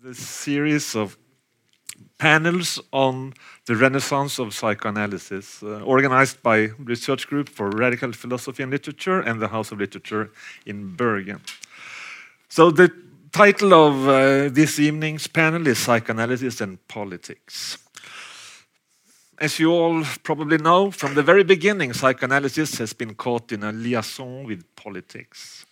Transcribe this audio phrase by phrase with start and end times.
[0.00, 1.18] the series of
[2.18, 3.34] panels on
[3.66, 9.40] the renaissance of psychoanalysis, uh, organized by Research Group for Radical Philosophy and Literature and
[9.40, 10.30] the House of Literature
[10.66, 11.40] in Bergen.
[12.48, 12.92] So the
[13.32, 17.78] title of uh, this evening's panel is Psychoanalysis and Politics.
[19.40, 23.72] As you all probably know, from the very beginning, psychoanalysis has been caught in a
[23.72, 25.66] liaison with politics.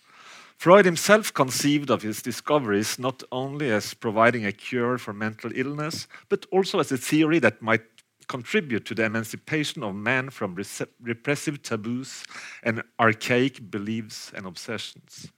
[0.57, 6.07] Freud himself conceived of his discoveries not only as providing a cure for mental illness,
[6.29, 7.83] but also as a theory that might
[8.27, 10.57] contribute to the emancipation of man from
[10.99, 12.25] repressive taboos
[12.63, 15.31] and archaic beliefs and obsessions.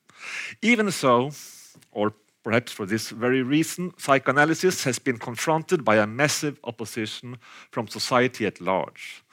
[0.61, 1.31] Even so,
[1.91, 2.13] or
[2.43, 7.37] perhaps for this very reason, psychoanalysis has been confronted by a massive opposition
[7.71, 9.23] from society at large.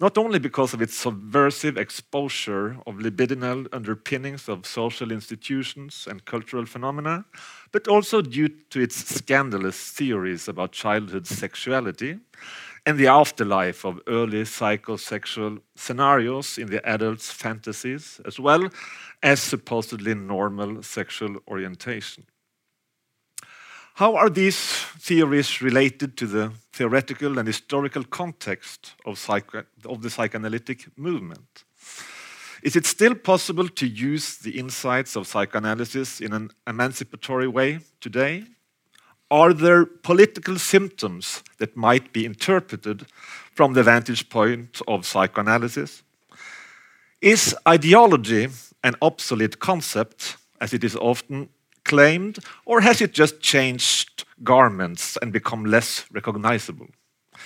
[0.00, 6.66] Not only because of its subversive exposure of libidinal underpinnings of social institutions and cultural
[6.66, 7.24] phenomena,
[7.72, 12.18] but also due to its scandalous theories about childhood sexuality
[12.86, 18.68] and the afterlife of early psychosexual scenarios in the adult's fantasies, as well
[19.22, 22.24] as supposedly normal sexual orientation.
[23.96, 24.58] How are these
[24.98, 29.26] theories related to the theoretical and historical context of,
[29.86, 31.64] of the psychoanalytic movement?
[32.62, 38.44] Is it still possible to use the insights of psychoanalysis in an emancipatory way today?
[39.30, 43.06] Are there political symptoms that might be interpreted
[43.54, 46.02] from the vantage point of psychoanalysis?
[47.22, 48.48] Is ideology
[48.84, 51.48] an obsolete concept, as it is often
[51.86, 56.88] claimed, or has it just changed garments and become less recognizable?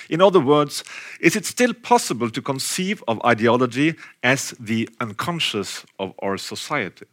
[0.09, 0.83] In other words,
[1.21, 7.07] is it still possible to conceive of ideology as the unconscious of our society?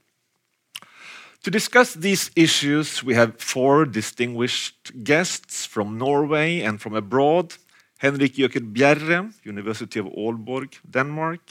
[1.43, 7.53] To discuss these issues, we have four distinguished guests from Norway and from abroad.
[7.99, 11.41] Henrik Jøker Bjerre, University of Aalborg, Denmark.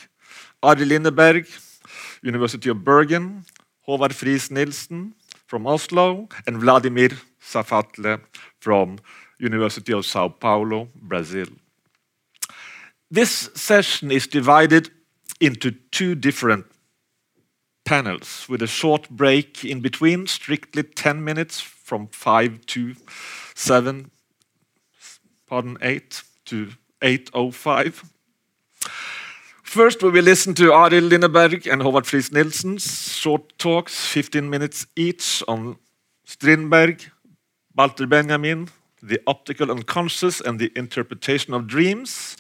[0.62, 1.46] Arild Linneberg,
[2.22, 3.44] University of Bergen.
[3.86, 5.14] Håvard Friis Nielsen,
[5.46, 8.20] from Oslo, and Vladimir Safatle
[8.60, 8.98] from
[9.38, 11.46] University of Sao Paulo, Brazil.
[13.10, 14.90] This session is divided
[15.40, 16.66] into two different
[17.84, 22.96] panels with a short break in between, strictly 10 minutes from 5 to
[23.54, 24.10] 7,
[25.46, 28.15] pardon, 8 to 8.05.
[29.76, 34.86] First, we will listen to Arild Linneberg and Håvard Friis Nielsen's short talks, 15 minutes
[34.96, 35.76] each, on
[36.24, 37.02] Strindberg,
[37.76, 38.70] Walter Benjamin,
[39.02, 42.38] the optical unconscious and the interpretation of dreams,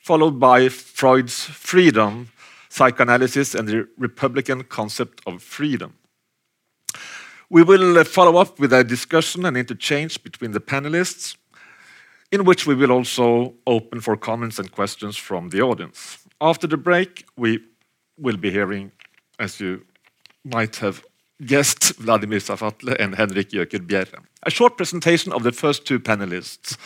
[0.00, 2.30] followed by Freud's freedom,
[2.70, 5.92] psychoanalysis, and the Republican concept of freedom.
[7.50, 11.36] We will follow up with a discussion and interchange between the panelists,
[12.32, 16.24] in which we will also open for comments and questions from the audience.
[16.40, 17.58] After the break, we
[18.16, 18.92] will be hearing,
[19.40, 19.84] as you
[20.44, 21.04] might have
[21.44, 24.22] guessed, Vladimir Safatle and Henrik Jøker Bjerre.
[24.44, 26.76] A short presentation of the first two panelists,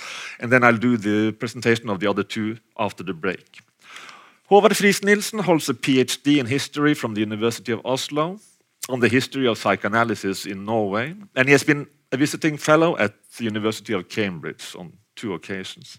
[0.40, 3.60] and then I'll do the presentation of the other two after the break.
[4.50, 8.38] Håvard Friis Nielsen holds a PhD in history from the University of Oslo
[8.88, 13.14] on the history of psychoanalysis in Norway, and he has been a visiting fellow at
[13.36, 15.98] the University of Cambridge on two occasions.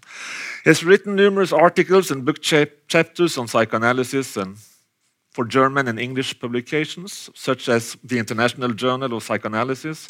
[0.64, 2.60] He has written numerous articles and book cha
[2.94, 4.56] chapters on psychoanalysis and
[5.34, 10.08] for German and English publications, such as the International Journal of Psychoanalysis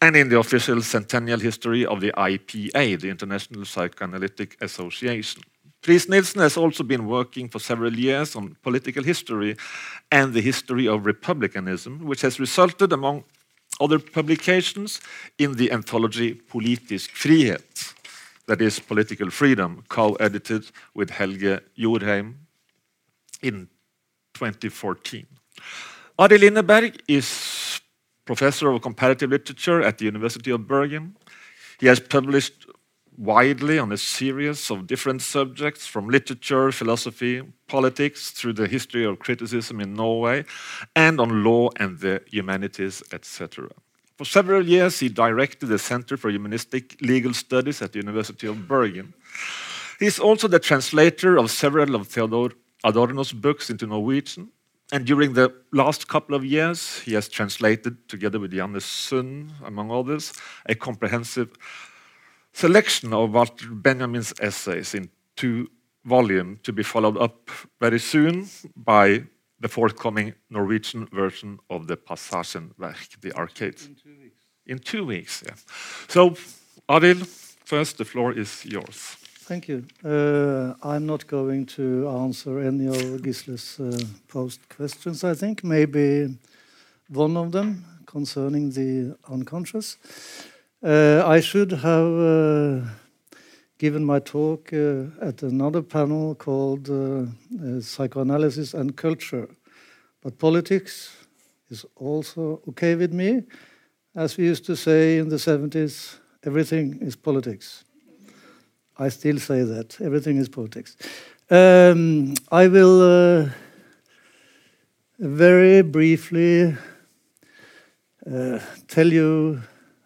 [0.00, 5.42] and in the official centennial history of the IPA, the International Psychoanalytic Association.
[5.82, 9.56] Friis Nielsen has also been working for several years on political history
[10.10, 13.24] and the history of republicanism, which has resulted, among
[13.80, 15.00] other publications,
[15.38, 17.95] in the anthology Politisk frihet,
[18.46, 22.34] that is Political Freedom, co-edited with Helge Jordheim
[23.42, 23.68] in
[24.34, 25.26] 2014.
[26.18, 27.80] Arild Linneberg is
[28.24, 31.16] professor of comparative literature at the University of Bergen.
[31.78, 32.66] He has published
[33.18, 39.18] widely on a series of different subjects from literature, philosophy, politics, through the history of
[39.18, 40.44] criticism in Norway,
[40.94, 43.68] and on law and the humanities, etc.
[44.16, 48.66] For several years, he directed the Center for Humanistic Legal Studies at the University of
[48.66, 49.12] Bergen.
[49.98, 54.48] He is also the translator of several of Theodor Adorno's books into Norwegian,
[54.92, 59.90] and during the last couple of years, he has translated, together with Janne Sund, among
[59.90, 60.32] others,
[60.66, 61.50] a comprehensive
[62.52, 65.68] selection of Walter Benjamin's essays in two
[66.04, 69.24] volumes to be followed up very soon by
[69.60, 73.86] the forthcoming Norwegian version of the Passagenwerk, the arcades.
[73.86, 74.40] In two weeks.
[74.66, 75.42] in two weeks.
[75.46, 75.54] Yeah.
[76.08, 76.36] So,
[76.88, 77.26] Arild,
[77.64, 79.16] first, the floor is yours.
[79.48, 79.84] Thank you.
[80.04, 83.96] Uh, I'm not going to answer any of Gisle's uh,
[84.28, 85.62] post questions, I think.
[85.62, 86.36] Maybe
[87.08, 89.98] one of them concerning the unconscious.
[90.82, 92.80] Uh, I should have uh,
[93.78, 97.26] given my talk uh, at another panel called uh,
[97.80, 99.48] Psychoanalysis and Culture.
[100.22, 101.14] But politics
[101.70, 103.42] is also okay with me.
[104.14, 107.84] As we used to say in the 70s, everything is politics.
[108.98, 110.00] I still say that.
[110.00, 110.96] Everything is politics.
[111.50, 113.48] Um, I will uh,
[115.18, 116.74] very briefly
[118.26, 118.58] uh,
[118.88, 119.60] tell you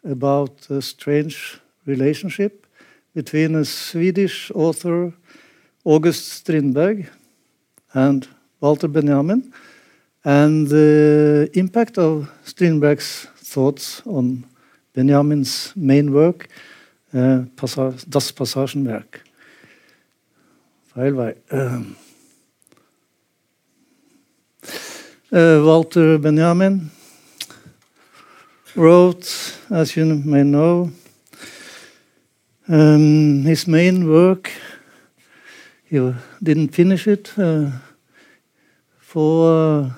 [0.05, 2.67] about a strange relationship
[3.15, 5.13] between a Swedish author,
[5.85, 7.09] August Strindberg,
[7.93, 8.29] and
[8.61, 9.53] Walter Benjamin,
[10.25, 14.45] and the impact of Strindberg's thoughts on
[14.95, 16.49] Benjamin's main work,
[17.15, 17.43] uh,
[18.09, 19.25] Das Passagenwerk.
[20.95, 21.35] Feil vei.
[21.51, 21.83] Uh,
[25.33, 26.91] uh, Walter Benjamin
[28.75, 30.91] wrote, as you may know,
[32.71, 34.51] um, his main work.
[35.85, 37.71] He didn't finish it uh,
[38.99, 39.93] for.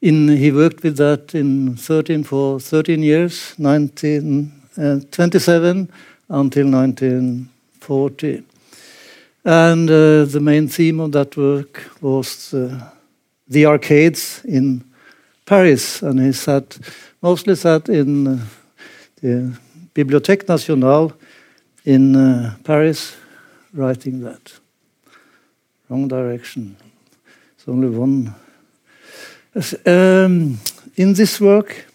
[0.00, 5.90] In, he worked with that in 13 for 13 years, 19, uh, 27
[6.28, 8.44] until 1940.
[9.44, 12.80] And uh, the main theme of that work was uh,
[13.48, 14.84] the arcades in
[15.46, 16.00] Paris.
[16.00, 16.78] And he sat,
[17.20, 18.38] mostly sat in uh,
[19.20, 19.58] the
[19.94, 21.12] Bibliothèque Nationale
[21.88, 23.16] in uh, Paris
[23.72, 24.52] writing that.
[25.88, 26.76] Wrong direction.
[27.54, 28.34] It's only one.
[29.86, 30.58] Um,
[30.96, 31.86] in this work,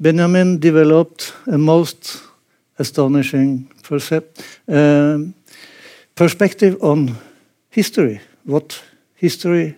[0.00, 2.20] Benjamin developed a most
[2.80, 3.70] astonishing
[4.66, 5.34] um,
[6.16, 7.16] perspective on
[7.70, 8.20] history.
[8.44, 8.82] What
[9.14, 9.76] history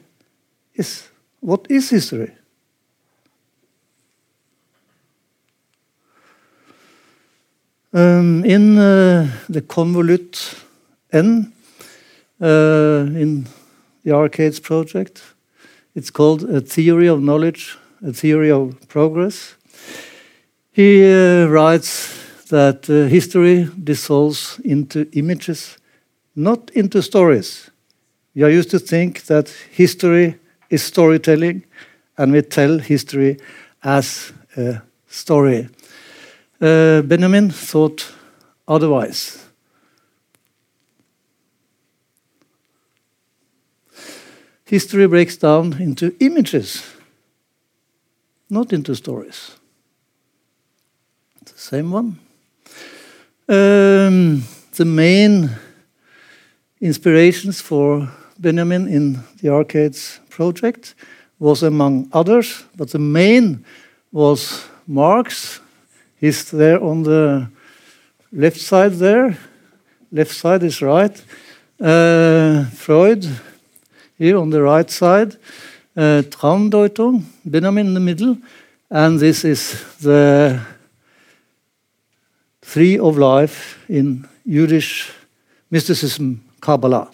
[0.75, 1.11] is.
[1.41, 2.31] What is history?
[7.97, 10.59] Um, in uh, the convolute
[11.13, 11.53] N
[12.41, 13.47] uh, in
[14.03, 15.23] the Arcades project,
[15.95, 19.55] it's called a theory of knowledge, a theory of progress.
[20.73, 22.19] He uh, writes
[22.49, 25.79] that uh, history dissolves into images,
[26.35, 27.71] not into stories.
[28.35, 30.35] We are used to think that history
[30.69, 31.63] is storytelling,
[32.19, 33.39] and we tell history
[33.85, 35.69] as a story.
[36.65, 38.11] Uh, Benjamin thought
[38.67, 39.45] otherwise.
[44.65, 46.83] History breaks down into images,
[48.49, 49.59] not into stories.
[51.45, 52.19] The same one.
[53.47, 54.45] Um,
[54.75, 55.51] the main
[56.81, 58.09] inspirations for
[58.39, 60.95] Benjamin in the Arcades project
[61.39, 63.67] was among others, but the main
[64.13, 65.61] was Marx
[66.25, 67.51] He's there on the
[68.33, 69.37] left side there.
[70.11, 71.23] Left side is right.
[71.79, 73.29] Uh, Freud
[74.17, 75.37] here on the right side.
[75.95, 78.39] Uh, Traumdeutung, Benjamin in the middle.
[78.89, 80.63] And this is the
[82.63, 85.13] tree of life in Yiddish
[85.71, 87.11] mysticism, Kabbalah.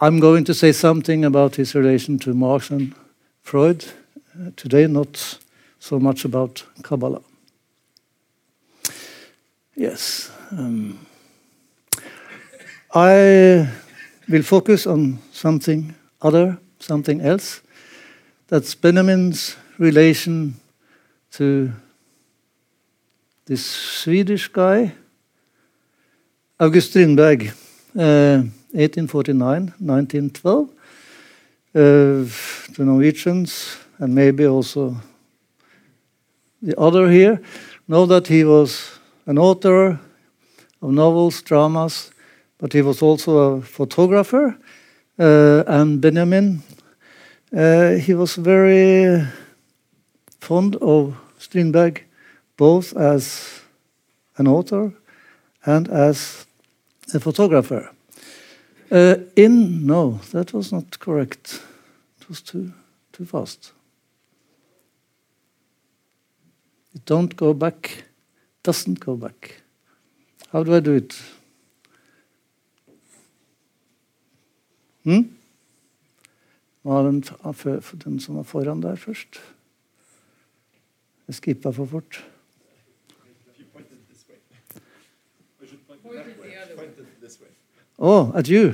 [0.00, 2.92] I'm going to say something about his relation to Marx and
[3.42, 3.84] Freud
[4.34, 5.38] uh, today, not
[5.78, 7.22] so much about Kabbalah.
[9.78, 10.30] Yes.
[10.52, 10.98] Um,
[12.94, 13.68] I
[14.26, 17.60] will focus on something other, something else.
[18.48, 20.54] That's Benjamin's relation
[21.32, 21.72] to
[23.44, 24.92] this Swedish guy,
[26.58, 27.48] August Strindberg,
[27.94, 30.70] uh, 1849, 1912.
[31.74, 31.80] Uh,
[32.72, 34.96] the Norwegians, and maybe also
[36.62, 37.42] the other here,
[37.86, 38.95] know that he was
[39.26, 39.98] an author
[40.80, 42.10] of novels, dramas,
[42.58, 44.56] but he was also a photographer.
[45.18, 46.62] Uh, and Benjamin,
[47.56, 49.26] uh, he was very
[50.40, 52.04] fond of Strindberg,
[52.56, 53.60] both as
[54.36, 54.92] an author
[55.64, 56.46] and as
[57.14, 57.90] a photographer.
[58.90, 61.60] Uh, in no, that was not correct.
[62.20, 62.72] It was too
[63.12, 63.72] too fast.
[67.04, 68.04] Don't go back
[68.66, 69.62] doesn't go back.
[70.52, 71.22] How do I do it?
[75.04, 75.22] Hmm?
[76.82, 77.22] Var den,
[78.04, 79.40] den som var foran der, først?
[81.26, 82.24] Jeg skippa for fort.
[87.98, 88.72] Oh, at you.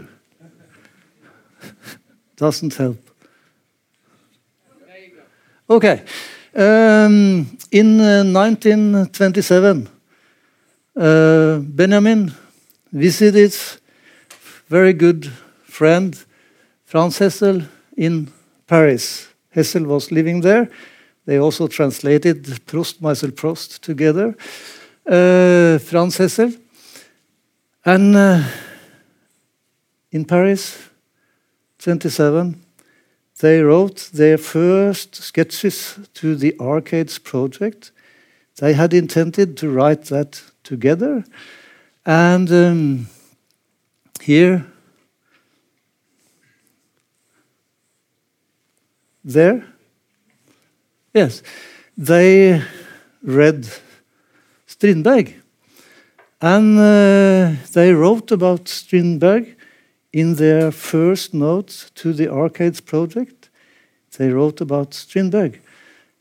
[2.40, 3.10] Doesn't help.
[5.68, 6.00] Okay.
[6.54, 9.88] Um, in uh, 1927,
[10.94, 12.30] uh, Benjamin
[12.92, 13.54] visited
[14.68, 15.32] very good
[15.64, 16.14] friend
[16.84, 17.62] Franz Hessel
[17.96, 18.30] in
[18.66, 19.28] Paris.
[19.48, 20.68] Hessel was living there.
[21.24, 24.36] They also translated Prost, Meisel, Prost together.
[25.06, 26.52] Uh, Franz Hessel.
[27.82, 28.42] And uh,
[30.10, 30.78] in Paris,
[31.78, 32.62] 27,
[33.42, 37.90] they wrote their first sketches to the Arcades project.
[38.60, 41.24] They had intended to write that together.
[42.06, 43.06] And um,
[44.20, 44.64] here,
[49.24, 49.66] there,
[51.12, 51.42] yes,
[51.98, 52.62] they
[53.24, 53.68] read
[54.66, 55.34] Strindberg.
[56.40, 59.56] And uh, they wrote about Strindberg
[60.12, 63.50] in their first notes to the Arcades project.
[64.18, 65.60] They wrote about Strindberg.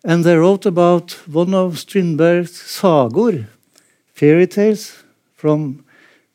[0.04, 3.46] And they wrote about one of Strindberg's sagor,
[4.14, 5.04] fairy tales
[5.36, 5.84] from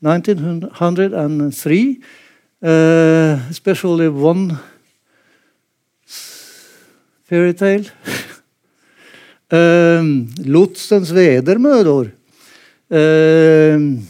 [0.00, 2.00] 1903,
[2.62, 4.58] uh, especially one
[7.24, 7.84] fairy tale.
[9.50, 12.12] um, Lotsens vedermødor.
[12.90, 14.06] Um,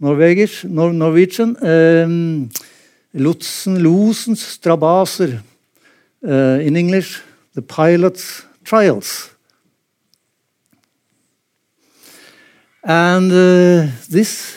[0.00, 1.56] Norwegish, Nor Norwegian.
[1.62, 2.48] Um,
[3.14, 5.42] Lotsen, losens strabaser.
[6.22, 7.22] Uh, in English,
[7.54, 9.30] the pilot's trials.
[12.82, 14.56] And uh, this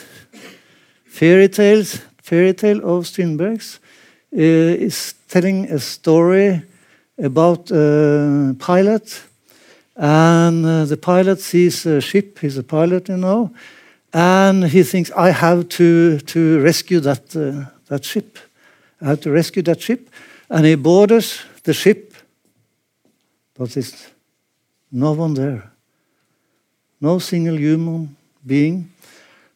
[1.04, 3.80] fairy tales, fairy tale of Strindberg's
[4.32, 6.62] uh, is telling a story
[7.18, 9.22] about a pilot,
[9.96, 12.38] and uh, the pilot sees a ship.
[12.38, 13.52] He's a pilot, you know,
[14.14, 18.38] and he thinks, "I have to to rescue that uh, that ship.
[19.00, 20.08] I have to rescue that ship,"
[20.48, 22.14] and he boards the ship,
[23.54, 24.06] but there's
[24.90, 25.70] no one there.
[27.00, 28.16] No single human
[28.46, 28.90] being,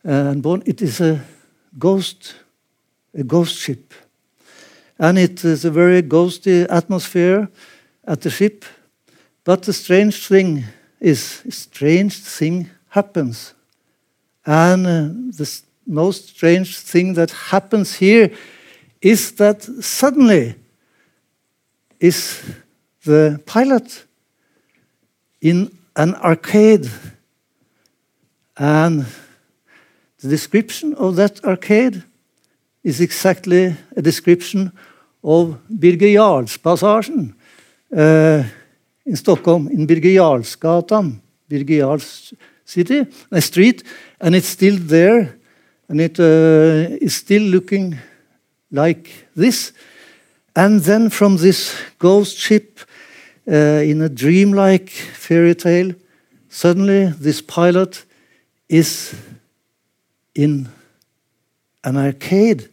[0.04, 0.62] and born.
[0.66, 1.24] It is a
[1.78, 2.34] ghost,
[3.14, 3.94] a ghost ship
[4.98, 7.48] and it is a very ghosty atmosphere
[8.04, 8.64] at the ship.
[9.44, 10.64] But the strange thing
[11.00, 13.54] is, strange thing happens.
[14.48, 18.30] And uh, the most strange thing that happens here
[19.02, 20.54] is that suddenly
[22.00, 22.42] is
[23.04, 24.06] the pilot
[25.42, 26.88] in an arcade.
[28.56, 29.04] And
[30.22, 32.02] the description of that arcade
[32.82, 34.72] is exactly a description
[35.22, 37.34] of Birger Jarlspassasjen
[37.94, 38.44] uh,
[39.04, 42.32] in Stockholm, in Birger Jarlsgatan, Birger Jarls
[42.68, 43.82] city, a street,
[44.20, 45.38] and it's still there,
[45.88, 47.96] and it uh, is still looking
[48.70, 49.72] like this.
[50.54, 52.80] And then from this ghost ship,
[53.50, 55.94] uh, in a dreamlike fairy tale,
[56.50, 58.04] suddenly this pilot
[58.68, 59.14] is
[60.34, 60.68] in
[61.84, 62.68] an arcade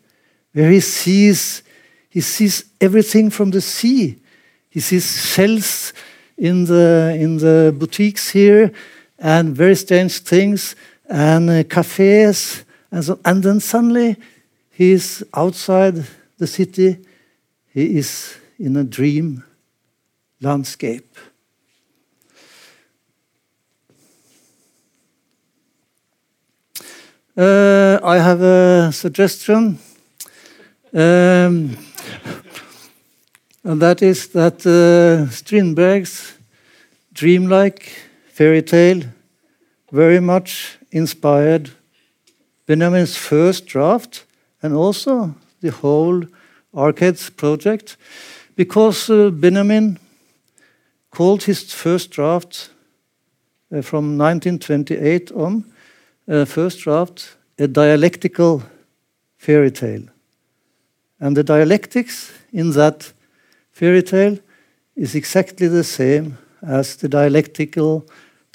[0.51, 1.63] where he sees
[2.09, 4.17] he sees everything from the sea.
[4.69, 5.93] He sees shells
[6.37, 8.73] in the in the boutiques here,
[9.17, 10.75] and very strange things,
[11.09, 13.19] and uh, cafes, and so.
[13.23, 14.17] And then suddenly,
[14.71, 16.05] he is outside
[16.37, 16.97] the city.
[17.73, 19.43] He is in a dream
[20.41, 21.17] landscape.
[27.37, 29.77] Uh, I have a suggestion.
[30.93, 31.77] Um,
[33.65, 36.37] and that is that uh, Strindberg's
[37.13, 37.91] dreamlike
[38.35, 39.01] fairy tale
[39.93, 41.69] very much inspired
[42.65, 44.25] Benjamin's first draft
[44.61, 46.21] and also the whole
[46.73, 47.95] Arcades project
[48.57, 49.97] because uh, Benjamin
[51.11, 52.71] called his first draft
[53.71, 55.63] uh, from 1928 on,
[56.27, 58.63] uh, first draft, a dialectical
[59.37, 60.03] fairy tale.
[61.21, 63.13] And the dialectics in that
[63.71, 64.37] fairy tale
[64.93, 68.05] is exactly the same as the dialectical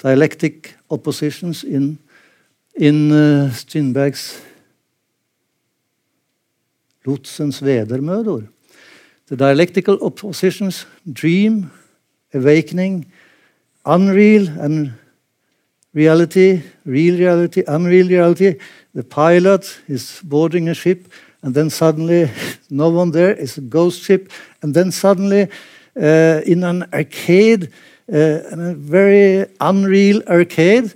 [0.03, 1.97] dialectic oppositions in
[2.75, 4.41] in uh, Strindberg's
[7.05, 8.43] Lotsens vedermødor.
[9.27, 11.71] The dialectical oppositions dream,
[12.33, 13.05] awakening,
[13.85, 14.93] unreal and
[15.93, 18.53] reality, real reality, unreal reality.
[18.93, 21.07] The pilot is boarding a ship
[21.43, 22.29] and then suddenly
[22.69, 24.31] no one there is a ghost ship
[24.61, 25.47] and then suddenly
[25.95, 27.71] uh, in an arcade
[28.11, 30.93] a very unreal arcade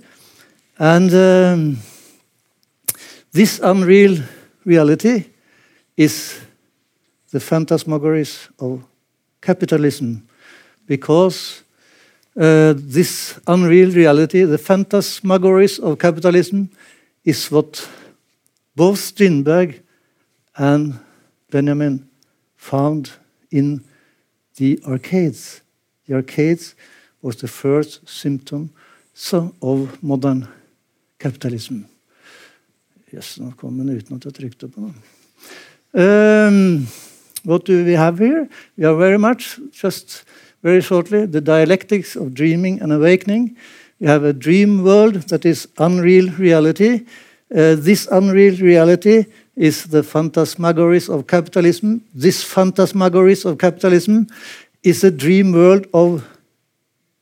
[0.78, 1.78] and um,
[3.32, 4.22] this unreal
[4.64, 5.24] reality
[5.96, 6.38] is
[7.30, 8.84] the phantasmagories of
[9.40, 10.28] capitalism
[10.86, 11.62] because
[12.38, 16.68] uh, this unreal reality, the phantasmagories of capitalism,
[17.24, 17.88] is what
[18.74, 19.82] both Strindberg
[20.56, 20.98] and
[21.50, 22.08] Benjamin
[22.56, 23.12] found
[23.50, 23.82] in
[24.56, 25.62] the arcades.
[26.06, 26.74] The arcades
[27.26, 28.70] was the first symptom
[29.60, 30.46] of modern
[31.18, 31.86] capitalism.
[33.10, 34.94] Yes, nå kom den uten at jeg trykte på den.
[35.96, 36.86] Um,
[37.42, 38.46] what do we have here?
[38.76, 40.24] We are very much, just
[40.62, 43.56] very shortly, the dialectics of dreaming and awakening.
[43.98, 47.06] We have a dream world that is unreal reality.
[47.50, 49.24] Uh, this unreal reality
[49.56, 52.02] is the phantasmagories of capitalism.
[52.14, 54.28] This phantasmagories of capitalism
[54.84, 56.22] is a dream world of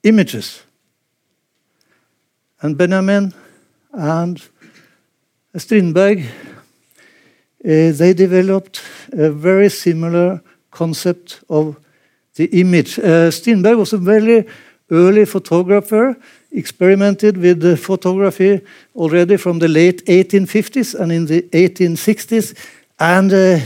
[0.05, 0.63] images.
[2.61, 3.35] And Benjamin
[3.93, 4.41] and
[5.57, 6.25] Strindberg
[7.65, 8.83] uh, they developed
[9.13, 11.77] a very similar concept of
[12.35, 12.99] the image.
[12.99, 14.45] Uh, Strindberg was a very
[14.91, 16.15] early photographer,
[16.53, 18.61] experimented with photography
[18.95, 22.55] already from the late 1850s and in the 1860s,
[23.01, 23.59] and uh,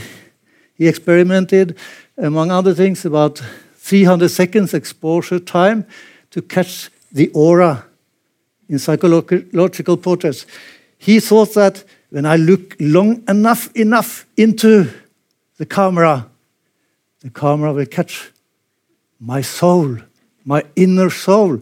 [0.75, 1.76] he experimented,
[2.16, 3.42] among other things, about
[3.78, 5.85] 300 seconds exposure time
[6.30, 7.85] to catch the aura
[8.68, 10.47] in psychological portraits.
[10.99, 14.90] He thought that when I look long enough enough into
[15.56, 16.28] the camera,
[17.20, 18.30] the camera will catch
[19.20, 19.99] my soul,
[20.44, 21.61] my inner soul,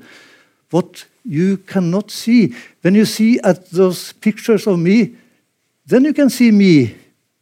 [0.71, 2.55] what you cannot see.
[2.83, 5.17] When you see at those pictures of me,
[5.87, 6.95] then you can see me.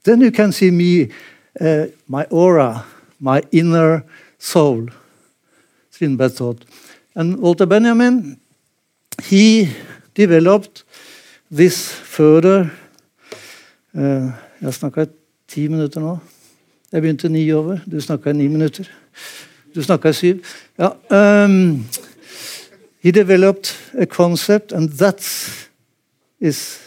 [0.05, 1.11] Then you can see me,
[1.61, 2.85] uh, my aura,
[3.21, 4.05] my inner
[4.39, 4.89] soul.
[5.91, 6.65] Strindberg thought.
[7.15, 8.41] And Walter Benjamin,
[9.23, 9.69] he
[10.15, 10.85] developed
[11.51, 12.71] this further
[13.95, 15.07] Eh, jeg har snakka
[15.49, 16.19] ti minutter nå.
[16.93, 17.79] Jeg begynte ni over.
[17.91, 18.85] Du snakka i ni minutter.
[19.75, 20.45] Du snakka i syv.
[20.79, 20.91] Ja,
[21.45, 21.87] um,
[23.03, 25.23] he developed a concept, and that
[26.41, 26.81] is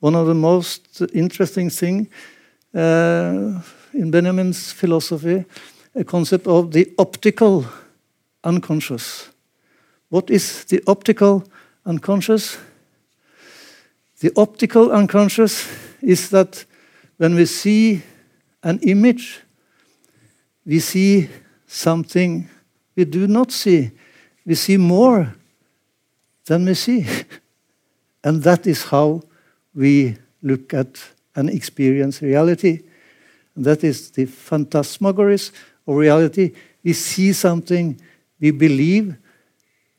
[0.00, 2.08] one of the most interesting thing
[2.74, 3.60] uh,
[3.94, 5.44] in Benjamin's philosophy,
[5.94, 7.64] a concept of the optical
[8.44, 9.31] unconscious.
[10.12, 11.42] What is the optical
[11.86, 12.58] unconscious?
[14.20, 15.66] The optical unconscious
[16.02, 16.66] is that
[17.16, 18.02] when we see
[18.62, 19.40] an image,
[20.66, 21.30] we see
[21.66, 22.46] something
[22.94, 23.90] we do not see.
[24.44, 25.34] We see more
[26.44, 27.06] than we see.
[28.22, 29.22] and that is how
[29.74, 31.02] we look at
[31.34, 32.82] and experience reality.
[33.56, 35.52] And that is the phantasmagories
[35.86, 36.52] of reality.
[36.84, 37.98] We see something
[38.38, 39.16] we believe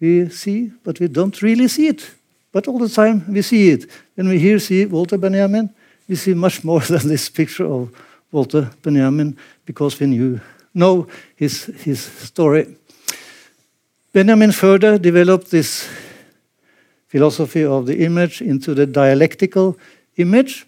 [0.03, 2.11] we see, but we don't really see it.
[2.51, 3.89] But all the time we see it.
[4.15, 5.69] When we here see Walter Benjamin,
[6.09, 7.89] we see much more than this picture of
[8.29, 10.41] Walter Benjamin because we knew,
[10.73, 12.75] know his, his story.
[14.11, 15.87] Benjamin further developed this
[17.07, 19.77] philosophy of the image into the dialectical
[20.17, 20.65] image.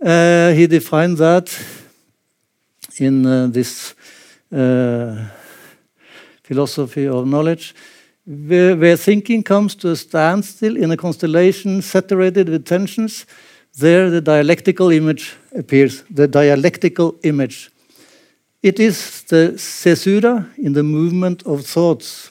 [0.00, 1.50] Uh, he defined that
[2.98, 3.94] in uh, this
[4.52, 5.16] uh,
[6.44, 7.74] philosophy of knowledge,
[8.28, 13.24] where, where, thinking comes to a standstill in a constellation saturated with tensions,
[13.78, 17.70] there, the dialectical image appears, the dialectical image.
[18.62, 22.30] It is the caesura in the movement of thoughts.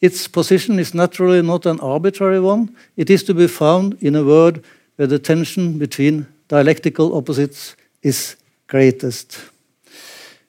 [0.00, 2.74] Its position is naturally not an arbitrary one.
[2.96, 4.64] It is to be found in a word
[4.96, 8.34] where the tension between dialectical opposites is
[8.66, 9.38] greatest.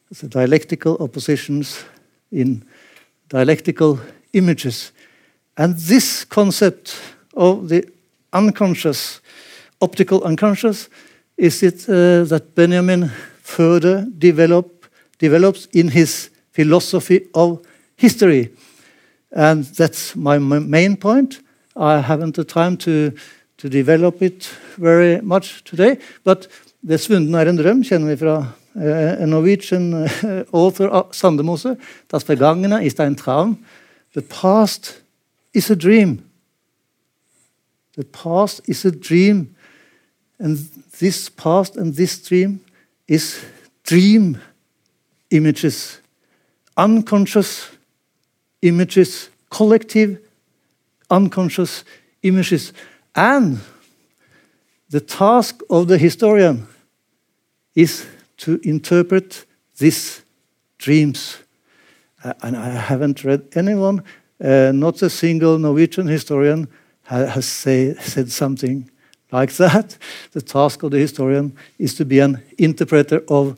[0.10, 1.84] The dialectical oppositions
[2.32, 2.64] in
[3.30, 4.00] dialectical
[4.34, 4.92] images.
[5.58, 7.00] And this concept
[7.36, 7.88] of the
[8.34, 9.22] unconscious
[9.82, 10.90] optical unconscious
[11.38, 14.86] is it uh, that Benjamin further develop,
[15.20, 17.60] develops in his philosophy of
[17.98, 18.50] history.
[19.32, 21.40] And that's my main point.
[21.76, 23.12] I haven't the time to,
[23.58, 24.46] to develop it
[24.78, 25.98] very much today.
[26.24, 26.48] But
[26.84, 28.34] Det Svunden er en drøm kjenner vi fra
[28.76, 31.78] uh, a Norwegian uh, author Sandemose.
[32.12, 33.58] Das Vergangene ist ein Traum.
[34.14, 35.02] The past
[35.54, 36.30] is a dream.
[37.96, 39.56] The past is a dream.
[40.40, 40.58] And
[41.00, 42.62] this past and this dream
[43.08, 43.44] is
[43.84, 44.40] dream
[45.30, 46.00] images,
[46.78, 47.70] unconscious
[48.62, 50.20] images, collective
[51.10, 51.84] unconscious
[52.24, 52.74] images.
[53.16, 53.60] And
[54.90, 56.68] the task of the historian
[57.76, 58.06] is
[58.38, 59.46] to interpret
[59.78, 60.22] these
[60.78, 61.43] dreams.
[62.24, 64.04] Uh, and I haven't read anyone,
[64.44, 66.68] uh, not a single Norwegian historian,
[67.04, 68.90] ha has say, said something
[69.32, 69.98] like that.
[70.32, 73.58] The task of the historian is to be an interpreter of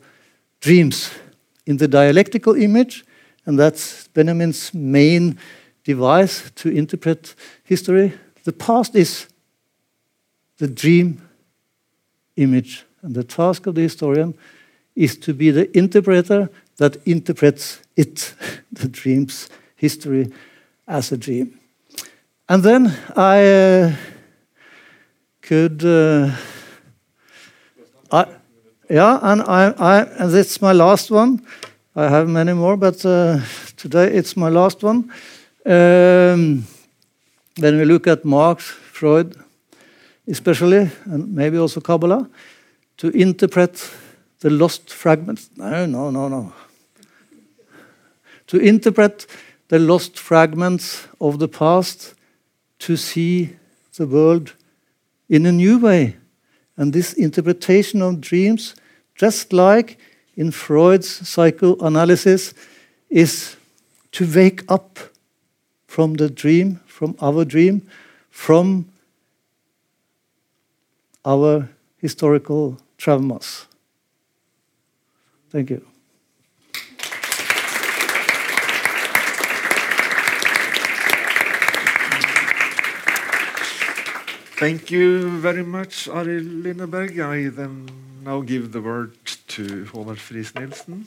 [0.60, 1.10] dreams
[1.64, 3.04] in the dialectical image,
[3.44, 5.38] and that's Benjamin's main
[5.84, 8.12] device to interpret history.
[8.44, 9.28] The past is
[10.58, 11.20] the dream
[12.36, 14.34] image, and the task of the historian
[14.96, 16.48] is to be the interpreter
[16.78, 18.34] that interprets it,
[18.72, 20.32] the dream's history,
[20.86, 21.58] as a dream.
[22.48, 23.92] And then I uh,
[25.42, 25.84] could.
[25.84, 26.30] Uh,
[28.12, 28.26] I,
[28.88, 31.44] yeah, and I, I, and it's my last one.
[31.96, 33.40] I have many more, but uh,
[33.76, 35.10] today it's my last one.
[35.64, 36.64] Um,
[37.58, 39.34] when we look at Marx, Freud,
[40.28, 42.28] especially, and maybe also Kabbalah,
[42.98, 43.90] to interpret
[44.40, 45.50] the lost fragments.
[45.56, 46.52] No, no, no, no.
[48.48, 49.26] To interpret
[49.68, 52.14] the lost fragments of the past
[52.80, 53.56] to see
[53.96, 54.54] the world
[55.28, 56.16] in a new way.
[56.76, 58.74] And this interpretation of dreams,
[59.14, 59.98] just like
[60.36, 62.54] in Freud's psychoanalysis,
[63.08, 63.56] is
[64.12, 64.98] to wake up
[65.86, 67.88] from the dream, from our dream,
[68.30, 68.86] from
[71.24, 73.66] our historical traumas.
[75.50, 75.95] Thank you.
[84.56, 87.20] Thank you very much, Arild Linneberg.
[87.20, 87.90] I then
[88.24, 89.12] now give the word
[89.48, 91.06] to Håvard Friis Nielsen.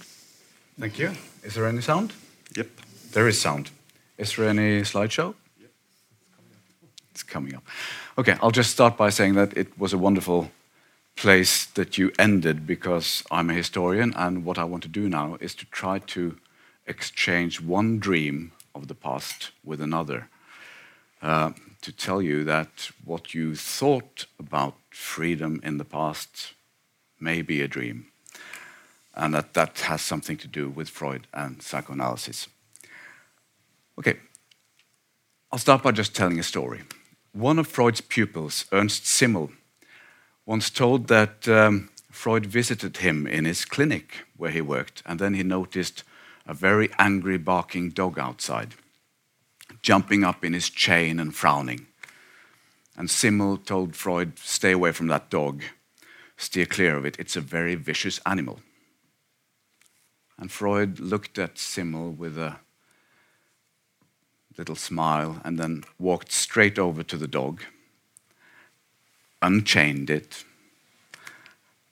[0.79, 1.13] Thank you.
[1.43, 2.13] Is there any sound?
[2.55, 2.67] Yep.
[3.13, 3.71] There is sound.
[4.19, 5.33] Is there any slideshow?
[5.59, 5.71] Yep.
[7.09, 7.63] It's coming up.
[8.19, 10.51] Okay, I'll just start by saying that it was a wonderful
[11.15, 15.37] place that you ended because I'm a historian, and what I want to do now
[15.41, 16.37] is to try to
[16.85, 20.29] exchange one dream of the past with another.
[21.19, 26.53] Uh, to tell you that what you thought about freedom in the past
[27.19, 28.07] may be a dream,
[29.13, 32.47] and that that has something to do with Freud and psychoanalysis.
[33.97, 34.17] Okay,
[35.51, 36.81] I'll start by just telling a story.
[37.31, 39.51] One of Freud's pupils, Ernst Simmel,
[40.45, 45.33] once told that um, Freud visited him in his clinic where he worked, and then
[45.33, 46.03] he noticed
[46.45, 48.75] a very angry barking dog outside
[49.81, 51.87] jumping up in his chain and frowning.
[52.95, 55.63] And Simmel told Freud, stay away from that dog,
[56.37, 58.59] steer clear of it, it's a very vicious animal.
[60.37, 62.57] And Freud looked at Simmel with a
[64.57, 67.61] little smile and then walked straight over to the dog,
[69.41, 70.43] unchained it,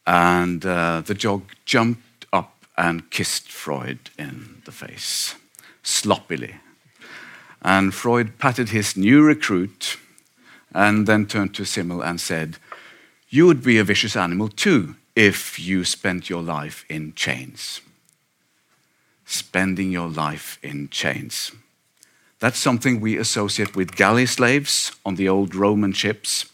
[0.05, 5.35] and uh, the dog jumped up and kissed Freud in the face,
[5.83, 6.55] sloppily
[7.61, 9.97] and Freud patted his new recruit
[10.73, 12.57] and then turned to Simmel and said,
[13.29, 17.81] You would be a vicious animal too if you spent your life in chains.
[19.25, 21.51] Spending your life in chains.
[22.39, 26.45] That's something we associate with galley slaves on the old Roman ships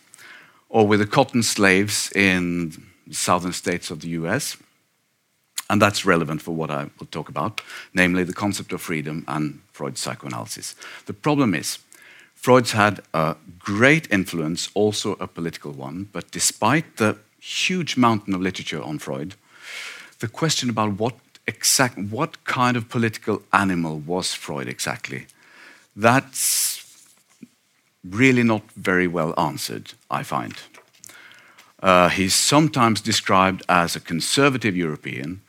[0.69, 2.71] or with the cotton slaves in
[3.05, 4.57] the southern states of the US.
[5.73, 7.59] And that's relevant for what I will talk about,
[7.95, 10.75] namely the concept of freedom and Freud's psychoanalysis.
[11.07, 11.79] The problem is,
[12.35, 18.41] Freud's had a great influence, also a political one, but despite the huge mountain of
[18.41, 19.33] literature on Freud,
[20.19, 21.15] the question about what
[21.47, 25.25] exact what kind of political animal was Freud exactly,
[25.95, 26.85] that's
[28.07, 30.53] really not very well answered, I find.
[31.81, 35.41] Uh, he's sometimes described as a conservative European,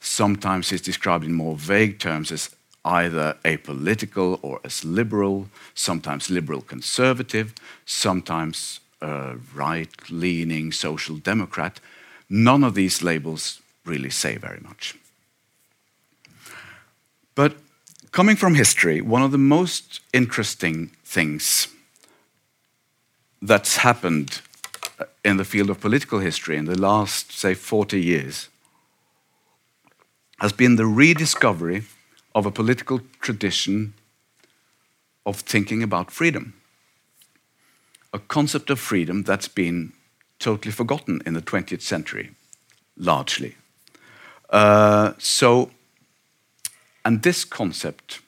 [0.00, 2.50] Sometimes he's described in more vague terms as
[2.84, 11.80] either apolitical or as liberal, sometimes liberal conservative, sometimes uh, a right leaning social democrat.
[12.28, 14.96] None of these labels really say very much.
[17.34, 17.56] But
[18.10, 21.68] coming from history, one of the most interesting things
[23.40, 24.40] that's happened
[24.98, 28.48] uh, in the field of political history in the last, say, 40 years
[30.38, 31.82] has been the rediscovery
[32.34, 33.94] of a political tradition
[35.26, 36.54] of thinking about freedom.
[38.12, 39.92] A concept of freedom that's been
[40.38, 42.30] totally forgotten in the 20th century,
[42.96, 43.56] largely.
[44.50, 45.70] Uh, so,
[47.04, 48.20] and this concept,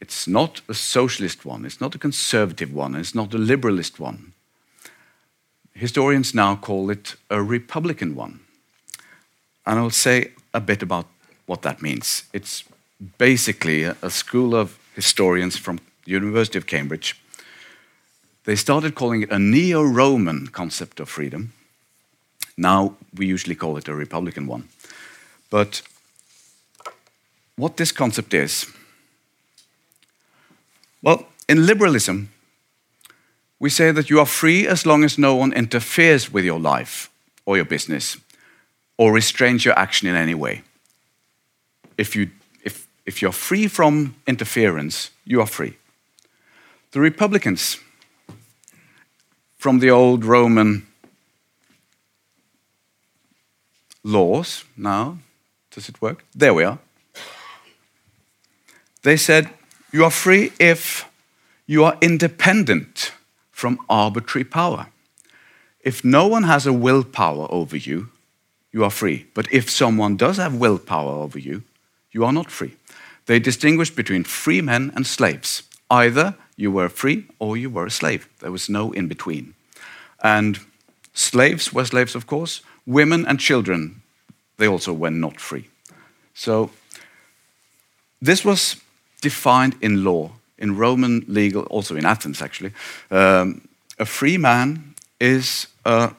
[0.00, 4.32] it's not a socialist one, it's not a conservative one, it's not a liberalist one.
[5.74, 8.40] Historians now call it a republican one.
[9.64, 11.06] And I'll say a bit about
[11.46, 12.24] what that means.
[12.32, 12.64] It's
[13.18, 17.16] basically a, school of historians from the University of Cambridge
[18.44, 21.52] They started calling it a neo Roman concept of freedom.
[22.56, 24.68] Now we usually call it a Republican one.
[25.50, 25.82] But
[27.56, 28.66] what this concept is
[31.02, 32.28] well, in liberalism,
[33.58, 37.10] we say that you are free as long as no one interferes with your life
[37.44, 38.16] or your business
[38.96, 40.62] or restrains your action in any way.
[41.98, 42.30] If, you,
[42.64, 45.76] if, if you're free from interference, you are free.
[46.92, 47.78] The Republicans
[49.56, 50.86] from the old Roman
[54.04, 55.18] laws now,
[55.70, 56.24] does it work?
[56.34, 56.78] There we are.
[59.02, 59.50] They said
[59.92, 61.08] you are free if
[61.66, 63.12] you are independent
[63.50, 64.88] from arbitrary power.
[65.80, 68.08] If no one has a willpower over you,
[68.72, 69.26] you are free.
[69.34, 71.62] But if someone does have willpower over you,
[72.10, 72.76] you are not free.
[73.26, 75.62] They distinguish between free men and slaves.
[75.90, 78.28] Either you were free or you were a slave.
[78.40, 79.54] There was no in between.
[80.22, 80.58] And
[81.12, 82.62] slaves were slaves, of course.
[82.86, 84.02] Women and children,
[84.56, 85.68] they also were not free.
[86.34, 86.70] So
[88.20, 88.76] this was
[89.20, 92.72] defined in law, in Roman legal, also in Athens actually.
[93.10, 96.12] Um, a free man is a,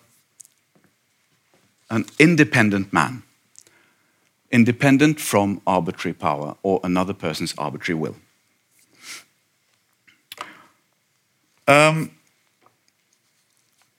[1.94, 3.22] an independent man,
[4.52, 8.16] independent from arbitrary power or another person's arbitrary will.
[11.68, 12.12] Um,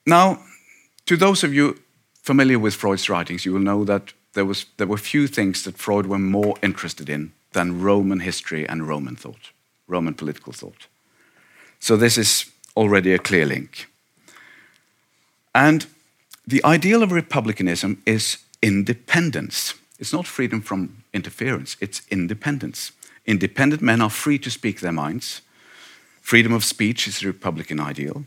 [0.05, 0.41] now,
[1.07, 1.79] to those of you
[2.23, 5.79] familiar with Freud's writings, you will know that there, was, there were few things that
[5.79, 9.53] Freud were more interested in than Roman history and Roman thought,
[9.87, 10.89] Roman political thought.
[11.79, 13.87] So this is already a clear link.
[15.55, 15.87] And
[16.47, 19.75] the ideal of republicanism is independence.
[19.99, 22.93] It's not freedom from interference, it's independence.
[23.27, 25.41] Independent men are free to speak their minds.
[26.21, 28.25] Freedom of speech is the republican ideal.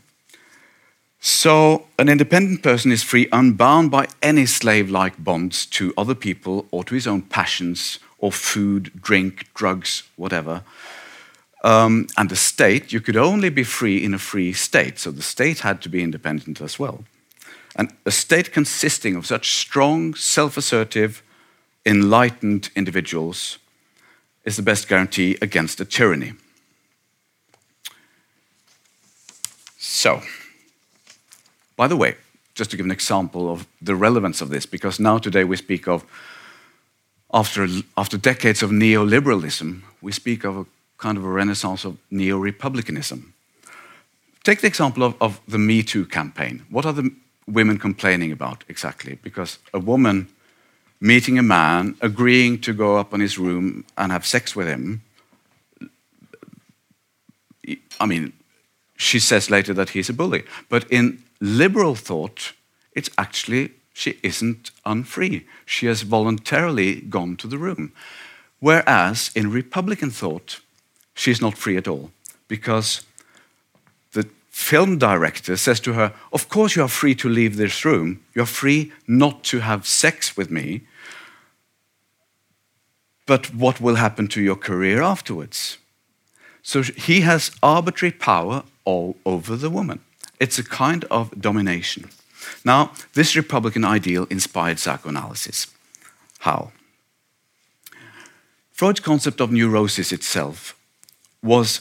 [1.20, 6.66] So, an independent person is free, unbound by any slave like bonds to other people
[6.70, 10.62] or to his own passions or food, drink, drugs, whatever.
[11.64, 15.22] Um, and the state, you could only be free in a free state, so the
[15.22, 17.04] state had to be independent as well.
[17.78, 21.22] And a state consisting of such strong, self assertive,
[21.86, 23.58] enlightened individuals
[24.44, 26.32] is the best guarantee against a tyranny.
[29.78, 30.22] So,
[31.76, 32.16] by the way,
[32.54, 35.86] just to give an example of the relevance of this, because now today we speak
[35.86, 36.04] of,
[37.32, 40.66] after, after decades of neoliberalism, we speak of a
[40.98, 43.32] kind of a renaissance of neo republicanism.
[44.42, 46.64] Take the example of, of the Me Too campaign.
[46.70, 47.12] What are the
[47.48, 49.18] women complaining about exactly?
[49.22, 50.28] Because a woman
[51.00, 55.02] meeting a man, agreeing to go up on his room and have sex with him,
[58.00, 58.32] I mean,
[58.96, 60.44] she says later that he's a bully.
[60.68, 62.52] But in liberal thought,
[62.92, 65.44] it's actually she isn't unfree.
[65.66, 67.92] She has voluntarily gone to the room.
[68.60, 70.60] Whereas in Republican thought,
[71.14, 72.10] she's not free at all
[72.46, 73.04] because
[74.58, 78.20] film director says to her, Of course, you are free to leave this room.
[78.34, 80.82] You're free not to have sex with me.
[83.24, 85.78] But what will happen to your career afterwards?
[86.62, 90.00] So he has arbitrary power all over the woman.
[90.40, 92.10] It's a kind of domination.
[92.64, 95.68] Now, this Republican ideal inspired psychoanalysis.
[96.40, 96.72] How?
[98.72, 100.76] Freud's concept of neurosis itself
[101.42, 101.80] was,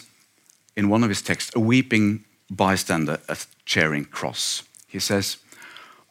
[0.76, 4.64] in one of his texts, a weeping bystander at Charing Cross.
[4.88, 5.38] He says,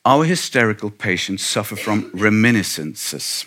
[0.05, 3.47] Our hysterical patients suffer from reminiscences.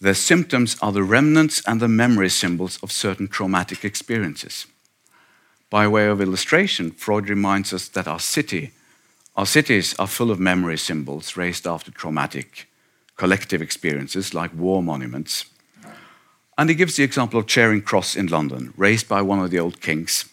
[0.00, 4.66] Their symptoms are the remnants and the memory symbols of certain traumatic experiences.
[5.70, 8.72] By way of illustration, Freud reminds us that our city,
[9.34, 12.68] our cities are full of memory symbols raised after traumatic
[13.16, 15.46] collective experiences like war monuments.
[16.58, 19.58] And he gives the example of Charing Cross in London, raised by one of the
[19.58, 20.26] old kings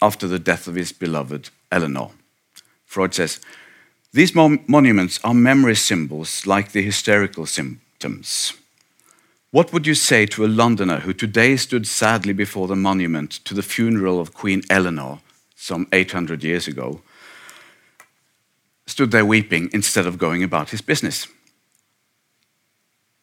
[0.00, 2.10] after the death of his beloved Eleanor.
[2.84, 3.40] Freud says,
[4.12, 8.54] These monuments are memory symbols like the hysterical symptoms.
[9.50, 13.54] What would you say to a Londoner who today stood sadly before the monument to
[13.54, 15.20] the funeral of Queen Eleanor
[15.56, 17.00] some 800 years ago,
[18.86, 21.26] stood there weeping instead of going about his business?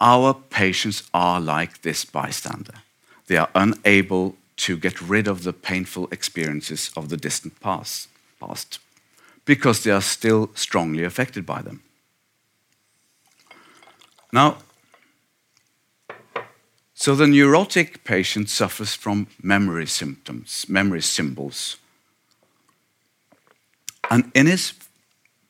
[0.02, 2.74] Our patients are like this bystander.
[3.28, 8.08] They are unable to get rid of the painful experiences of the distant past,
[8.40, 8.80] past
[9.46, 11.84] because they are still strongly affected by them.
[14.34, 14.58] Now,
[16.94, 21.78] so the neurotic patient suffers from memory symptoms, memory symbols.
[24.10, 24.74] And in his,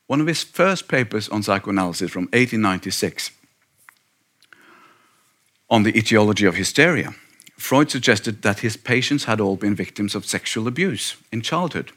[0.06, 3.30] one of his first papers on psychoanalysis from 1896,
[5.70, 7.14] on the etiology of hysteria,
[7.56, 11.90] Freud suggested that his patients had all been victims of sexual abuse in childhood.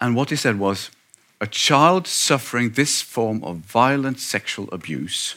[0.00, 0.90] And what he said was
[1.40, 5.36] a child suffering this form of violent sexual abuse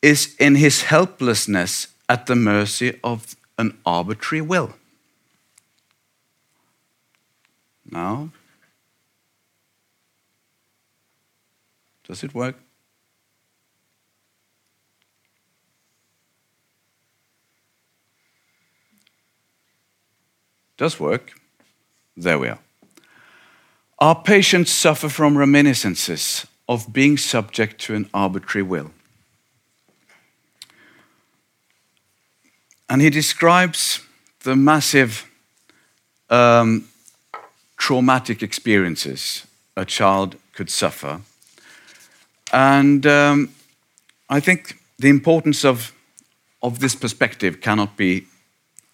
[0.00, 4.74] is in his helplessness at the mercy of an arbitrary will.
[7.90, 8.30] Now,
[12.04, 12.56] does it work?
[20.80, 21.38] Does work.
[22.16, 22.58] There we are.
[23.98, 28.90] Our patients suffer from reminiscences of being subject to an arbitrary will.
[32.88, 34.00] And he describes
[34.42, 35.30] the massive
[36.30, 36.88] um,
[37.76, 41.20] traumatic experiences a child could suffer.
[42.54, 43.50] And um,
[44.30, 45.92] I think the importance of,
[46.62, 48.24] of this perspective cannot be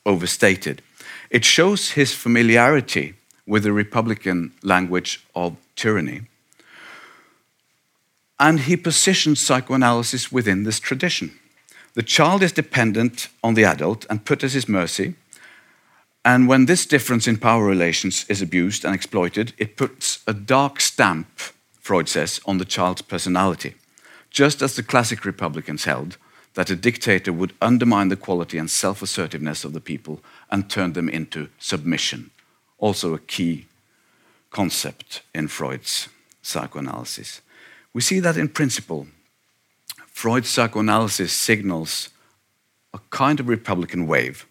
[0.05, 0.83] overstated.
[1.31, 3.15] It shows his familiarity
[3.47, 6.23] with the Republican language of tyranny.
[8.39, 11.39] And he positions psychoanalysis within this tradition.
[11.95, 15.15] The child is dependent on the adult and put at his mercy.
[16.25, 20.81] And when this difference in power relations is abused and exploited, it puts a dark
[20.81, 21.29] stamp,
[21.81, 23.77] Freud says, on the child's personality.
[24.31, 26.19] Just as the classic Republicans held
[26.57, 30.95] that a dictator would undermine the quality and self assertiveness of the people and turn
[30.95, 32.31] them into submission.
[32.79, 33.66] Also, a key
[34.51, 36.09] concept in Freud's
[36.42, 37.42] psychoanalysis.
[37.92, 39.07] We see that in principle.
[40.07, 42.09] Freud's psychoanalysis signals
[42.95, 44.47] a kind of Republican wave.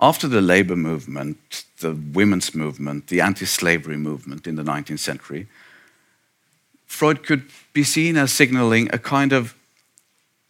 [0.00, 5.46] After the labor movement, the women's movement, the anti slavery movement in the 19th century,
[6.86, 9.54] Freud could be seen as signaling a kind of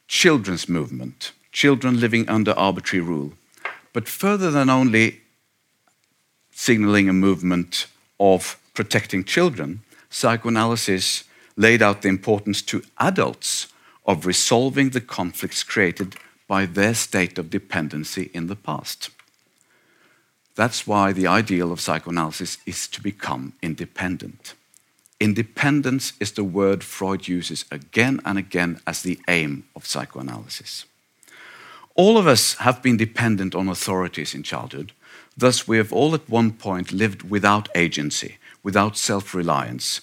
[0.09, 3.35] children's movement, children living under arbitrary rule.
[3.92, 5.21] But further than only
[6.51, 7.87] signaling a movement
[8.18, 11.25] of protecting children, psychoanalysis
[11.57, 13.68] laid out the importance to adults
[14.07, 16.16] of resolving the conflicts created
[16.47, 19.11] by their state of dependency in the past.
[20.55, 24.55] That's why the ideal of psychoanalysis is to become independent.
[25.20, 30.85] Independence is the word Freud uses again and again as the aim of psychoanalysis.
[31.96, 34.92] All of us have been dependent on authorities in childhood.
[35.37, 40.00] Thus, we have all at one point lived without agency, without self reliance.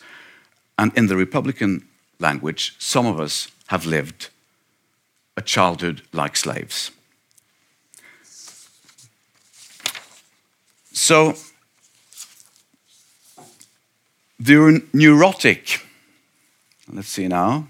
[0.77, 1.87] And in the Republican
[2.19, 4.29] language, some of us have lived
[5.37, 6.91] a childhood like slaves.
[10.91, 11.35] So,
[14.39, 15.81] the neurotic,
[16.91, 17.67] let's see now.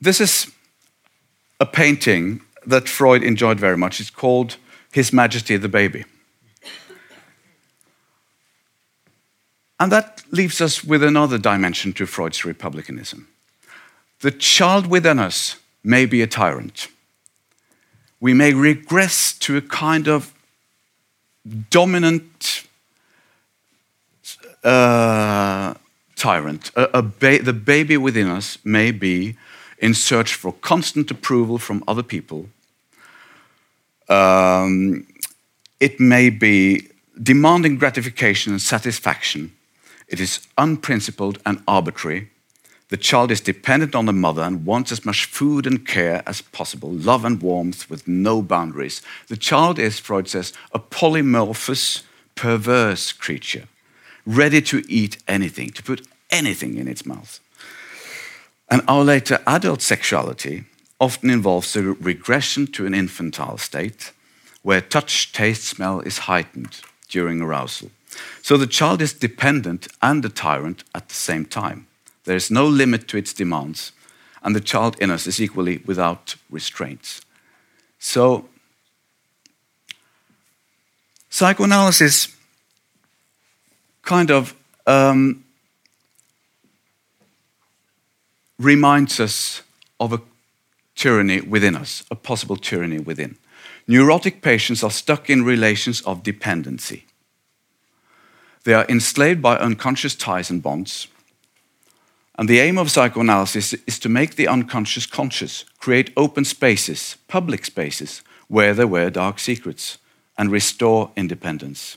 [0.00, 0.50] This is
[1.60, 4.00] a painting that Freud enjoyed very much.
[4.00, 4.56] It's called
[4.92, 6.04] His Majesty the Baby.
[9.78, 13.28] And that leaves us with another dimension to Freud's republicanism.
[14.20, 16.88] The child within us may be a tyrant.
[18.18, 20.32] We may regress to a kind of
[21.70, 22.65] dominant
[26.16, 26.70] tyrant.
[26.74, 29.36] A, a ba the baby within us may be
[29.78, 32.48] in search for constant approval from other people.
[34.08, 35.06] Um,
[35.78, 36.88] it may be
[37.22, 39.52] demanding gratification and satisfaction.
[40.08, 42.30] It is unprincipled and arbitrary.
[42.88, 46.40] The child is dependent on the mother and wants as much food and care as
[46.40, 49.02] possible, love and warmth with no boundaries.
[49.26, 52.02] The child is, Freud says, a polymorphous,
[52.36, 53.66] perverse creature
[54.26, 57.40] ready to eat anything, to put anything in its mouth.
[58.68, 60.64] And our later adult sexuality
[61.00, 64.12] often involves a regression to an infantile state
[64.62, 67.90] where touch, taste, smell is heightened during arousal.
[68.42, 71.86] So the child is dependent and a tyrant at the same time.
[72.24, 73.92] There is no limit to its demands,
[74.42, 77.20] and the child in us is equally without restraints.
[77.98, 78.48] So,
[81.30, 82.35] psychoanalysis
[84.06, 84.54] kind of
[84.86, 85.44] um,
[88.58, 89.62] reminds us
[90.00, 90.20] of a
[90.94, 93.36] tyranny within us, a possible tyranny within.
[93.86, 97.04] Neurotic patients are stuck in relations of dependency.
[98.64, 101.08] They are enslaved by unconscious ties and bonds.
[102.38, 107.64] And the aim of psychoanalysis is to make the unconscious conscious, create open spaces, public
[107.64, 109.98] spaces, where there were dark secrets
[110.36, 111.96] and restore independence.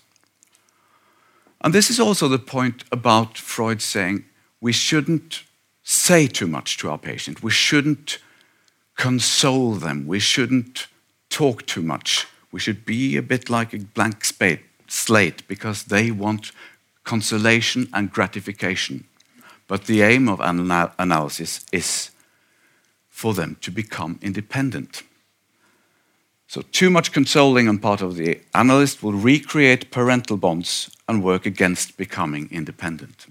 [1.61, 4.25] And this is also the point about Freud saying
[4.61, 5.43] we shouldn't
[5.83, 7.43] say too much to our patient.
[7.43, 8.19] We shouldn't
[8.95, 10.07] console them.
[10.07, 10.87] We shouldn't
[11.29, 12.27] talk too much.
[12.51, 14.25] We should be a bit like a blank
[14.87, 16.51] slate because they want
[17.03, 19.05] consolation and gratification.
[19.67, 22.11] But the aim of anal analysis is
[23.09, 25.03] for them to become independent.
[26.47, 31.47] So, too much consoling on part of the analyst will recreate parental bonds and work
[31.47, 33.25] against becoming independent.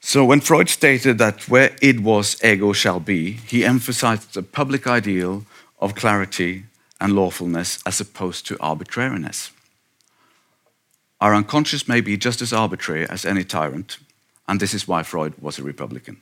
[0.00, 4.86] So, when Freud stated that where id was, ego shall be, he emphasized the public
[4.86, 5.44] ideal
[5.80, 6.64] of clarity
[7.00, 9.50] and lawfulness as opposed to arbitrariness.
[11.20, 13.98] Our unconscious may be just as arbitrary as any tyrant,
[14.46, 16.20] and this is why Freud was a Republican.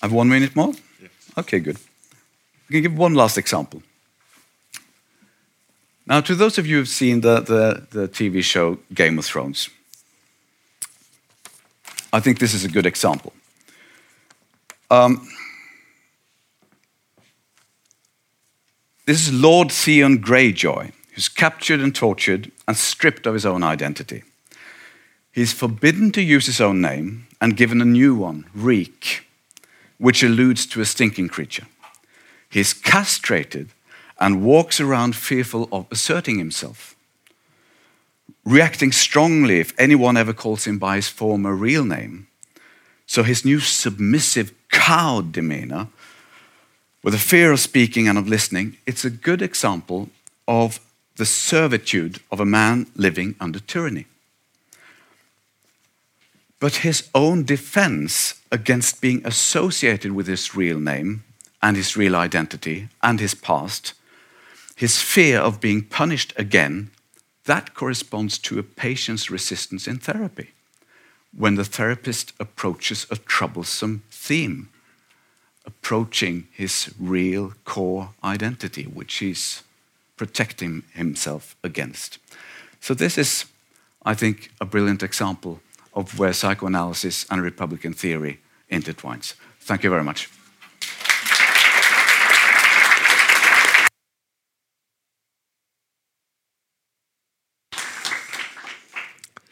[0.00, 0.74] I have one minute more?
[1.00, 1.10] Yes.
[1.36, 1.78] Okay, good.
[2.68, 3.82] I can give one last example.
[6.06, 9.68] Now, to those of you who've seen the, the, the TV show Game of Thrones,
[12.12, 13.32] I think this is a good example.
[14.90, 15.28] Um,
[19.06, 24.22] this is Lord Theon Greyjoy, who's captured and tortured and stripped of his own identity.
[25.32, 29.24] He's forbidden to use his own name and given a new one, Reek
[29.98, 31.66] which alludes to a stinking creature.
[32.48, 33.70] He's castrated
[34.18, 36.96] and walks around fearful of asserting himself,
[38.44, 42.26] reacting strongly if anyone ever calls him by his former real name.
[43.06, 45.88] So his new submissive, cowed demeanor,
[47.02, 50.10] with a fear of speaking and of listening, it's a good example
[50.46, 50.80] of
[51.16, 54.06] the servitude of a man living under tyranny.
[56.60, 61.22] But his own defense against being associated with his real name
[61.62, 63.94] and his real identity and his past,
[64.76, 66.90] his fear of being punished again,
[67.44, 70.50] that corresponds to a patient's resistance in therapy.
[71.36, 74.68] When the therapist approaches a troublesome theme,
[75.64, 79.62] approaching his real core identity, which he's
[80.16, 82.18] protecting himself against.
[82.80, 83.44] So, this is,
[84.04, 85.60] I think, a brilliant example
[85.94, 88.40] of where psychoanalysis and Republican theory
[88.70, 89.34] intertwines.
[89.60, 90.30] Thank you very much.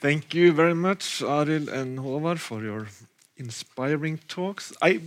[0.06, 2.86] Thank you very much, Arild and Håvard, for your
[3.36, 4.72] inspiring talks.
[4.80, 5.00] I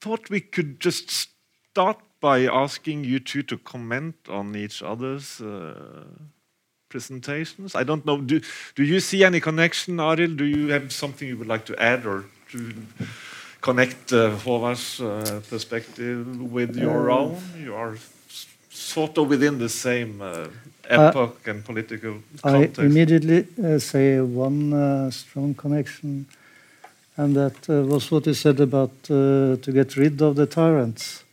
[0.00, 6.02] thought we could just start by asking you two to comment on each other's uh,
[6.88, 7.76] presentations.
[7.76, 8.20] I don't know.
[8.20, 8.40] Do,
[8.74, 10.36] do you see any connection, Arild?
[10.36, 12.74] Do you have something you would like to add or to
[13.60, 17.40] connect uh, Håvard's uh, perspective with your uh, own?
[17.56, 17.96] You are
[18.76, 20.48] sort of within the same uh,
[20.88, 22.78] epoch and political context.
[22.78, 26.26] I immediately uh, say one uh, strong connection,
[27.16, 31.24] and that was what you said about to get rid of the tyrants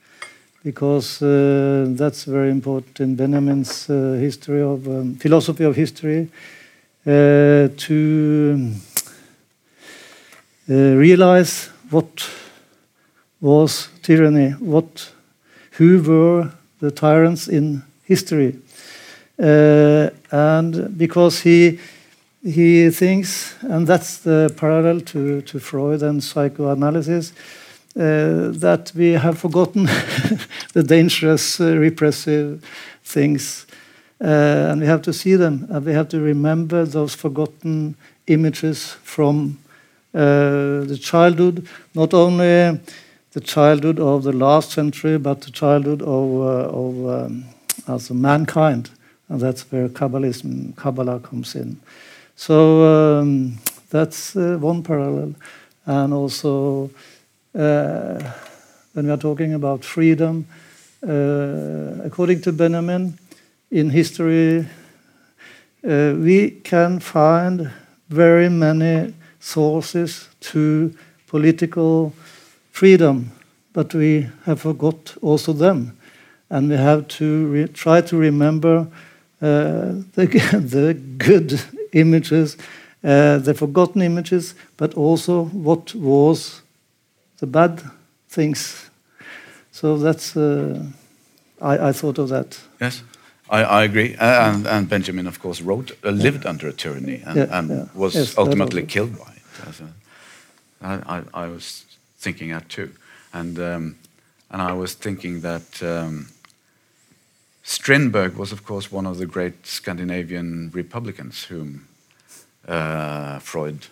[0.64, 6.30] because uh, that's very important in Benjamin's uh, history of um, philosophy of history
[7.06, 8.72] uh, to
[10.70, 12.30] uh, realize what
[13.42, 15.12] was tyranny, what
[15.72, 16.52] who were
[16.84, 18.60] the tyrants in history,
[19.40, 21.80] uh, and because he
[22.44, 27.32] he thinks, and that's the parallel to, to Freud and psychoanalysis
[27.96, 29.86] uh, that we have forgotten
[30.74, 32.62] the dangerous, uh, repressive
[33.06, 33.66] things.
[34.20, 37.96] Uh, and we have to see them, and we have to remember those forgotten
[38.28, 39.58] images from
[40.12, 41.66] the childhood,
[41.96, 42.78] not only
[43.34, 47.46] the childhood of the last century, but the childhood of, of um,
[47.88, 48.90] also mankind.
[49.30, 51.80] And that's where Kabbalism, Kabbalah comes in.
[52.36, 53.58] So um,
[53.90, 55.36] that's uh, one parallel.
[55.86, 56.92] And also
[57.56, 58.32] uh,
[58.94, 60.48] when we are talking about freedom,
[61.08, 63.18] uh, according to Benjamin,
[63.72, 64.68] in history,
[65.84, 67.72] uh, we can find
[68.10, 70.94] very many sources to
[71.26, 72.14] political
[72.74, 73.32] freedom,
[73.72, 75.96] but we have forgot also them.
[76.50, 78.88] And we have to try to remember
[79.42, 80.26] uh, the,
[80.66, 81.62] the good
[81.94, 82.58] images,
[83.04, 86.62] uh, the forgotten images, but also what was
[87.38, 87.82] the bad
[88.28, 88.90] things.
[89.72, 90.84] So that's uh,
[91.62, 92.60] I, I, thought of that.
[92.82, 93.04] Yes,
[93.50, 94.16] I, I agree.
[94.16, 97.70] Uh, and, and, Benjamin, of course, wrote uh, lived under a tyranny and, yeah, and
[97.70, 97.86] yeah.
[97.94, 99.82] was yes, ultimately killed by it.
[100.82, 101.83] I, I, I was
[102.24, 102.92] thinking that too,
[103.34, 103.96] and um,
[104.50, 106.30] and I was thinking that um,
[107.64, 111.88] Strindberg was, of course, one of the great Scandinavian Republicans whom
[112.68, 113.88] uh, Freud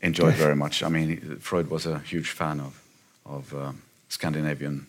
[0.00, 0.82] enjoyed very much.
[0.82, 2.82] I mean, Freud was a huge fan of
[3.24, 4.86] of um, Scandinavian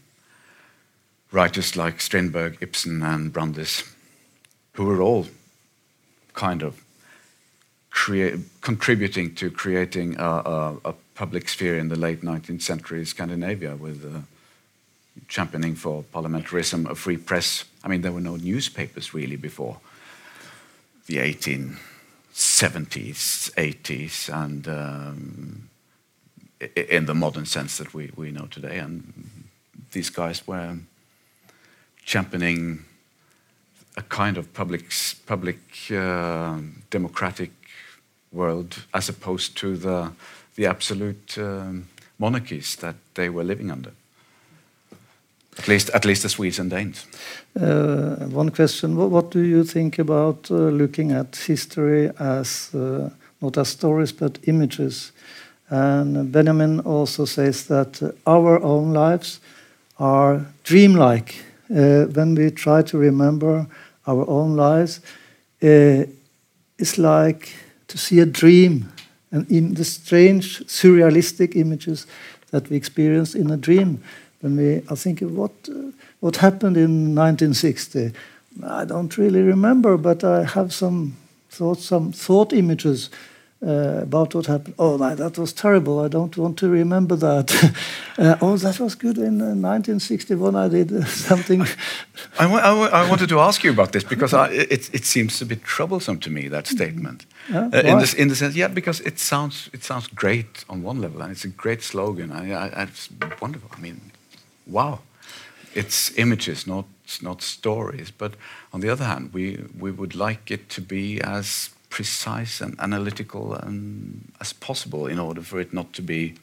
[1.32, 3.84] writers like Strindberg, Ibsen, and Brandes,
[4.74, 5.28] who were all
[6.34, 6.84] kind of
[8.62, 14.04] contributing to creating a, a, a, public sphere in the late 19th century Scandinavia with
[14.04, 14.20] uh,
[15.28, 17.66] championing for parliamentarism, a free press.
[17.84, 19.80] I mean, there were no newspapers really before
[21.06, 25.70] the 1870s, 80s, and um,
[26.76, 28.80] in the modern sense that we, we know today.
[28.80, 29.30] And
[29.92, 30.78] these guys were
[32.06, 32.86] championing
[33.96, 34.92] a kind of public,
[35.26, 35.60] public
[35.92, 36.58] uh,
[36.90, 37.52] democratic
[38.32, 40.12] world as opposed to the,
[40.56, 41.88] the absolute um,
[42.18, 43.92] monarchies that they were living under.
[45.58, 47.06] At least, at least the Swedes and Danes.
[47.60, 53.10] Uh, one question: what, what, do you think about uh, looking at history as uh,
[53.40, 55.12] not as stories but images?
[55.70, 59.40] And Benjamin also says that our own lives
[60.00, 61.36] are dreamlike.
[61.70, 63.68] Uh, when we try to remember
[64.08, 65.02] our own lives,
[65.62, 66.04] uh,
[66.78, 67.54] it's like
[67.88, 68.92] to see a dream
[69.34, 72.08] and in the strange surrealistic images
[72.52, 74.02] that we experience in a dream.
[74.40, 75.92] When we are thinking, what uh,
[76.24, 78.14] what happened in 1960
[78.64, 81.18] I don't really remember but I have some
[81.50, 83.10] thoughts some thought images
[83.66, 84.76] uh, about what happened.
[84.78, 86.00] Oh, my, that was terrible.
[86.00, 87.74] I don't want to remember that.
[88.18, 89.18] uh, oh, that was good.
[89.18, 91.66] In uh, 1961, I did uh, something.
[92.40, 95.64] I, I, wanted to ask you about this because I, it, it seems a bit
[95.64, 97.26] troublesome to me that statement.
[97.50, 101.02] Yeah, in, this, in the sense, yeah, because it sounds it sounds great on one
[101.02, 102.32] level, and it's a great slogan.
[102.32, 103.10] I, I, it's
[103.42, 103.70] wonderful.
[103.78, 104.12] I mean,
[104.68, 105.00] wow,
[105.74, 106.86] it's images, not
[107.22, 108.12] not stories.
[108.12, 108.34] But
[108.72, 113.54] on the other hand, we we would like it to be as precise and analytical
[113.54, 116.34] and as possible in order for it not to be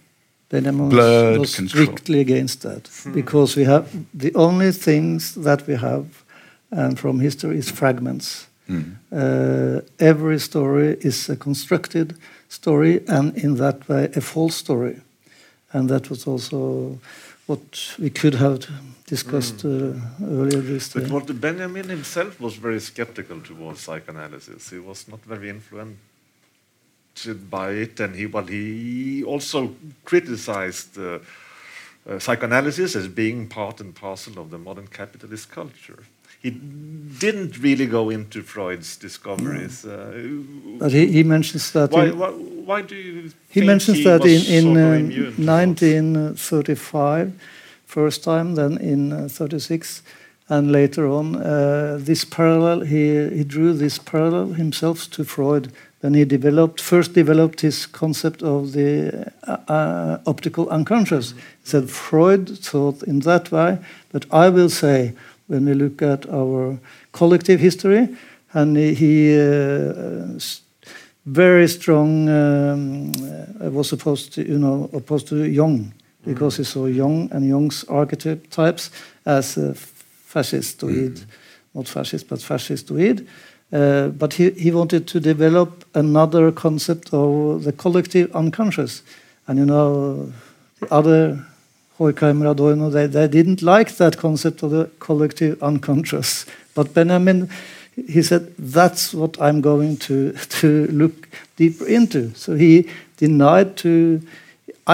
[0.49, 3.13] Benjamin blurred, was strictly against that hmm.
[3.13, 3.85] because we have
[4.15, 6.05] the only things that we have
[6.71, 8.47] and from history is fragments.
[8.69, 8.95] Mm.
[9.11, 12.17] Uh, every story is a constructed
[12.49, 15.01] story and in that way a false story.
[15.73, 16.99] And that was also
[17.47, 18.59] what we could have
[19.11, 19.71] discussed mm.
[19.71, 21.01] uh, earlier this day.
[21.01, 24.71] But what Benjamin himself was very skeptical towards psychoanalysis.
[24.71, 25.99] He was not very influenced
[27.51, 31.19] by it, and he well, he also criticized uh,
[32.09, 36.03] uh, psychoanalysis as being part and parcel of the modern capitalist culture.
[36.45, 36.51] He
[37.25, 39.85] didn't really go into Freud's discoveries.
[39.85, 39.93] No.
[39.93, 40.13] Uh,
[40.79, 41.91] but he, he, mentions that.
[41.91, 42.31] Why, why,
[42.69, 43.31] why do you?
[43.57, 44.99] He mentions he that in, in uh,
[45.37, 47.33] 1935
[47.91, 50.03] first time, then in uh, 36,
[50.49, 56.15] and later on, uh, this parallel, he, he drew this parallel himself to Freud when
[56.15, 61.33] he developed, first developed his concept of the uh, optical unconscious.
[61.33, 63.79] He said Freud thought in that way,
[64.13, 65.13] but I will say,
[65.49, 66.79] when we look at our
[67.13, 68.09] collective history,
[68.53, 69.35] and he,
[71.27, 73.13] very strong um,
[73.73, 75.93] was opposed to, you know, opposed to Jung
[76.25, 78.91] because he saw Jung and Jung's archetypes
[79.25, 79.75] as uh,
[80.33, 81.25] fascistoid, mm.
[81.75, 83.27] not fascist, but fascistoid.
[83.73, 89.03] Uh, but he, he wanted to develop another concept of the collective unconscious.
[89.47, 90.33] And you know,
[90.81, 91.47] the other
[91.99, 96.47] Horkheimer, Adorno, they, they didn't like that concept of the collective unconscious.
[96.75, 97.51] But Benjamin,
[97.95, 102.35] he said, that's what I'm going to, to look deeper into.
[102.35, 104.23] So he denied to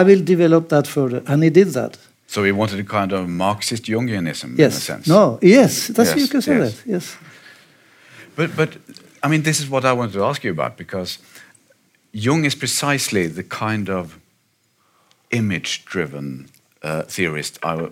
[0.01, 1.23] I will develop that further.
[1.27, 1.99] And he did that.
[2.27, 4.75] So he wanted a kind of Marxist Jungianism yes.
[4.75, 5.07] in a sense.
[5.09, 6.75] No, yes, that's yes, you can say yes.
[6.75, 6.91] that.
[6.91, 7.17] Yes.
[8.37, 8.71] But but
[9.23, 11.19] I mean this is what I wanted to ask you about because
[12.13, 14.19] Jung is precisely the kind of
[15.31, 16.49] image-driven
[16.83, 17.89] uh, theorist I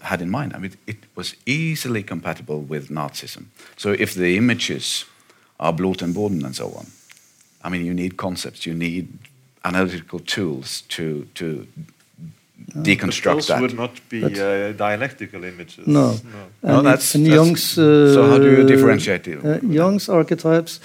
[0.00, 0.52] had in mind.
[0.54, 3.46] I mean, it was easily compatible with Nazism.
[3.76, 5.04] So if the images
[5.56, 6.86] are Blut and Boden and so on,
[7.64, 9.08] I mean, you need concepts, you need
[9.64, 11.66] analytical tools to to
[12.74, 13.60] deconstruct those that.
[13.60, 15.86] would not be uh, dialectical images.
[15.86, 17.78] No, no, no that's, and that's Jung's.
[17.78, 19.44] Uh, so how do you differentiate it?
[19.44, 20.80] Uh, Jung's archetypes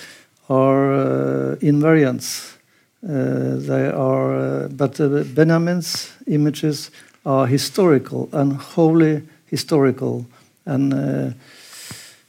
[0.50, 2.56] are uh, invariants.
[3.02, 4.98] Uh, they are, uh, but
[5.34, 6.92] Benjamin's images
[7.26, 10.26] are historical and wholly historical,
[10.66, 11.36] and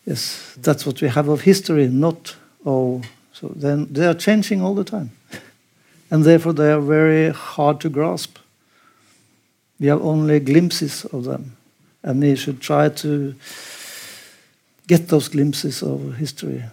[0.06, 3.04] yes, that's what we have of history, not of.
[3.32, 5.10] So then they are changing all the time.
[6.10, 8.38] And therefore they are very hard to grasp.
[9.78, 11.56] We have only glimpses of them,
[12.02, 13.34] and we should try to
[14.86, 16.64] get those glimpses of history.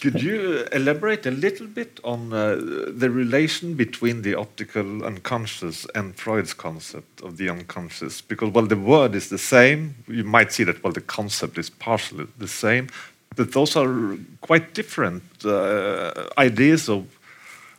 [0.00, 2.54] Could you elaborate a little bit on uh,
[2.96, 8.20] the relation between the optical unconscious and Freud's concept of the unconscious?
[8.20, 9.96] Because, while the word is the same.
[10.06, 12.88] You might see that, while the concept is partially the same,
[13.34, 17.17] but those are quite different uh, ideas of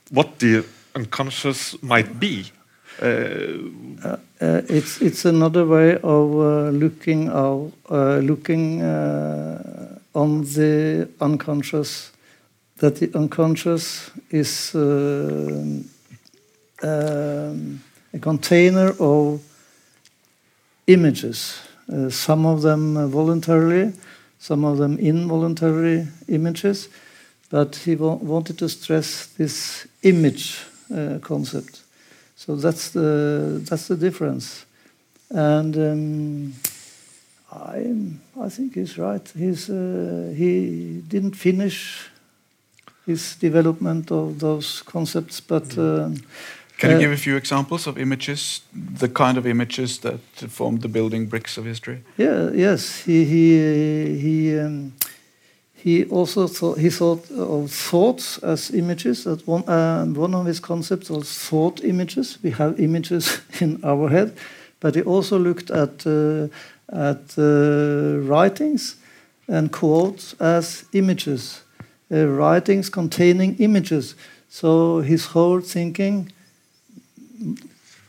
[0.09, 2.45] what the unconscious might be.
[3.01, 3.05] Uh,
[4.03, 8.81] uh, uh it's it's another way of uh, looking of looking
[10.13, 12.11] on the unconscious,
[12.77, 14.81] that the unconscious is uh,
[16.83, 17.81] um,
[18.13, 19.41] a container of
[20.87, 21.61] images,
[21.93, 23.93] uh, some of them voluntarily,
[24.39, 26.89] some of them involuntary images,
[27.49, 31.81] but he wa wanted to stress this image uh, concept.
[32.35, 34.65] So that's the that's the difference,
[35.29, 35.75] and.
[35.77, 36.53] Um,
[37.51, 37.95] I,
[38.39, 39.27] I think he's right.
[39.35, 42.09] He's, uh, he didn't finish
[43.05, 45.77] his development of those concepts, but.
[45.77, 46.11] Uh,
[46.77, 48.61] Can you uh, give a few examples of images,
[48.99, 50.19] the kind of images that
[50.49, 52.03] formed the building bricks of history?
[52.17, 53.01] Yeah, yes.
[53.01, 54.93] He, he, he, um,
[55.83, 59.23] he also thought, he thought of thoughts as images.
[59.23, 62.37] That one, uh, one of his concepts was thought images.
[62.43, 64.37] We have images in our head,
[64.79, 66.47] but he also looked at uh,
[66.91, 68.95] at uh, writings
[69.47, 71.61] and quotes as images,
[72.11, 74.15] uh, writings containing images.
[74.49, 76.31] So his whole thinking,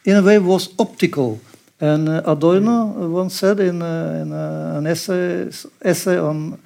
[0.05, 1.41] in a way, was optical.
[1.81, 5.51] And uh, Adorno once said in, in an essay,
[5.83, 6.59] essay on,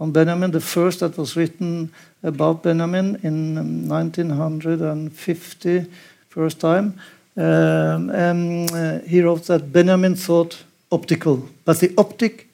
[0.00, 1.92] on Benjamin, the first that was written
[2.22, 5.86] about Benjamin in 1950,
[6.28, 6.94] first time,
[7.36, 11.48] um, and uh, he wrote that Benjamin thought optical.
[11.64, 12.48] But the optic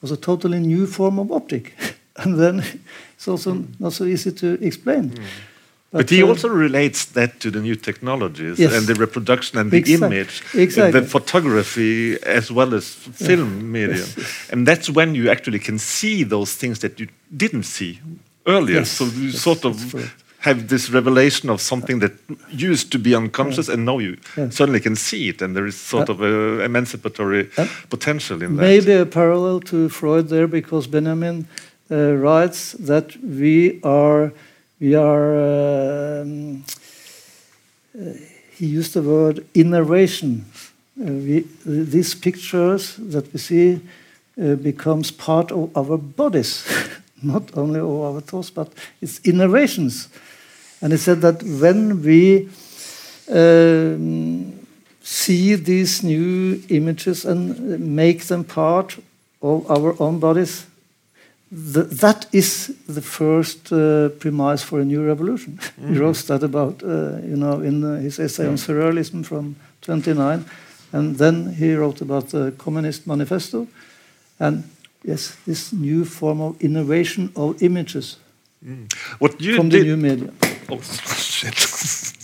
[0.00, 1.74] was a totally new form of optic.
[2.16, 2.62] and then
[3.14, 5.10] it's also not so easy to explain.
[5.10, 5.24] Mm.
[5.92, 8.72] But, but, he uh, also relates that to the new technologies yes.
[8.72, 10.06] and the reproduction and the exactly.
[10.06, 11.00] image, exactly.
[11.00, 13.62] the photography as well as film yeah.
[13.62, 13.96] medium.
[13.96, 14.50] Yes, yes.
[14.52, 17.98] And that's when you actually can see those things that you didn't see
[18.46, 18.84] earlier.
[18.84, 19.76] So you sort of
[20.40, 22.12] have this revelation of something that
[22.50, 23.74] used to be unconscious, yeah.
[23.74, 24.48] and now you yeah.
[24.48, 28.56] suddenly can see it, and there is sort uh, of a emancipatory uh, potential in
[28.56, 28.62] that.
[28.62, 31.46] Maybe a parallel to Freud there, because Benjamin
[31.90, 34.32] uh, writes that we are
[34.80, 36.20] we are.
[36.22, 36.64] Um,
[37.94, 38.12] uh,
[38.56, 40.44] he used the word innervation.
[41.00, 43.80] Uh, we, these pictures that we see
[44.40, 46.66] uh, becomes part of our bodies,
[47.22, 48.68] not only of our thoughts, but
[49.00, 50.08] it's innervations.
[50.82, 52.48] And he said that when we
[53.30, 54.66] um,
[55.02, 58.98] see these new images and make them part
[59.42, 60.66] of our own bodies,
[61.50, 65.58] the, that is the first uh, premise for a new revolution.
[65.80, 65.92] Mm.
[65.92, 70.44] he wrote that about, uh, you know, in uh, his essay on surrealism from 29,
[70.92, 73.66] and then he wrote about the Communist Manifesto,
[74.38, 74.64] and
[75.04, 78.16] yes, this new form of innervation of images
[78.64, 78.92] mm.
[79.18, 80.32] what you from did, the new media.
[80.68, 82.19] Oh, shit.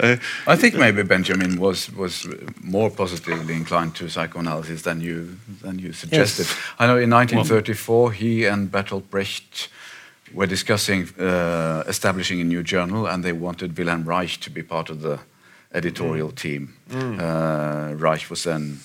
[0.00, 2.26] Uh, I think maybe Benjamin was was
[2.62, 6.46] more positively inclined to psychoanalysis than you than you suggested.
[6.46, 6.56] Yes.
[6.78, 9.68] I know in 1934 he and Bertolt Brecht
[10.32, 14.90] were discussing uh, establishing a new journal, and they wanted Wilhelm Reich to be part
[14.90, 15.18] of the
[15.72, 16.34] editorial mm.
[16.34, 16.74] team.
[16.90, 17.18] Mm.
[17.20, 18.78] Uh, Reich was then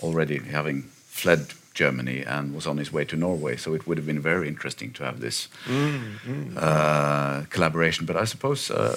[0.00, 3.56] already having fled Germany and was on his way to Norway.
[3.56, 6.56] So it would have been very interesting to have this mm, mm.
[6.56, 8.06] Uh, collaboration.
[8.06, 8.96] But I suppose uh,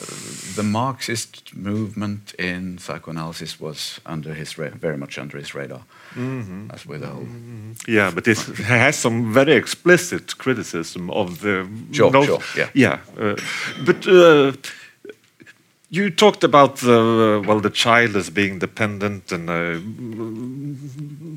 [0.55, 5.81] the Marxist movement in psychoanalysis was under his very much under his radar.
[6.15, 6.73] Mm -hmm.
[6.73, 7.25] As with the whole.
[7.25, 7.87] -hmm.
[7.87, 11.65] Yeah, but it has some very explicit criticism of the.
[11.91, 12.99] Sure, sure, yeah, yeah.
[13.17, 13.35] Uh,
[13.85, 14.53] but uh,
[15.89, 19.81] you talked about the well, the child as being dependent and a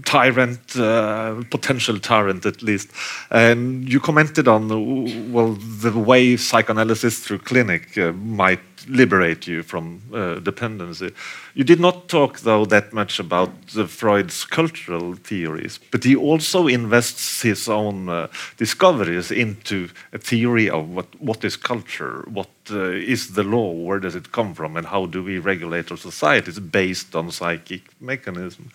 [0.05, 2.90] tyrant, uh, potential tyrant at least,
[3.30, 10.00] and you commented on well the way psychoanalysis through clinic uh, might liberate you from
[10.12, 11.10] uh, dependency.
[11.54, 13.50] You did not talk, though, that much about
[13.88, 20.88] Freud's cultural theories, but he also invests his own uh, discoveries into a theory of
[20.88, 24.86] what, what is culture, what uh, is the law, where does it come from, and
[24.86, 28.70] how do we regulate our societies based on psychic mechanism.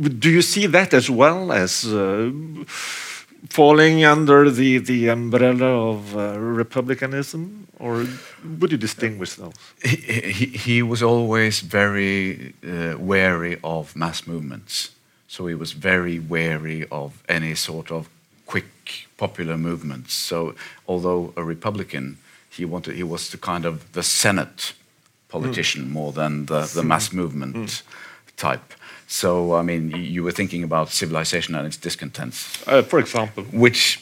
[0.00, 2.30] Do you see that as well as uh,
[3.50, 8.06] falling under the, the umbrella of uh, republicanism, or
[8.60, 9.54] would you distinguish those?
[9.82, 14.92] He, he, he was always very uh, wary of mass movements.
[15.26, 18.08] So he was very wary of any sort of
[18.46, 20.14] quick popular movements.
[20.14, 20.54] So
[20.86, 22.18] although a Republican,
[22.50, 24.74] he wanted he was the kind of the Senate
[25.28, 25.90] politician mm.
[25.90, 27.16] more than the, the mass hmm.
[27.16, 27.82] movement mm.
[28.36, 28.74] type.
[29.08, 33.98] So I mean, you were thinking about civilization and its discontents, uh, for example, which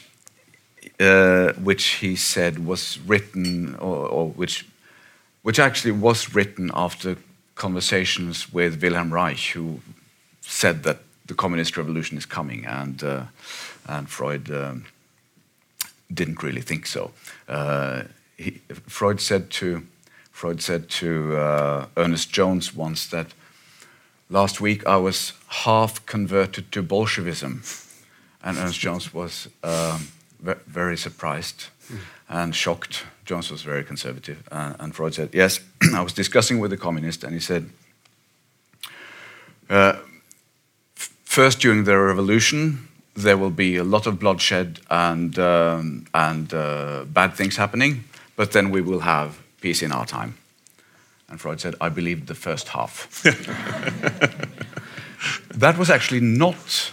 [1.01, 4.67] uh, which he said was written, or, or, which
[5.43, 7.17] which actually was written after
[7.55, 9.81] conversations with Wilhelm Reich, who
[10.43, 13.25] said that the communist revolution is coming, and uh,
[13.87, 14.85] and Freud um,
[16.13, 17.13] didn't really think so.
[17.49, 18.03] Uh,
[18.37, 19.87] he, Freud said to
[20.31, 23.33] Freud said to uh, Ernest Jones once that
[24.29, 25.33] last week I was
[25.65, 27.63] half converted to Bolshevism,
[28.43, 30.09] and Ernest Jones was um,
[30.41, 31.67] very surprised
[32.29, 33.05] and shocked.
[33.25, 35.61] Jones was very conservative, uh, and Freud said, "Yes,
[35.95, 37.71] I was discussing with a communist, and he said."
[39.69, 39.95] Uh,
[41.25, 47.05] first, during the revolution, there will be a lot of bloodshed and, um, and uh,
[47.07, 48.05] bad things happening,
[48.37, 50.35] but then we will have peace in our time.
[51.29, 53.23] And Freud said, I believe the first half.
[55.55, 56.93] that was actually not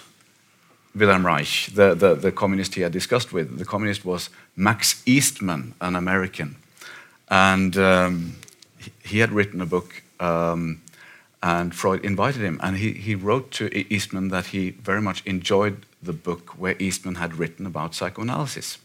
[0.95, 3.57] Wilhelm Reich, the, the, the, communist he had discussed with.
[3.57, 6.55] The communist was Max Eastman, an American.
[7.29, 8.35] And um,
[9.03, 10.81] he, had written a book, um,
[11.43, 12.59] and Freud invited him.
[12.63, 17.15] And he, he wrote to Eastman that he very much enjoyed the book where Eastman
[17.15, 18.77] had written about psychoanalysis.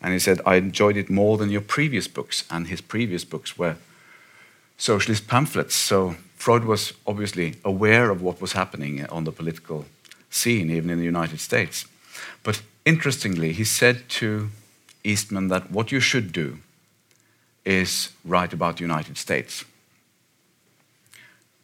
[0.00, 2.44] And he said, I enjoyed it more than your previous books.
[2.50, 3.76] And his previous books were
[4.76, 5.74] socialist pamphlets.
[5.74, 9.86] So Freud was obviously aware of what was happening on the political
[10.30, 11.86] scene, even in the United States.
[12.42, 14.50] But interestingly, he said to
[15.04, 16.58] Eastman that what you should do
[17.64, 19.64] is write about the United States.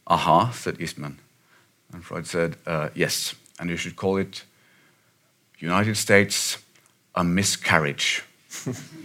[0.07, 1.19] Aha, said Eastman.
[1.93, 4.45] And Freud said, uh, yes, and you should call it
[5.59, 6.59] United States
[7.15, 8.23] a miscarriage.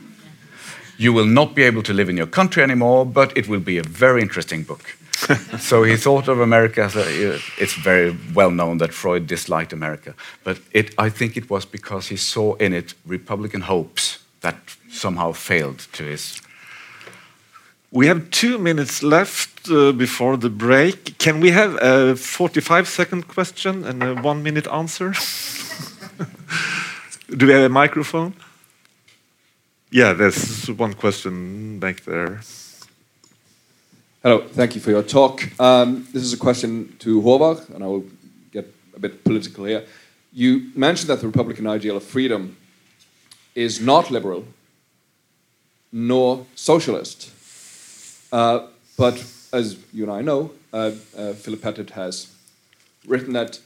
[0.98, 3.78] you will not be able to live in your country anymore, but it will be
[3.78, 4.98] a very interesting book.
[5.60, 10.16] so he thought of America as a, it's very well known that Freud disliked America,
[10.44, 14.56] but it, I think it was because he saw in it Republican hopes that
[14.90, 16.42] somehow failed to his.
[17.92, 21.18] We have two minutes left uh, before the break.
[21.18, 25.14] Can we have a 45 second question and a one minute answer?
[27.38, 28.34] Do we have a microphone?
[29.92, 32.42] Yeah, there's one question back there.
[34.22, 35.50] Hello, thank you for your talk.
[35.62, 38.04] Um, this is a question to Håvard, and I will
[38.52, 39.86] get a bit political here.
[40.34, 42.58] You mentioned that the Republican ideal of freedom
[43.56, 44.44] is not liberal
[45.94, 47.32] nor socialist.
[48.34, 48.68] Uh,
[48.98, 52.28] but as you and I know, uh, uh, Philip Pettit has
[53.08, 53.62] written that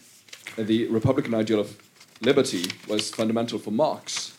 [0.55, 1.75] the Republican ideal of
[2.21, 4.37] liberty was fundamental for Marx.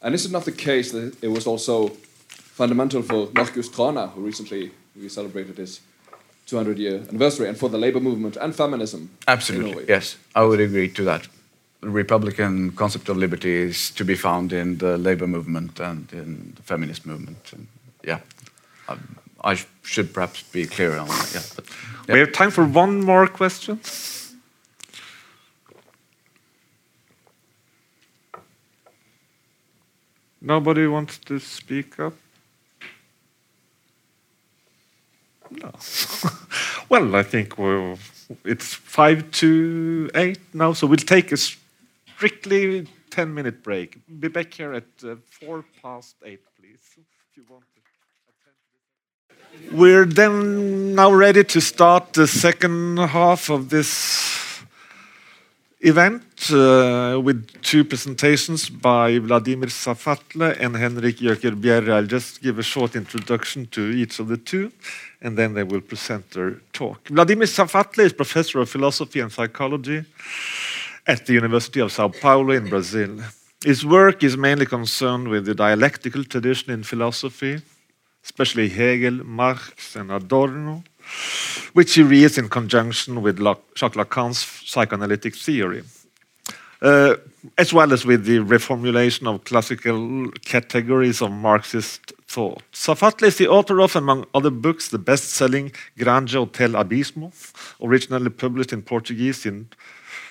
[0.00, 4.20] And is it not the case that it was also fundamental for Marcus Thrane, who
[4.20, 5.80] recently we celebrated his
[6.46, 9.10] 200 year anniversary, and for the labor movement and feminism?
[9.28, 11.28] Absolutely, yes, I would agree to that.
[11.80, 16.52] The Republican concept of liberty is to be found in the labor movement and in
[16.56, 17.52] the feminist movement.
[17.52, 17.66] And
[18.04, 18.18] yeah,
[18.88, 21.30] I, um, I should perhaps be clearer on that.
[21.34, 21.64] Yeah, but,
[22.08, 22.14] yeah.
[22.14, 23.80] We have time for one more question.
[30.42, 32.14] Nobody wants to speak up?
[35.50, 35.72] No.
[36.88, 37.54] well, I think
[38.44, 43.98] it's five to eight now, so we'll take a strictly 10 minute break.
[44.20, 47.80] Be back here at uh, four past eight, please, if you want to.
[49.76, 54.62] We're then now ready to start the second half of this
[55.80, 61.92] event uh, with two presentations by Vladimir Safatle and Henrik Jøker Bjerre.
[61.92, 64.72] I'll just give a short introduction to each of the two,
[65.22, 67.08] and then they will present their talk.
[67.08, 70.04] Vladimir Safatle is professor of philosophy and psychology
[71.06, 73.18] at the University of Sao Paulo in Brazil.
[73.64, 77.60] His work is mainly concerned with the dialectical tradition in philosophy,
[78.24, 80.82] especially Hegel, Marx, and Adorno
[81.72, 83.38] which he reads in conjunction with
[83.76, 85.82] Jacques Lacan's psychoanalytic theory,
[86.82, 87.16] uh,
[87.58, 92.62] as well as with the reformulation of classical categories of Marxist thought.
[92.72, 97.32] Safatle is the author of, among other books, the best-selling Grande Hotel Abismo,
[97.82, 99.68] originally published in Portuguese in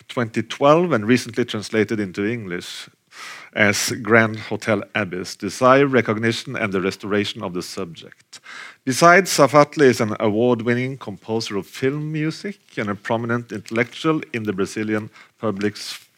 [0.08, 2.90] 2012 and recently translated into English.
[3.54, 8.40] as Grand Hotel Abyss, desire recognition and the restoration of the subject.
[8.86, 14.54] Besides, Safatle is an award-winning composer of film music and a prominent intellectual in the
[14.54, 16.09] Brazilian public sphere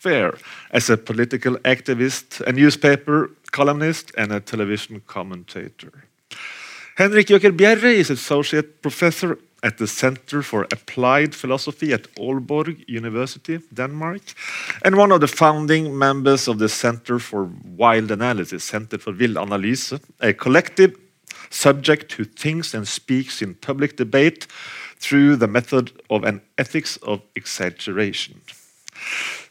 [0.71, 5.91] as a political activist, a newspaper columnist, and a television commentator.
[6.95, 13.59] Henrik Jøker Bjerre is associate professor at the Center for Applied Philosophy at Aalborg University,
[13.73, 14.21] Denmark,
[14.83, 19.37] and one of the founding members of the Center for Wild Analysis, Center for Vild
[19.37, 20.95] Analyse, a collective
[21.49, 24.47] subject who thinks and speaks in public debate
[24.97, 28.41] through the method of an ethics of exaggeration.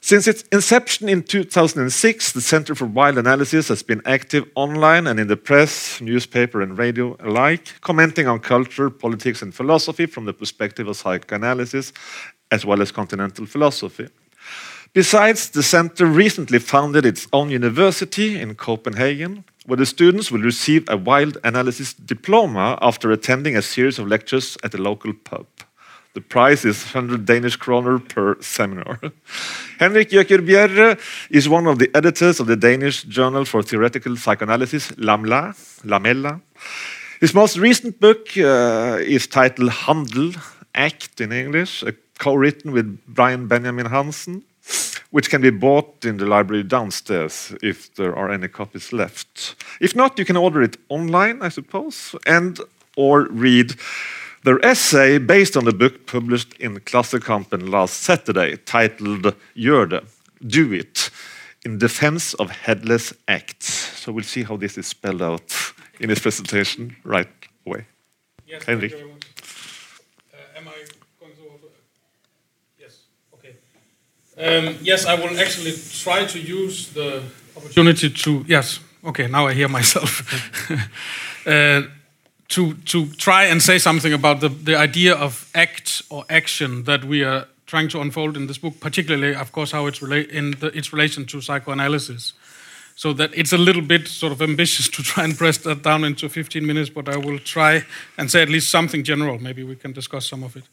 [0.00, 5.20] Since its inception in 2006, the Center for Wild Analysis has been active online and
[5.20, 10.32] in the press, newspaper, and radio alike, commenting on culture, politics, and philosophy from the
[10.32, 11.92] perspective of psychoanalysis
[12.50, 14.08] as well as continental philosophy.
[14.92, 20.84] Besides, the center recently founded its own university in Copenhagen, where the students will receive
[20.88, 25.46] a wild analysis diploma after attending a series of lectures at a local pub.
[26.20, 29.00] The price is 100 Danish kroner per seminar.
[29.78, 30.98] Henrik Bjerre
[31.30, 36.42] is one of the editors of the Danish Journal for Theoretical Psychoanalysis, LAMLA, Lamella.
[37.20, 40.32] His most recent book uh, is titled Handel,
[40.74, 41.84] Act in English,
[42.18, 44.42] co-written with Brian Benjamin Hansen,
[45.12, 49.54] which can be bought in the library downstairs if there are any copies left.
[49.80, 52.60] If not, you can order it online, I suppose, and
[52.94, 53.74] or read
[54.42, 60.02] their essay, based on the book published in Klassekampen last Saturday, titled Gjør
[60.46, 61.10] Do It,
[61.64, 63.68] in defense of headless acts.
[64.00, 65.54] So we'll see how this is spelled out
[66.00, 67.28] in his presentation right
[67.66, 67.86] away.
[68.46, 68.92] Yes, Henrik.
[68.92, 69.26] thank you very much.
[70.32, 70.72] Uh, am I
[71.20, 71.68] going to?
[72.78, 73.00] Yes,
[73.34, 73.54] okay.
[74.38, 77.22] Um, yes, I will actually try to use the
[77.56, 78.44] opportunity to.
[78.48, 80.22] Yes, okay, now I hear myself.
[81.46, 81.82] uh,
[82.50, 87.04] to, to try and say something about the, the idea of act or action that
[87.04, 90.52] we are trying to unfold in this book, particularly, of course, how it's rela- in
[90.58, 92.34] the, its relation to psychoanalysis.
[92.96, 96.04] So that it's a little bit sort of ambitious to try and press that down
[96.04, 97.84] into 15 minutes, but I will try
[98.18, 99.38] and say at least something general.
[99.38, 100.64] Maybe we can discuss some of it.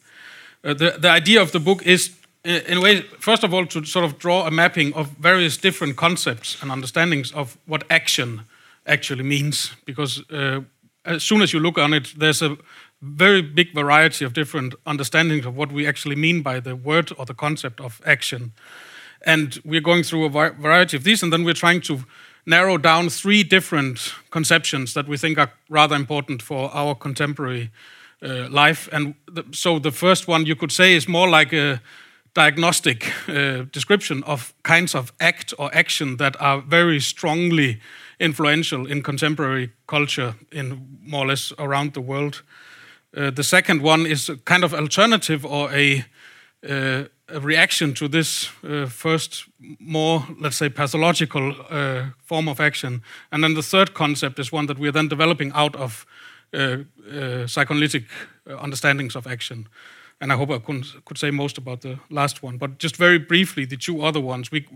[0.64, 3.84] Uh, the, the idea of the book is, in a way, first of all, to
[3.84, 8.40] sort of draw a mapping of various different concepts and understandings of what action
[8.84, 10.60] actually means, because uh,
[11.04, 12.56] as soon as you look on it, there's a
[13.00, 17.24] very big variety of different understandings of what we actually mean by the word or
[17.24, 18.52] the concept of action.
[19.26, 22.04] And we're going through a variety of these, and then we're trying to
[22.46, 27.70] narrow down three different conceptions that we think are rather important for our contemporary
[28.22, 28.88] uh, life.
[28.92, 29.14] And
[29.52, 31.80] so the first one you could say is more like a
[32.34, 37.80] diagnostic uh, description of kinds of act or action that are very strongly
[38.18, 42.42] influential in contemporary culture in more or less around the world.
[43.16, 46.04] Uh, the second one is a kind of alternative or a,
[46.68, 49.44] uh, a reaction to this uh, first,
[49.78, 53.02] more, let's say, pathological uh, form of action.
[53.30, 56.06] And then the third concept is one that we're then developing out of
[56.52, 56.78] uh,
[57.10, 58.04] uh, psychoanalytic
[58.46, 59.68] understandings of action.
[60.20, 62.58] And I hope I could say most about the last one.
[62.58, 64.50] But just very briefly, the two other ones.
[64.50, 64.66] We,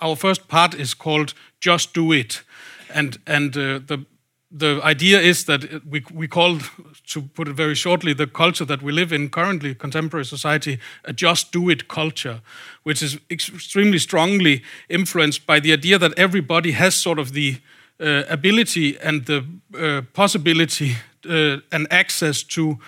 [0.00, 2.42] our first part is called Just Do It
[2.94, 4.04] and and uh, the
[4.50, 6.58] the idea is that we we call,
[7.06, 11.12] to put it very shortly, the culture that we live in currently, contemporary society, a
[11.12, 12.40] just do it culture,
[12.82, 17.60] which is extremely strongly influenced by the idea that everybody has sort of the
[18.00, 19.44] uh, ability and the
[19.76, 20.96] uh, possibility
[21.28, 22.78] uh, and access to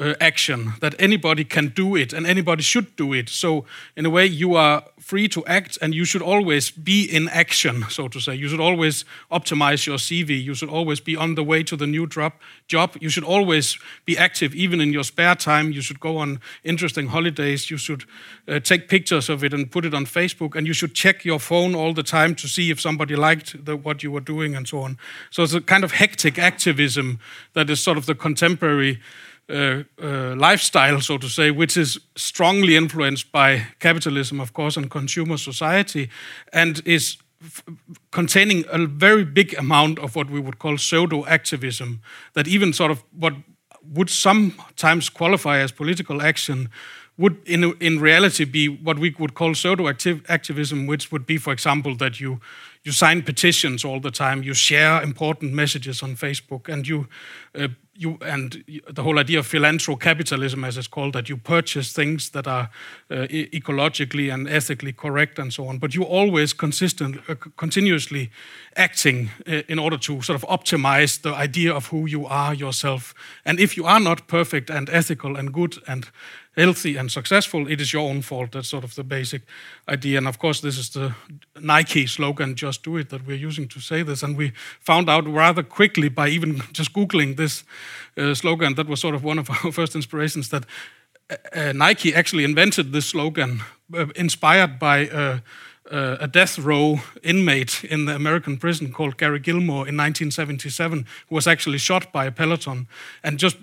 [0.00, 3.28] uh, action, that anybody can do it and anybody should do it.
[3.28, 7.28] So, in a way, you are free to act and you should always be in
[7.28, 8.34] action, so to say.
[8.34, 10.42] You should always optimize your CV.
[10.42, 12.32] You should always be on the way to the new job.
[12.66, 12.96] job.
[13.00, 15.70] You should always be active, even in your spare time.
[15.70, 17.70] You should go on interesting holidays.
[17.70, 18.04] You should
[18.48, 20.56] uh, take pictures of it and put it on Facebook.
[20.56, 23.76] And you should check your phone all the time to see if somebody liked the,
[23.76, 24.96] what you were doing and so on.
[25.30, 27.20] So, it's a kind of hectic activism
[27.52, 28.98] that is sort of the contemporary
[29.50, 34.90] uh, uh, lifestyle, so to say, which is strongly influenced by capitalism, of course, and
[34.90, 36.08] consumer society,
[36.52, 37.18] and is
[38.10, 42.00] containing a very big amount of what we would call pseudo activism,
[42.34, 43.34] that even sort of what
[43.82, 46.68] would sometimes qualify as political action
[47.16, 51.52] would in, in reality be what we would call pseudo activism, which would be, for
[51.52, 52.40] example, that you
[52.82, 57.08] you sign petitions all the time, you share important messages on Facebook, and you
[57.54, 57.68] uh,
[58.00, 62.46] you and the whole idea of philanthrocapitalism, as it's called, that you purchase things that
[62.46, 62.70] are
[63.10, 65.78] uh, ecologically and ethically correct and so on.
[65.78, 68.30] But you always consistent, uh, continuously
[68.74, 73.14] acting uh, in order to sort of optimize the idea of who you are yourself.
[73.44, 76.10] And if you are not perfect and ethical and good and
[76.56, 78.52] healthy and successful, it is your own fault.
[78.52, 79.42] That's sort of the basic
[79.88, 80.18] idea.
[80.18, 81.14] And of course, this is the
[81.60, 84.22] Nike slogan, just do it, that we're using to say this.
[84.22, 87.64] And we found out rather quickly by even just Googling this
[88.16, 90.64] uh, slogan, that was sort of one of our first inspirations, that
[91.30, 93.62] uh, uh Nike actually invented this slogan,
[93.94, 95.38] uh, inspired by uh,
[95.90, 101.34] uh, a death row inmate in the American prison called Gary Gilmore in 1977, who
[101.34, 102.86] was actually shot by a peloton.
[103.22, 103.56] And just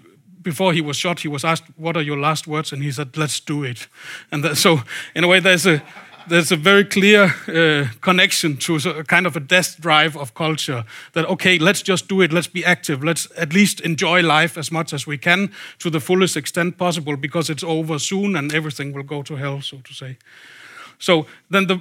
[0.47, 3.17] before he was shot, he was asked, "What are your last words?" And he said,
[3.17, 3.89] "Let's do it."
[4.31, 4.81] And that, so,
[5.13, 5.81] in a way, there's a
[6.29, 10.85] there's a very clear uh, connection to a kind of a death drive of culture.
[11.11, 12.31] That okay, let's just do it.
[12.31, 13.03] Let's be active.
[13.03, 17.17] Let's at least enjoy life as much as we can to the fullest extent possible,
[17.17, 20.17] because it's over soon and everything will go to hell, so to say.
[20.99, 21.75] So then, the,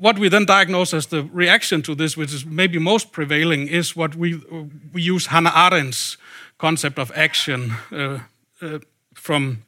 [0.00, 3.96] what we then diagnose as the reaction to this, which is maybe most prevailing, is
[3.96, 4.40] what we
[4.92, 6.16] we use Hannah Arendt's
[6.62, 8.20] concept of action uh,
[8.62, 8.78] uh,
[9.14, 9.58] from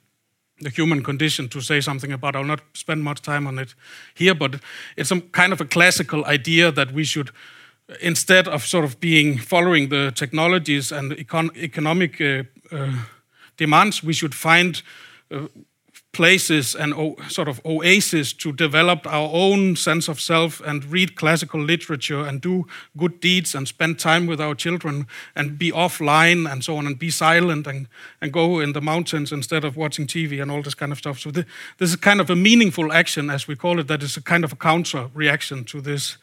[0.60, 2.36] the human condition to say something about.
[2.36, 3.74] I'll not spend much time on it
[4.14, 4.60] here, but
[4.96, 7.30] it's some kind of a classical idea that we should,
[8.00, 12.92] instead of sort of being following the technologies and econ economic uh, uh
[13.56, 14.82] demands, we should find
[15.30, 15.48] uh,
[16.14, 16.94] places and
[17.28, 22.40] sort of oases to develop our own sense of self and read classical literature and
[22.40, 25.06] do good deeds and spend time with our children
[25.36, 27.88] and be offline and so on and be silent and,
[28.20, 31.18] and go in the mountains instead of watching TV and all this kind of stuff.
[31.18, 31.46] So this
[31.80, 34.52] is kind of a meaningful action, as we call it, that is a kind of
[34.52, 36.16] a counter reaction to this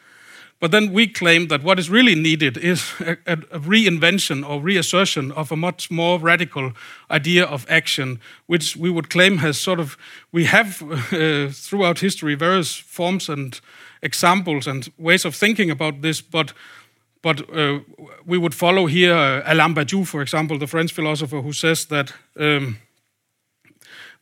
[0.61, 5.31] but then we claim that what is really needed is a, a, reinvention or reassertion
[5.31, 6.73] of a much more radical
[7.09, 9.97] idea of action, which we would claim has sort of,
[10.31, 13.59] we have uh, throughout history various forms and
[14.03, 16.53] examples and ways of thinking about this, but
[17.23, 17.79] but uh,
[18.25, 22.11] we would follow here uh, Alain Badiou, for example, the French philosopher, who says that
[22.39, 22.77] um,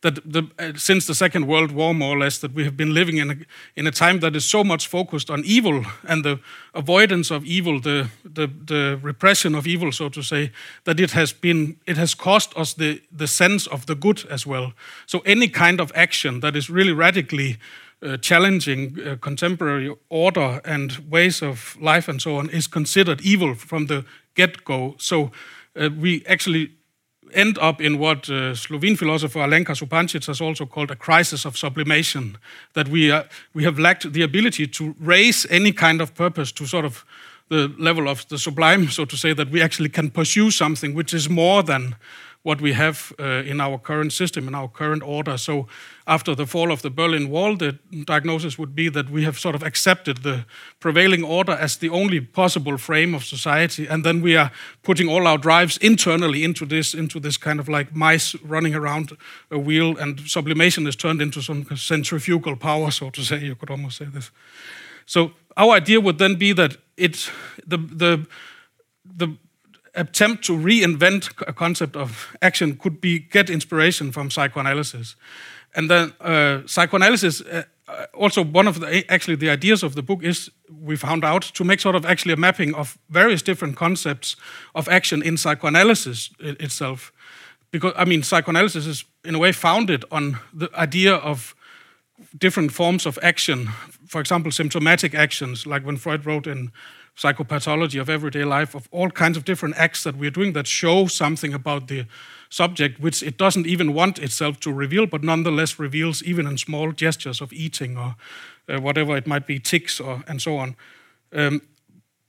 [0.02, 2.94] that the, uh, since the Second World War, more or less, that we have been
[2.94, 3.36] living in a,
[3.76, 6.40] in a time that is so much focused on evil and the
[6.74, 10.52] avoidance of evil, the, the, the repression of evil, so to say,
[10.84, 14.46] that it has been it has cost us the, the sense of the good as
[14.46, 14.72] well.
[15.06, 17.58] So any kind of action that is really radically
[18.02, 23.54] uh, challenging uh, contemporary order and ways of life and so on is considered evil
[23.54, 24.94] from the get go.
[24.98, 25.32] So
[25.76, 26.70] uh, we actually
[27.34, 31.56] end up in what uh, Slovene philosopher Alenka Zupančič has also called a crisis of
[31.56, 32.36] sublimation,
[32.74, 33.24] that we, uh,
[33.54, 37.04] we have lacked the ability to raise any kind of purpose to sort of
[37.48, 41.12] the level of the sublime, so to say, that we actually can pursue something which
[41.12, 41.96] is more than
[42.42, 45.36] what we have uh, in our current system, in our current order.
[45.36, 45.66] So,
[46.06, 49.54] after the fall of the Berlin Wall, the diagnosis would be that we have sort
[49.54, 50.44] of accepted the
[50.80, 54.50] prevailing order as the only possible frame of society, and then we are
[54.82, 59.16] putting all our drives internally into this, into this kind of like mice running around
[59.50, 63.38] a wheel, and sublimation is turned into some centrifugal power, so to say.
[63.38, 64.30] You could almost say this.
[65.04, 67.30] So, our idea would then be that it's
[67.66, 68.26] the the
[69.16, 69.36] the
[69.94, 75.16] attempt to reinvent a concept of action could be get inspiration from psychoanalysis.
[75.74, 80.02] And then uh, psychoanalysis uh, uh, also one of the actually the ideas of the
[80.02, 80.50] book is
[80.82, 84.36] we found out to make sort of actually a mapping of various different concepts
[84.74, 87.12] of action in psychoanalysis itself.
[87.70, 91.54] Because i mean psychoanalysis is in a way founded on the idea of
[92.38, 93.68] different forms of action.
[94.06, 96.70] For example symptomatic actions like when freud wrote in
[97.16, 101.06] psychopathology of everyday life, of all kinds of different acts that we're doing that show
[101.06, 102.06] something about the
[102.48, 106.92] subject, which it doesn't even want itself to reveal, but nonetheless reveals even in small
[106.92, 108.16] gestures of eating or
[108.68, 110.76] uh, whatever it might be, ticks or and so on.
[111.32, 111.62] Um,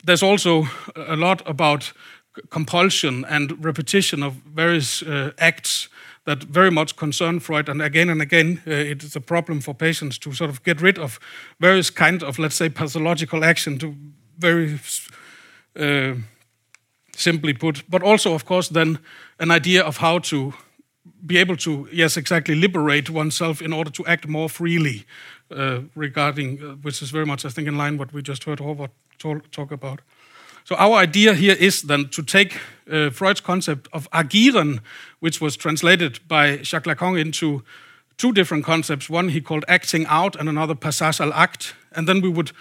[0.03, 1.93] there's also a lot about
[2.49, 5.89] compulsion and repetition of various uh, acts
[6.25, 7.67] that very much concern Freud.
[7.67, 10.81] And again and again, uh, it is a problem for patients to sort of get
[10.81, 11.19] rid of
[11.59, 13.95] various kind of, let's say, pathological action to
[14.37, 14.79] very
[15.79, 16.15] uh,
[17.15, 18.99] simply put, but also, of course, then
[19.39, 20.53] an idea of how to
[21.25, 25.05] be able to, yes, exactly, liberate oneself in order to act more freely
[25.51, 28.59] uh, regarding, uh, which is very much, I think, in line what we just heard
[28.59, 28.89] Håvard
[29.51, 30.01] talk about.
[30.63, 32.59] So our idea here is then to take
[32.89, 34.79] uh, Freud's concept of agieren,
[35.19, 37.63] which was translated by Jacques Lacan into
[38.17, 39.09] two different concepts.
[39.09, 41.73] One he called acting out, and another passage à l'acte.
[41.95, 42.51] And then we would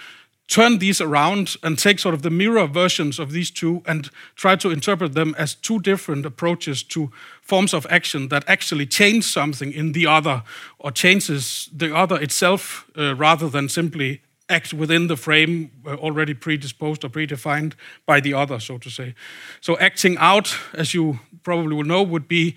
[0.50, 4.56] turn these around and take sort of the mirror versions of these two and try
[4.56, 9.72] to interpret them as two different approaches to forms of action that actually change something
[9.72, 10.42] in the other
[10.78, 16.34] or changes the other itself uh, rather than simply act within the frame uh, already
[16.34, 17.74] predisposed or predefined
[18.04, 19.14] by the other, so to say.
[19.60, 22.56] So acting out, as you probably will know, would be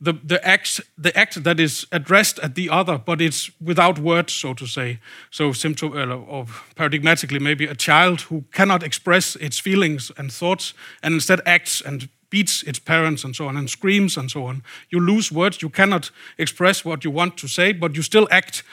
[0.00, 4.32] the, the, act, the act that is addressed at the other, but it's without words,
[4.32, 4.98] so to say.
[5.30, 10.74] So, symptom, uh, or paradigmatically, maybe a child who cannot express its feelings and thoughts
[11.02, 14.62] and instead acts and beats its parents and so on and screams and so on.
[14.90, 18.64] You lose words, you cannot express what you want to say, but you still act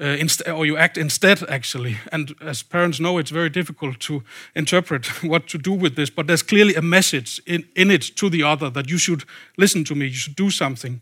[0.00, 1.98] uh, or you act instead, actually.
[2.12, 4.22] And as parents know, it's very difficult to
[4.54, 8.30] interpret what to do with this, but there's clearly a message in, in it to
[8.30, 9.24] the other that you should
[9.56, 11.00] listen to me, you should do something.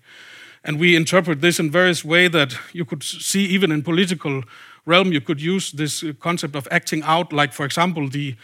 [0.64, 4.42] And we interpret this in various ways that you could see even in political
[4.84, 8.36] realm, you could use this concept of acting out, like, for example, the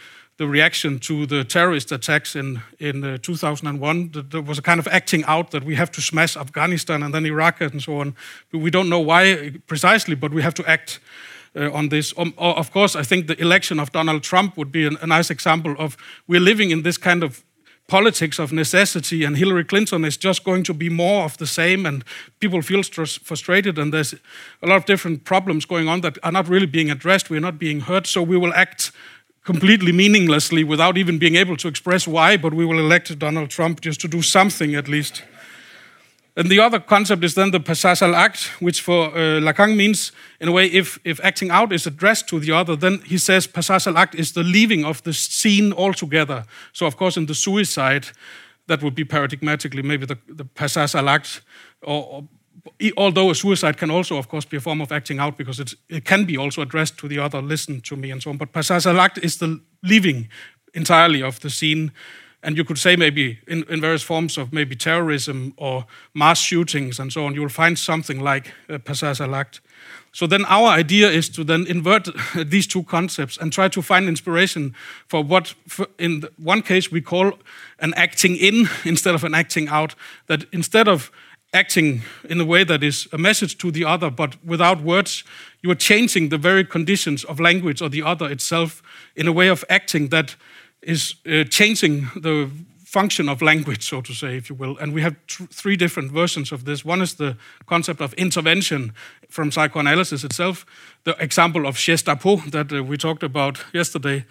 [0.43, 4.11] the reaction to the terrorist attacks in in uh, 2001.
[4.29, 7.25] There was a kind of acting out that we have to smash Afghanistan and then
[7.25, 8.15] Iraq and so on.
[8.51, 10.99] But we don't know why precisely, but we have to act.
[11.55, 12.13] Uh, on this.
[12.17, 15.33] Um, of course, I think the election of Donald Trump would be an, a nice
[15.33, 17.43] example of we're living in this kind of
[17.87, 21.85] politics of necessity, and Hillary Clinton is just going to be more of the same,
[21.85, 22.03] and
[22.39, 22.83] people feel
[23.23, 24.15] frustrated, and there's
[24.61, 27.29] a lot of different problems going on that are not really being addressed.
[27.29, 28.91] We're not being heard, so we will act
[29.43, 33.81] completely meaninglessly without even being able to express why, but we will elect Donald Trump
[33.81, 35.23] just to do something at least.
[36.35, 40.11] And the other concept is then the passage à l'acte, which for uh, Lacan means,
[40.39, 43.45] in a way, if, if acting out is addressed to the other, then he says
[43.45, 46.45] passage à l'acte is the leaving of the scene altogether.
[46.71, 48.07] So, of course, in the suicide,
[48.65, 50.45] that would be paradigmatically maybe the, the
[51.07, 51.41] act,
[51.83, 52.23] or, or
[52.97, 56.05] although a suicide can also, of course, be a form of acting out because it
[56.05, 58.37] can be also addressed to the other, listen to me, and so on.
[58.37, 60.29] But l'acte is the leaving
[60.73, 61.91] entirely of the scene.
[62.45, 66.99] And you could say maybe in, in various forms of maybe terrorism or mass shootings
[66.99, 68.79] and so on, you will find something like uh,
[69.27, 69.61] l'acte.
[70.11, 74.07] So then our idea is to then invert these two concepts and try to find
[74.07, 74.75] inspiration
[75.07, 77.33] for what, for in one case, we call
[77.79, 79.95] an acting in instead of an acting out.
[80.27, 81.11] That instead of
[81.53, 85.23] acting in a way that is a message to the other, but without words,
[85.61, 88.81] you are changing the very conditions of language or the other itself
[89.15, 90.35] in a way of acting that
[90.81, 92.49] is uh, changing the
[92.85, 94.77] function of language, so to say, if you will.
[94.77, 96.85] And we have three different versions of this.
[96.85, 98.93] One is the concept of intervention
[99.29, 100.65] from psychoanalysis itself,
[101.03, 104.25] the example of Gestapo that uh, we talked about yesterday,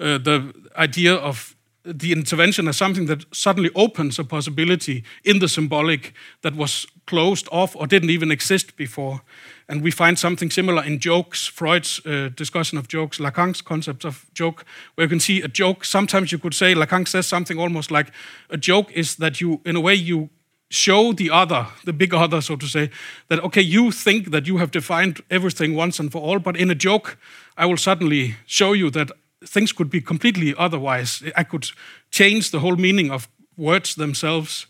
[0.00, 1.55] uh, the idea of
[1.86, 6.12] the intervention as something that suddenly opens a possibility in the symbolic
[6.42, 9.22] that was closed off or didn't even exist before.
[9.68, 14.26] And we find something similar in jokes, Freud's uh, discussion of jokes, Lacan's concept of
[14.34, 14.64] joke,
[14.94, 15.84] where you can see a joke.
[15.84, 18.10] Sometimes you could say, Lacan says something almost like
[18.50, 20.30] a joke is that you, in a way, you
[20.68, 22.90] show the other, the big other, so to say,
[23.28, 26.70] that, okay, you think that you have defined everything once and for all, but in
[26.70, 27.16] a joke,
[27.56, 29.10] I will suddenly show you that
[29.44, 31.22] things could be completely otherwise.
[31.36, 31.70] I could
[32.10, 34.66] change the whole meaning of words themselves.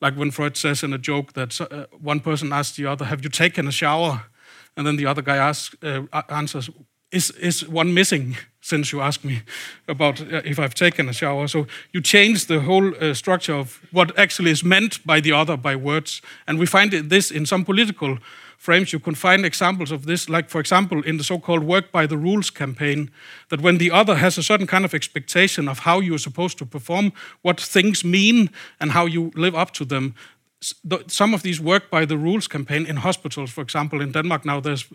[0.00, 3.22] Like when Freud says in a joke that uh, one person asks the other, Have
[3.22, 4.26] you taken a shower?
[4.76, 6.68] And then the other guy asks, uh, answers,
[7.10, 8.36] is, is one missing
[8.66, 9.42] since you asked me
[9.88, 11.48] about uh, if I've taken a shower?
[11.48, 15.56] So you change the whole uh, structure of what actually is meant by the other
[15.56, 16.22] by words.
[16.46, 18.18] And we find this in some political
[18.58, 21.92] frames, you can find examples of this, like, for example, in the so called Work
[21.92, 23.10] by the Rules campaign,
[23.48, 26.66] that when the other has a certain kind of expectation of how you're supposed to
[26.66, 27.12] perform,
[27.42, 28.48] what things mean,
[28.80, 30.14] and how you live up to them,
[31.06, 34.60] some of these Work by the Rules campaign in hospitals, for example, in Denmark now,
[34.60, 34.86] there's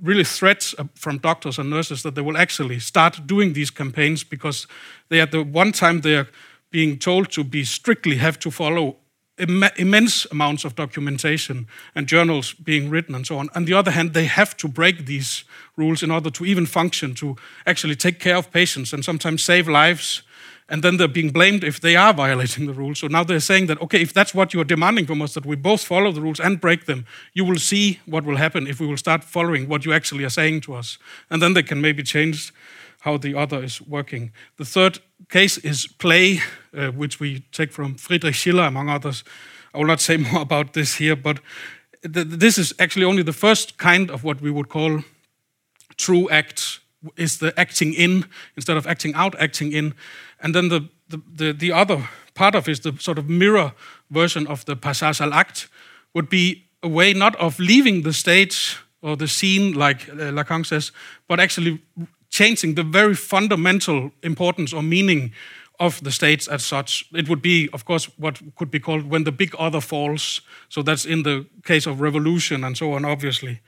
[0.00, 4.24] really threats uh, from doctors and nurses that they will actually start doing these campaigns
[4.24, 4.66] because
[5.08, 6.28] they at the one time they're
[6.70, 8.96] being told to be strictly have to follow
[9.38, 13.48] Im immense amounts of documentation and journals being written and so on.
[13.54, 15.44] On the other hand, they have to break these
[15.76, 17.36] rules in order to even function, to
[17.66, 20.22] actually take care of patients and sometimes save lives.
[20.68, 23.00] And then they're being blamed if they are violating the rules.
[23.00, 25.56] So now they're saying that, okay, if that's what you're demanding from us, that we
[25.56, 28.86] both follow the rules and break them, you will see what will happen if we
[28.86, 30.98] will start following what you actually are saying to us.
[31.30, 32.52] And then they can maybe change
[33.02, 34.30] how the other is working.
[34.58, 36.40] The third case is play,
[36.76, 39.24] uh, which we take from Friedrich Schiller, among others.
[39.74, 41.40] I will not say more about this here, but
[42.02, 45.02] th this is actually only the first kind of what we would call
[45.96, 46.80] true act,
[47.16, 48.24] is the acting in
[48.56, 49.94] instead of acting out, acting in.
[50.42, 53.72] And then the, the, the, the other part of it the sort of mirror
[54.10, 55.68] version of the passage à l'acte
[56.14, 60.64] would be a way not of leaving the stage or the scene, like uh, Lacan
[60.64, 60.92] says,
[61.28, 61.80] but actually
[62.30, 65.32] changing the very fundamental importance or meaning
[65.80, 67.06] of the states as such.
[67.12, 70.40] It would be, of course, what could be called when the big other falls.
[70.68, 73.60] So that's in the case of revolution and so on, obviously.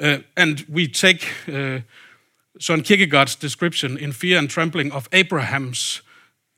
[0.00, 1.80] Uh, and we take uh,
[2.58, 6.02] Søren Kierkegaard's description in Fear and Trembling of Abraham's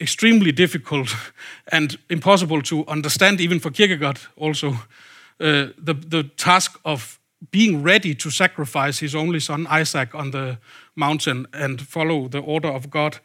[0.01, 1.15] extremely difficult
[1.73, 4.69] and impossible to understand, even for Kierkegaard also,
[5.41, 7.19] uh, the, the task of
[7.51, 10.59] being ready to sacrifice his only son Isaac on the
[10.95, 13.21] mountain and follow the order of God.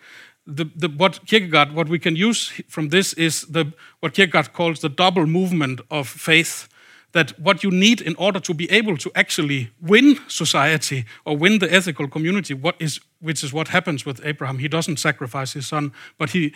[0.48, 4.80] The, the, what Kierkegaard, what we can use from this is the, what Kierkegaard calls
[4.80, 6.70] the double movement of faith.
[7.16, 11.60] That what you need in order to be able to actually win society or win
[11.60, 14.60] the ethical community, what is, which is what happens with Abraham.
[14.60, 16.54] He doesn't sacrifice his son, but he,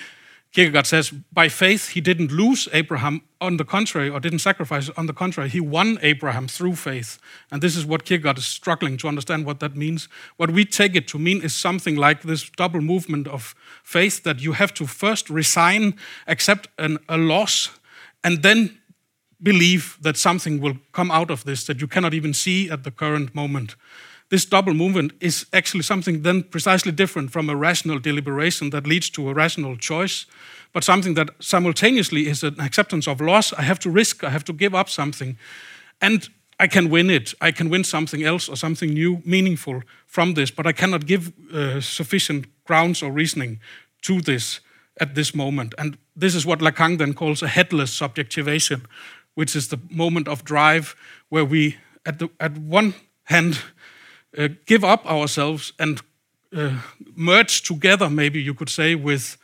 [0.52, 5.06] Kierkegaard says, by faith, he didn't lose Abraham, on the contrary, or didn't sacrifice, on
[5.06, 7.20] the contrary, he won Abraham through faith.
[7.52, 10.10] And this is what Kierkegaard is struggling to understand what that means.
[10.38, 14.42] What we take it to mean is something like this double movement of faith that
[14.42, 15.94] you have to first resign,
[16.28, 17.70] accept an, a loss,
[18.24, 18.79] and then
[19.42, 22.92] believe that something will come out of this that you cannot even see at the
[22.92, 23.76] current moment
[24.30, 29.10] this double movement is actually something then precisely different from a rational deliberation that leads
[29.10, 30.28] to a rational choice,
[30.72, 33.54] but something that simultaneously is an acceptance of loss.
[33.54, 35.38] I have to risk, I have to give up something,
[36.00, 36.30] and
[36.60, 37.34] I can win it.
[37.42, 41.32] I can win something else or something new, meaningful from this, but I cannot give
[41.52, 43.60] uh, sufficient grounds or reasoning
[44.04, 44.60] to this
[45.00, 45.74] at this moment.
[45.78, 48.86] And this is what Lacan then calls a headless subjectivation,
[49.36, 50.96] which is the moment of drive
[51.30, 52.94] where we, at, the, at one
[53.24, 53.60] hand,
[54.38, 56.02] uh, give up ourselves and
[56.56, 56.82] uh,
[57.16, 59.38] merge together, maybe you could say, with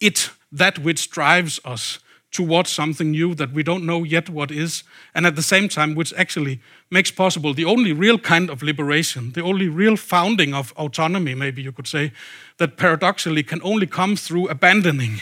[0.00, 1.98] it, that which drives us
[2.30, 4.82] towards something new that we don't know yet what is,
[5.14, 6.60] and at the same time, which actually
[6.90, 11.62] makes possible the only real kind of liberation, the only real founding of autonomy, maybe
[11.62, 12.12] you could say,
[12.58, 15.20] that paradoxically can only come through abandoning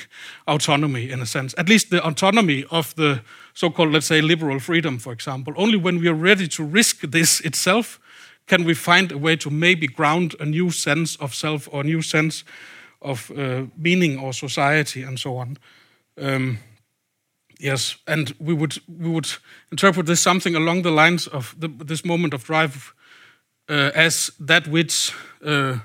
[0.49, 3.21] autonomy in a sense, at least the autonomy of the
[3.55, 5.55] so called, let's say, liberal freedom, for example.
[5.57, 7.99] Only when we are ready to risk this itself
[8.47, 11.85] can we find a way to maybe ground a new sense of self or a
[11.85, 12.45] new sense
[13.03, 15.59] of uh, meaning or society and so on?
[16.21, 16.59] Um,
[17.59, 19.29] yes, and we would we would
[19.71, 22.95] interpret this something along the lines of the, this moment of drive
[23.69, 25.13] uh, as that which.
[25.45, 25.79] Uh,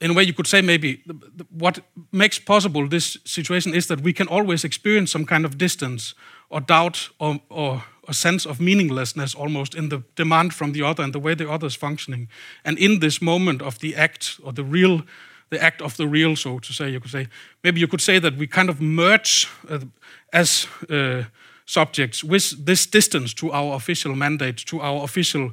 [0.00, 1.80] in a way, you could say maybe the, the, what
[2.12, 6.14] makes possible this situation is that we can always experience some kind of distance
[6.50, 11.02] or doubt or, or a sense of meaninglessness almost in the demand from the other
[11.02, 12.28] and the way the other is functioning.
[12.64, 15.02] And in this moment of the act or the real,
[15.50, 17.28] the act of the real, so to say, you could say,
[17.62, 19.78] maybe you could say that we kind of merge uh,
[20.34, 21.22] as uh,
[21.64, 25.52] subjects with this distance to our official mandate, to our official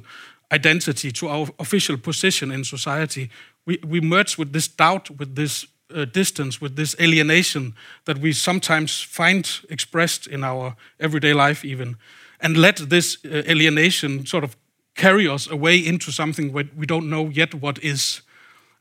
[0.50, 3.30] identity, to our official position in society.
[3.64, 8.32] We, we merge with this doubt, with this uh, distance, with this alienation that we
[8.32, 11.96] sometimes find expressed in our everyday life, even
[12.40, 14.56] and let this uh, alienation sort of
[14.94, 18.22] carry us away into something where we don't know yet what is.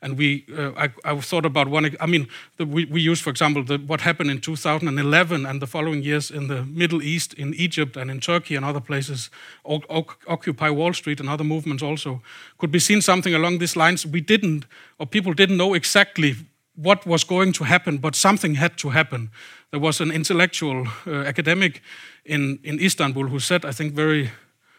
[0.03, 1.95] And we, uh, I, I, thought about one.
[1.99, 5.67] I mean, the, we, we use, for example, the, what happened in 2011 and the
[5.67, 9.29] following years in the Middle East, in Egypt and in Turkey and other places.
[9.63, 9.81] O
[10.27, 12.21] Occupy Wall Street and other movements also
[12.57, 14.03] could be seen something along these lines.
[14.05, 14.65] We didn't,
[14.97, 16.35] or people didn't know exactly
[16.75, 19.29] what was going to happen, but something had to happen.
[19.69, 21.81] There was an intellectual uh, academic
[22.25, 24.31] in, in Istanbul who said, I think very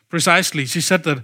[0.08, 1.22] precisely, she said that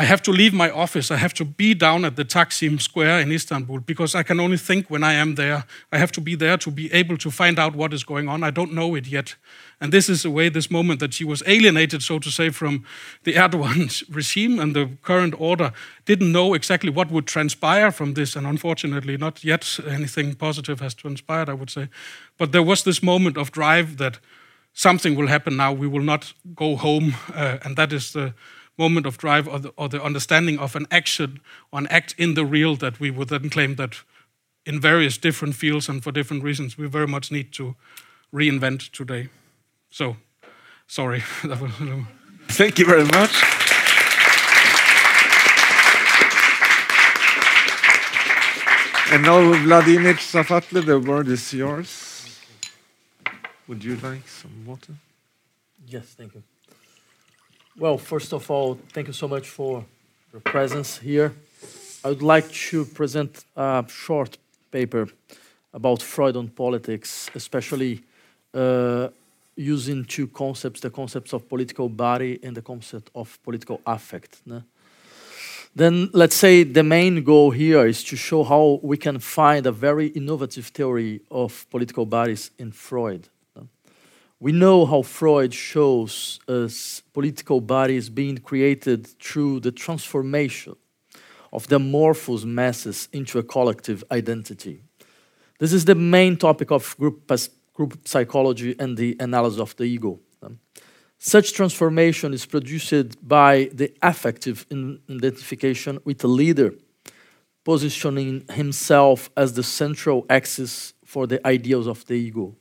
[0.00, 1.10] I have to leave my office.
[1.10, 4.56] I have to be down at the Taksim Square in Istanbul because I can only
[4.56, 5.66] think when I am there.
[5.92, 8.42] I have to be there to be able to find out what is going on.
[8.42, 9.34] I don't know it yet.
[9.78, 12.86] And this is the way, this moment that she was alienated, so to say, from
[13.24, 15.70] the Erdogan regime and the current order,
[16.06, 18.36] didn't know exactly what would transpire from this.
[18.36, 21.90] And unfortunately, not yet anything positive has transpired, I would say.
[22.38, 24.18] But there was this moment of drive that
[24.72, 25.74] something will happen now.
[25.74, 27.16] We will not go home.
[27.34, 28.32] Uh, and that is the
[28.80, 31.40] moment of drive or the, or the understanding of an action
[31.70, 33.94] or an act in the real that we would then claim that
[34.64, 37.76] in various different fields and for different reasons we very much need to
[38.32, 39.28] reinvent today.
[39.90, 40.16] So,
[40.86, 41.20] sorry.
[42.48, 43.34] Thank you very much.
[49.12, 52.38] And now, Vladimir Safatle, the word is yours.
[53.66, 54.94] Would you like some water?
[55.86, 56.42] Yes, thank you.
[57.76, 59.84] Well, first of all, thank you so much for
[60.32, 61.32] your presence here.
[62.04, 64.38] I would like to present a short
[64.70, 65.08] paper
[65.72, 68.02] about Freud on politics, especially
[68.54, 69.08] uh,
[69.56, 74.42] using two concepts, the concepts of political body and the concept of political affect.
[74.44, 74.62] No?
[75.74, 79.72] Then let's say the main goal here is to show how we can find a
[79.72, 83.28] very innovative theory of political bodies in Freud.
[84.42, 90.76] We know how Freud shows us political bodies being created through the transformation
[91.52, 94.80] of the amorphous masses into a collective identity.
[95.58, 97.30] This is the main topic of group,
[97.74, 100.18] group psychology and the analysis of the ego.
[101.18, 106.72] Such transformation is produced by the affective identification with a leader,
[107.62, 112.56] positioning himself as the central axis for the ideals of the ego.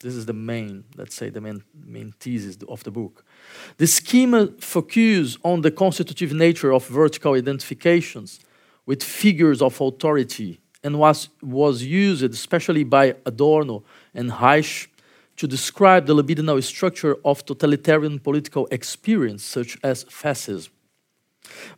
[0.00, 3.24] This is the main, let's say, the main, main thesis of the book.
[3.78, 8.40] The schema focuses on the constitutive nature of vertical identifications
[8.86, 13.84] with figures of authority and was, was used especially by Adorno
[14.14, 14.90] and Reich
[15.36, 20.72] to describe the libidinal structure of totalitarian political experience, such as fascism.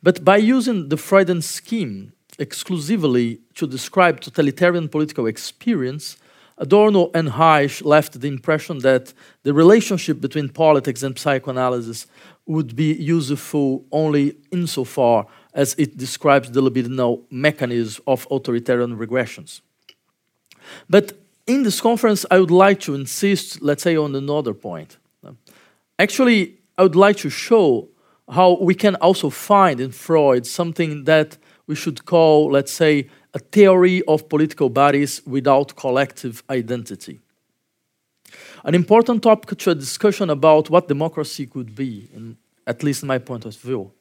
[0.02, 6.18] But by using the Freudian scheme exclusively to describe totalitarian political experience,
[6.58, 9.12] Adorno and Reich left the impression that
[9.42, 12.06] the relationship between politics and psychoanalysis
[12.46, 19.60] would be useful only insofar as it describes the libidinal mechanism of authoritarian regressions.
[20.88, 21.12] But
[21.46, 24.98] in this conference, I would like to insist, let's say, on another point.
[25.98, 27.88] Actually, I would like to show
[28.28, 33.38] how we can also find in Freud something that we should call, let's say, a
[33.38, 37.20] theory of political bodies without collective identity.
[38.64, 43.08] An important topic to a discussion about what democracy could be, in, at least in
[43.08, 43.92] my point of view.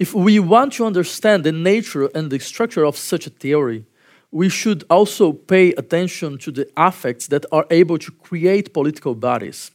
[0.00, 3.84] If we want to understand the nature and the structure of such a theory,
[4.32, 9.70] we should also pay attention to the affects that are able to create political bodies.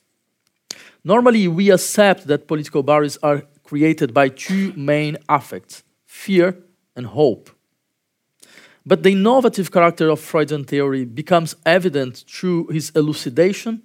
[1.02, 6.58] Normally, we accept that political bodies are created by two main affects fear
[6.94, 7.55] and hope.
[8.86, 13.82] But the innovative character of Freudian theory becomes evident through his elucidation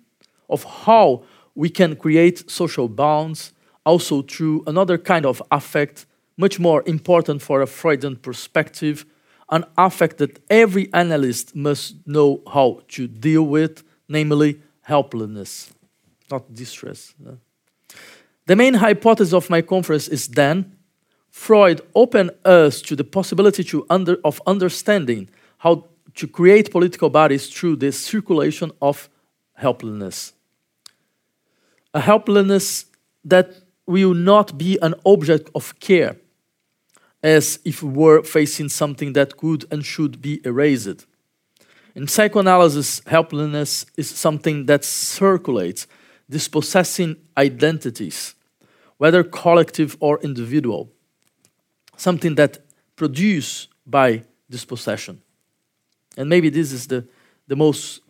[0.49, 1.25] of how
[1.55, 3.53] we can create social bonds,
[3.85, 6.07] also through another kind of affect,
[6.37, 9.07] much more important for a Freudian perspective,
[9.51, 15.73] an affect that every analyst must know how to deal with, namely helplessness,
[16.31, 17.15] not distress.
[18.47, 20.77] The main hypothesis of my conference is then
[21.31, 25.29] Freud opened us to the possibility to under, of understanding
[25.59, 25.87] how
[26.17, 29.09] to create political bodies through the circulation of
[29.55, 30.33] helplessness.
[31.95, 32.87] A helplessness
[33.25, 33.55] that
[33.87, 36.17] will not be an object of care,
[37.23, 41.07] as if we were facing something that could and should be erased.
[41.95, 45.87] In psychoanalysis, helplessness is something that circulates,
[46.29, 48.35] dispossessing identities,
[48.99, 50.91] whether collective or individual,
[52.01, 52.59] something that
[52.97, 55.21] produced by dispossession.
[56.17, 57.07] And maybe this is the,
[57.47, 58.01] the most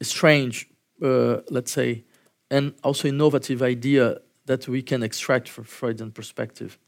[0.00, 0.68] strange,
[1.02, 2.04] uh, let's say,
[2.50, 6.78] and also innovative idea that we can extract from Freudian perspective.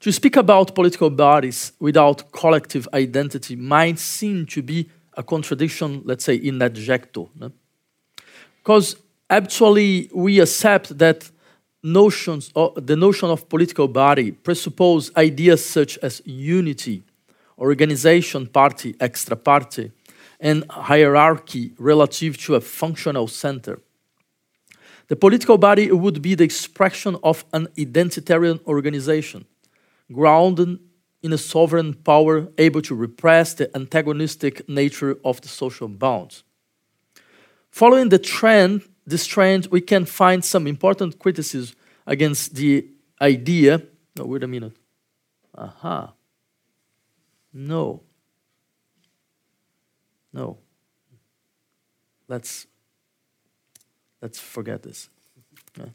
[0.00, 6.24] To speak about political bodies without collective identity might seem to be a contradiction, let's
[6.24, 7.28] say, in adjecto.
[8.62, 9.00] Because no?
[9.30, 11.30] actually, we accept that
[11.82, 17.02] notions, of, the notion of political body presuppose ideas such as unity,
[17.58, 19.92] organization, party, extra party,
[20.40, 23.80] and hierarchy relative to a functional center.
[25.08, 29.44] The political body would be the expression of an identitarian organization
[30.12, 30.78] grounded
[31.22, 36.44] in a sovereign power able to repress the antagonistic nature of the social bonds.
[37.70, 41.76] Following the trend, this trend, we can find some important criticism
[42.06, 42.86] against the
[43.20, 43.82] idea.
[44.16, 44.76] No, wait a minute.
[45.54, 46.12] Aha.
[47.52, 48.02] No.
[50.32, 50.58] No.
[52.28, 52.66] Let's
[54.22, 55.08] let's forget this.
[55.76, 55.86] Yeah.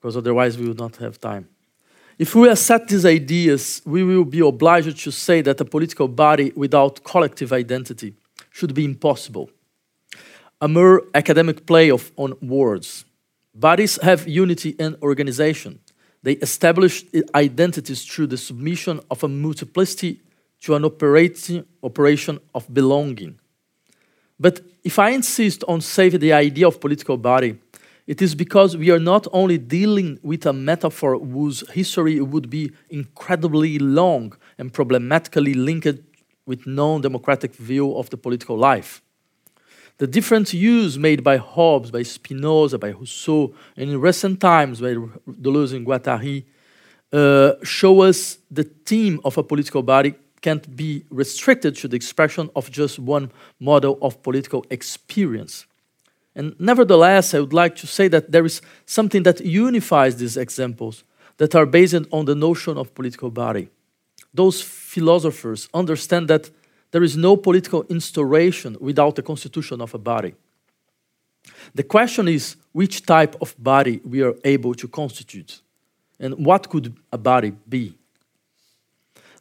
[0.00, 1.48] Because otherwise we will not have time.
[2.18, 6.52] If we accept these ideas, we will be obliged to say that a political body
[6.54, 8.14] without collective identity
[8.50, 9.50] should be impossible.
[10.62, 13.04] A mere academic play of, on words.
[13.52, 15.80] Bodies have unity and organization.
[16.22, 20.20] They establish identities through the submission of a multiplicity
[20.60, 23.40] to an operating, operation of belonging.
[24.38, 27.58] But if I insist on saving the idea of political body,
[28.06, 32.70] it is because we are not only dealing with a metaphor whose history would be
[32.88, 35.98] incredibly long and problematically linked
[36.46, 39.02] with non democratic view of the political life.
[40.02, 44.94] The different use made by Hobbes, by Spinoza, by Rousseau, and in recent times by
[45.28, 46.42] Deleuze and Guattari
[47.12, 52.50] uh, show us the theme of a political body can't be restricted to the expression
[52.56, 53.30] of just one
[53.60, 55.66] model of political experience.
[56.34, 61.04] And nevertheless, I would like to say that there is something that unifies these examples
[61.36, 63.68] that are based on the notion of political body.
[64.34, 66.50] Those philosophers understand that
[66.92, 70.34] there is no political instauration without the constitution of a body.
[71.74, 75.60] The question is which type of body we are able to constitute,
[76.20, 77.98] and what could a body be?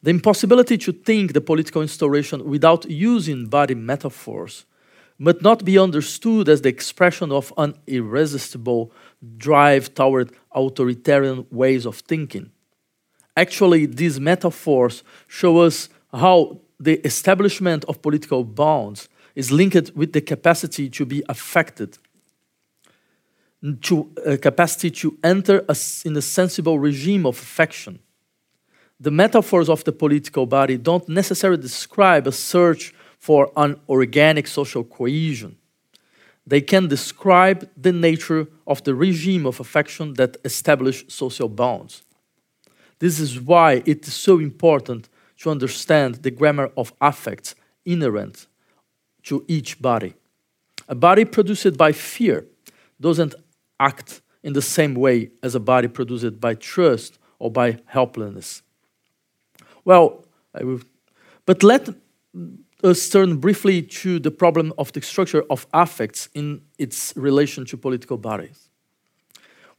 [0.02, 4.66] The impossibility to think the political instauration without using body metaphors
[5.20, 8.92] must not be understood as the expression of an irresistible
[9.38, 12.50] drive toward authoritarian ways of thinking.
[13.38, 20.22] Actually, these metaphors show us how the establishment of political bonds is linked with the
[20.22, 22.00] capacity to be affected,
[23.82, 28.00] to a capacity to enter a, in a sensible regime of affection.
[29.00, 34.84] The metaphors of the political body don't necessarily describe a search for an organic social
[34.84, 35.58] cohesion.
[36.48, 42.02] They can describe the nature of the regime of affection that establish social bonds.
[42.98, 45.08] This is why it is so important
[45.42, 48.48] to understand the grammar of affects inherent
[49.24, 50.14] to each body.
[50.88, 52.46] A body produced by fear
[53.00, 53.34] doesn't
[53.80, 58.62] act in the same way as a body produced by trust or by helplessness.
[59.84, 60.82] Well, will,
[61.46, 61.90] but let
[62.84, 67.78] us turn briefly to the problem of the structure of affects in its relation to
[67.78, 68.70] political bodies.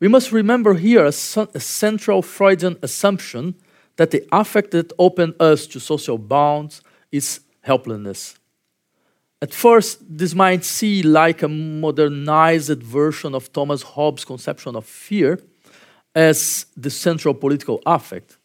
[0.01, 1.09] We must remember here a,
[1.55, 3.55] a central Freudian assumption
[3.97, 8.39] that the affect that opened us to social bonds is helplessness.
[9.41, 15.41] At first, this might seem like a modernized version of Thomas Hobbes' conception of fear
[16.15, 18.37] as the central political affect,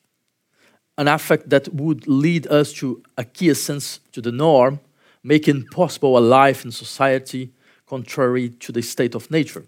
[0.97, 4.79] an affect that would lead us to acquiescence to the norm,
[5.23, 7.51] making possible a life in society
[7.85, 9.65] contrary to the state of nature.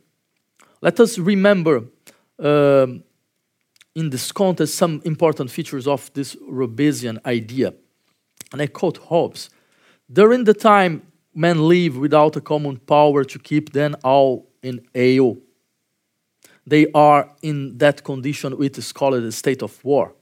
[0.81, 1.84] Let us remember
[2.39, 3.03] um,
[3.95, 7.74] in this context some important features of this Hobbesian idea.
[8.52, 9.49] And I quote Hobbes
[10.11, 11.03] During the time
[11.34, 15.36] men live without a common power to keep them all in awe,
[16.66, 20.14] they are in that condition which is called a state of war.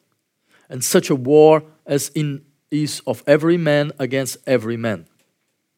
[0.69, 5.06] And such a war as in is of every man against every man.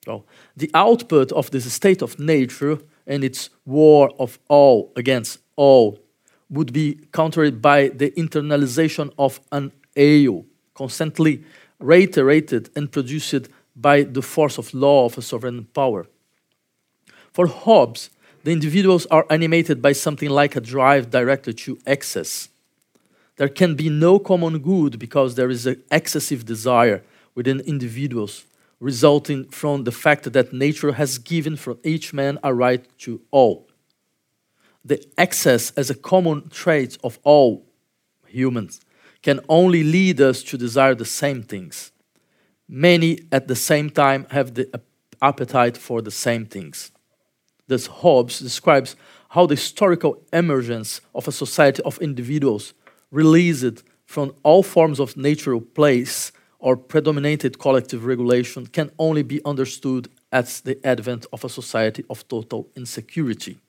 [0.06, 0.26] So
[0.56, 5.99] the output of this state of nature and its war of all against all
[6.49, 11.43] would be countered by the internalization of an aio, constantly
[11.80, 16.07] reiterated and produced by the force of law of a sovereign power.
[17.31, 18.09] For Hobbes,
[18.43, 22.49] the individuals are animated by something like a drive directed to excess.
[23.38, 27.03] There can be no common good because there is an excessive desire
[27.35, 28.45] within individuals,
[28.80, 33.69] resulting from the fact that nature has given for each man a right to all
[34.84, 37.65] the excess as a common trait of all
[38.27, 38.81] humans
[39.22, 41.91] can only lead us to desire the same things.
[42.68, 44.81] Many at the same time have the
[45.22, 46.91] appetite for the same things.
[47.68, 48.95] Thus, Hobbes describes
[49.30, 52.73] how the historical emergence of a society of individuals
[53.11, 60.10] released from all forms of natural place or predominated collective regulation can only be understood
[60.31, 63.60] as the advent of a society of total insecurity.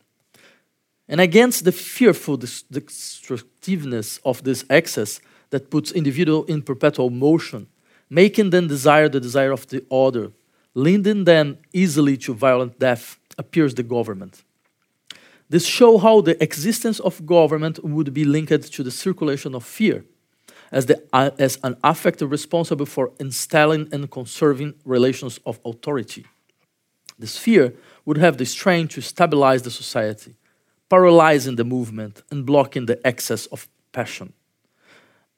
[1.11, 5.21] And against the fearful destructiveness of this excess
[5.51, 7.67] that puts individual in perpetual motion,
[8.09, 10.31] making them desire the desire of the other,
[10.73, 14.45] leading them easily to violent death, appears the government.
[15.49, 20.05] This show how the existence of government would be linked to the circulation of fear,
[20.71, 26.25] as, the, uh, as an affect responsible for installing and conserving relations of authority.
[27.19, 27.75] This fear
[28.05, 30.37] would have the strength to stabilize the society,
[30.91, 34.33] paralyzing the movement and blocking the excess of passion.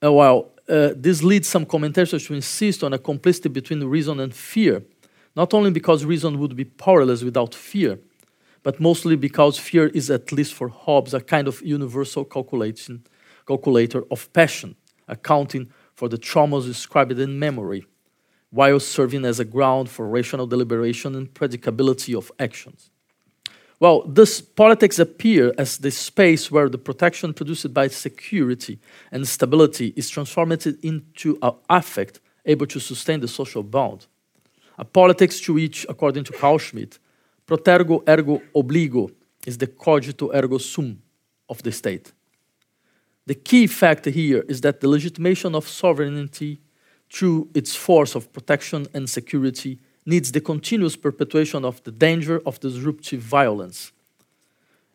[0.03, 4.35] Uh, while uh, this leads some commentators to insist on a complicity between reason and
[4.35, 4.83] fear,
[5.37, 7.99] not only because reason would be powerless without fear,
[8.62, 13.05] but mostly because fear is, at least for Hobbes, a kind of universal calculation,
[13.47, 14.77] calculator of passion,
[15.09, 17.85] accounting for the traumas described in memory,
[18.51, 22.91] while serving as a ground for rational deliberation and predicability of actions.
[23.83, 28.79] Well, this politics appear as the space where the protection produced by security
[29.11, 34.07] and stability is transformed into an affect able to sustain the social bond.
[34.79, 37.01] A politics to which, according to Carl Schmitt,
[37.45, 39.11] Protego ergo obligo
[39.49, 41.03] is the cogito ergo sum
[41.49, 42.13] of the state.
[43.27, 46.61] The key factor here is that the legitimation of sovereignty
[47.11, 52.61] through its force of protection and security needs the continuous perpetuation of the danger of
[52.61, 53.93] disruptive violence.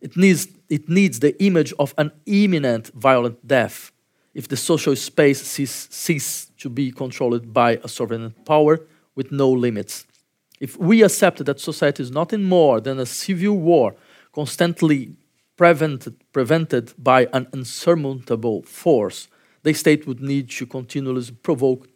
[0.02, 3.92] It needs, it needs the image of an imminent violent death
[4.34, 8.80] if the social space cease, cease to be controlled by a sovereign power
[9.16, 10.06] with no limits.
[10.60, 13.96] If we accept that society is nothing more than a civil war
[14.34, 15.16] constantly
[15.56, 19.28] prevented, prevented by an insurmountable force,
[19.64, 21.88] the state would need to continuously provoke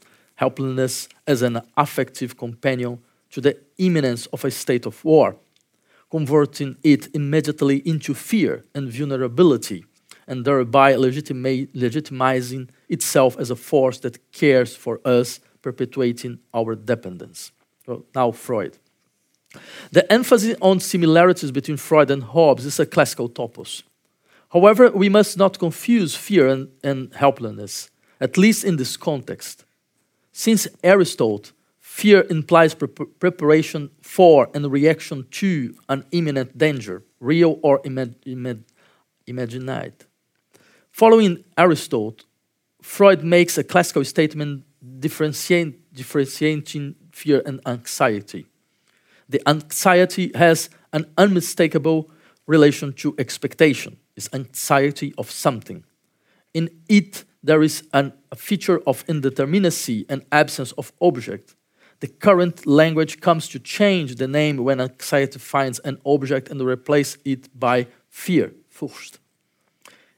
[0.42, 2.98] helplessness as an affective companion
[3.30, 5.36] to the imminence of a state of war,
[6.10, 9.86] converting it immediately into fear and vulnerability,
[10.28, 11.54] and thereby legitima
[11.84, 17.52] legitimizing itself as a force that cares for us, perpetuating our dependence.
[18.16, 18.74] Now, Freud.
[19.92, 23.84] The emphasis on similarities between Freud and Hobbes is a classical topos.
[24.50, 29.66] However, we must not confuse fear and, and helplessness, at least in this context.
[30.32, 31.44] Since Aristotle,
[31.80, 38.64] fear implies pre preparation for and reaction to an imminent danger, real or imag imag
[39.28, 39.94] imagined.
[40.92, 42.18] Following Aristotle,
[42.82, 44.64] Freud makes a classical statement
[45.00, 48.46] differentiating, differentiating fear and anxiety.
[49.30, 52.10] The anxiety has an unmistakable
[52.48, 55.84] relation to expectation, it's anxiety of something.
[56.54, 61.56] In it, there is an, a feature of indeterminacy and absence of object.
[62.00, 67.18] The current language comes to change the name when anxiety finds an object and replace
[67.26, 69.20] it by fear, Furcht.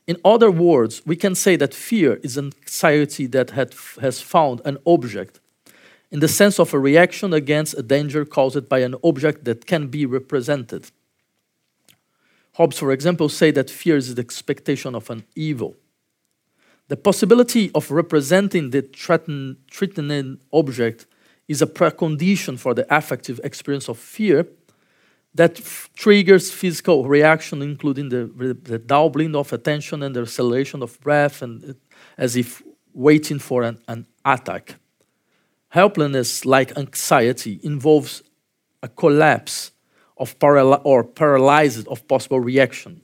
[0.06, 4.78] In other words, we can say that fear is anxiety that had, has found an
[4.86, 5.40] object
[6.12, 9.88] in the sense of a reaction against a danger caused by an object that can
[9.88, 10.92] be represented.
[12.54, 15.76] Hobbes, for example, say that fear is the expectation of an evil.
[16.94, 21.08] The possibility of representing the threatened, threatening object
[21.48, 24.46] is a precondition for the affective experience of fear
[25.34, 25.60] that
[25.96, 28.30] triggers physical reaction, including the,
[28.64, 31.74] the, doubling of attention and the acceleration of breath, and uh,
[32.16, 32.62] as if
[32.94, 34.76] waiting for an, an attack.
[35.70, 38.22] Helplessness, like anxiety, involves
[38.84, 39.72] a collapse
[40.16, 43.02] of paral or paralyzed of possible reaction,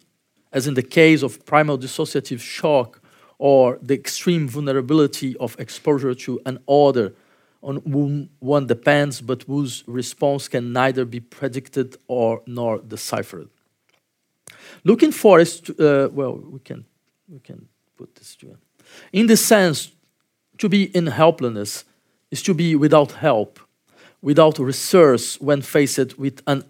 [0.53, 2.98] as in the case of primal dissociative shock
[3.39, 7.13] or the extreme vulnerability of exposure to an order
[7.61, 13.49] on whom one depends, but whose response can neither be predicted or nor deciphered.
[14.83, 16.85] Looking for is, to, uh, well, we can,
[17.27, 17.67] we can
[17.97, 18.57] put this to
[19.11, 19.91] In this sense,
[20.57, 21.85] to be in helplessness
[22.31, 23.59] is to be without help,
[24.21, 26.63] without resource when faced with an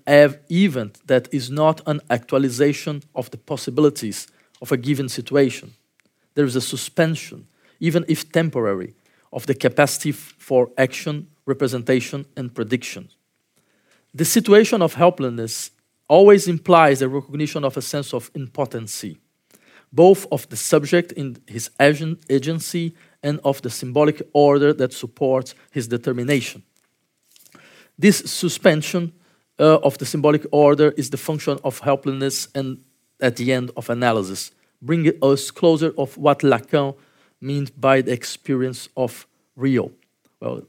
[0.50, 4.28] event that is not an actualization of the possibilities
[4.62, 5.74] of a given situation.
[6.40, 7.48] There is a suspension,
[7.82, 8.94] even if temporary,
[9.34, 13.10] of the capacity for action, representation, and prediction.
[14.14, 15.72] The situation of helplessness
[16.07, 19.18] always implies a recognition of a sense of impotency,
[19.91, 25.90] both of the subject in his agency and of the symbolic order that supports his
[25.90, 26.64] determination.
[27.98, 29.11] This suspension
[29.60, 32.78] uh, of the symbolic order is the function of helplessness and
[33.20, 34.52] at the end of analysis,
[34.82, 36.96] bringing us closer of what Lacan
[37.42, 39.92] means by the experience of real.
[40.40, 40.64] Well,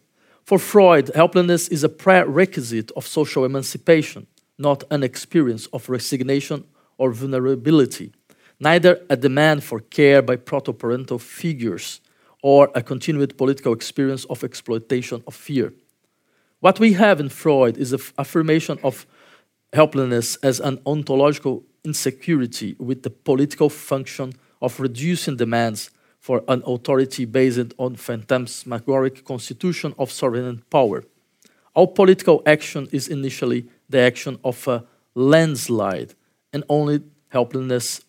[0.45, 4.27] for Freud, helplessness is a prerequisite of social emancipation,
[4.59, 6.65] not an experience of resignation
[6.99, 8.12] or vulnerability,
[8.59, 12.01] neither a demand for care by proto-parental figures
[12.43, 15.73] or a continued political experience of exploitation of fear.
[16.61, 19.07] What we have in Freud is an affirmation of
[19.73, 27.24] helplessness as an ontological insecurity with the political function of reducing demands for an authority
[27.24, 31.02] based on phantasmagoric constitution of sovereign power.
[31.74, 34.85] All political action is initially the action of a
[35.15, 36.15] landslide,
[36.52, 38.02] and only helplessness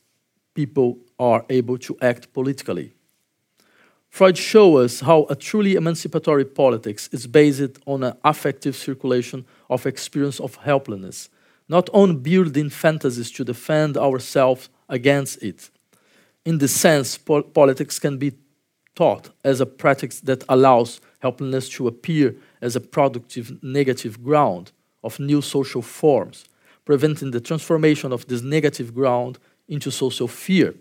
[0.54, 2.94] people are able to act politically.
[4.10, 9.86] Freud shows us how a truly emancipatory politics is based on an affective circulation of
[9.86, 11.30] experience of helplessness,
[11.72, 15.70] not on building fantasies to defend ourselves against it.
[16.46, 18.34] In this sense, po politics can be
[18.94, 24.72] taught as a practice that allows helplessness to appear as a productive negative ground
[25.02, 26.46] of new social forms,
[26.84, 30.74] preventing the transformation of this negative ground into social fear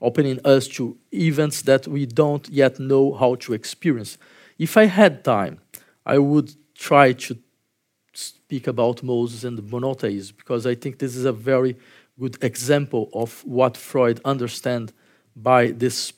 [0.00, 4.18] opening us to events that we don't yet know how to experience.
[4.58, 5.60] If I had time,
[6.04, 7.38] I would try to
[8.46, 11.76] speak about Moses and monotheism because I think this is a very
[12.20, 14.92] good example of what Freud understand
[15.34, 16.12] by this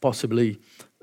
[0.00, 0.58] possibly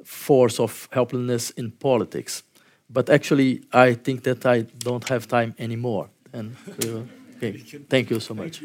[0.05, 2.43] force of helplessness in politics.
[2.89, 6.09] But actually, I think that I don't have time anymore.
[6.31, 7.03] And uh,
[7.35, 7.57] okay,
[7.89, 8.63] thank you so much.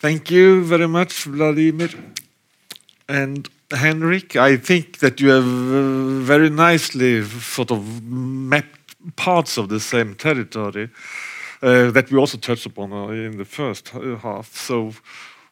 [0.00, 1.90] Thank you very much, Vladimir.
[3.08, 9.68] And Henrik, I think that you have uh, very nicely sort of mapped parts of
[9.68, 10.90] the same territory
[11.62, 14.54] uh, that we also touched upon uh, in the first half.
[14.56, 14.92] So,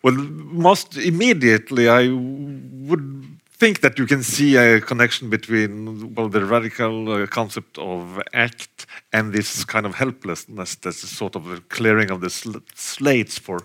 [0.03, 6.45] well, most immediately, I would think that you can see a connection between well the
[6.45, 12.11] radical uh, concept of act and this kind of helplessness that's sort of a clearing
[12.11, 13.61] of the sl slates for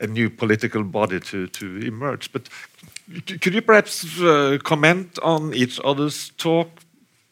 [0.00, 2.32] a new political body to, to emerge.
[2.32, 2.48] But
[3.40, 6.68] could you perhaps uh, comment on each other's talk,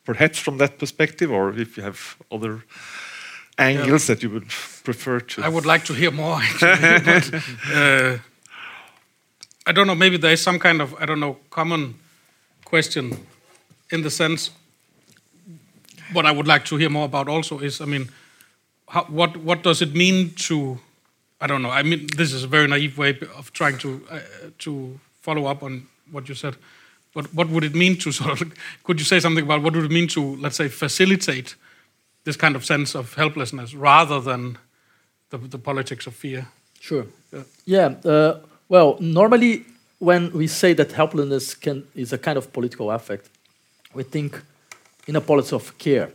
[0.04, 2.64] perhaps from that perspective, or if you have other
[3.58, 4.14] angles yeah.
[4.14, 4.48] that you would
[4.84, 5.42] prefer to?
[5.42, 6.40] I would like to hear more.
[6.40, 7.34] Actually, but,
[7.74, 8.18] uh,
[9.66, 9.94] I don't know.
[9.94, 11.96] Maybe there is some kind of I don't know common
[12.64, 13.26] question,
[13.90, 14.50] in the sense.
[16.12, 18.08] What I would like to hear more about also is, I mean,
[18.88, 20.78] how, what what does it mean to
[21.40, 21.70] I don't know.
[21.70, 24.20] I mean, this is a very naive way of trying to uh,
[24.60, 25.72] to follow up on
[26.14, 26.54] what you said.
[27.14, 28.52] But what would it mean to sort of?
[28.84, 31.56] Could you say something about what would it mean to, let's say, facilitate
[32.24, 34.58] this kind of sense of helplessness rather than
[35.30, 36.46] the, the politics of fear?
[36.80, 37.06] Sure.
[37.32, 37.44] Yeah.
[37.64, 38.32] yeah uh,
[38.68, 39.64] well, normally
[39.98, 43.28] when we say that helplessness can is a kind of political affect,
[43.94, 44.42] we think
[45.06, 46.10] in a policy of care.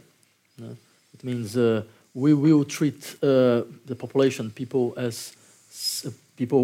[1.14, 1.58] it means.
[1.58, 1.84] Uh,
[2.14, 5.34] we will treat uh, the population, people, as
[6.42, 6.64] people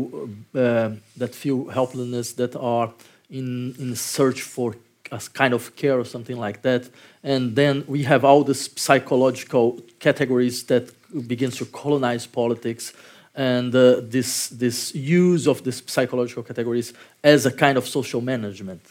[0.56, 0.90] uh,
[1.22, 2.90] that feel helplessness, that are
[3.30, 4.76] in, in search for
[5.12, 6.90] a kind of care or something like that.
[7.24, 10.86] And then we have all these psychological categories that
[11.28, 12.94] begins to colonize politics
[13.36, 16.94] and uh, this, this use of these psychological categories
[17.24, 18.82] as a kind of social management.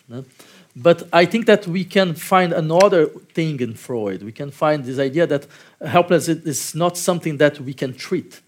[0.76, 4.22] But I think that we can find another thing in Freud.
[4.22, 5.46] We can find this idea that
[5.84, 8.40] helplessness is not something that we can treat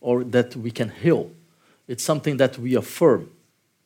[0.00, 1.30] or that we can heal.
[1.90, 3.30] It's something that we affirm.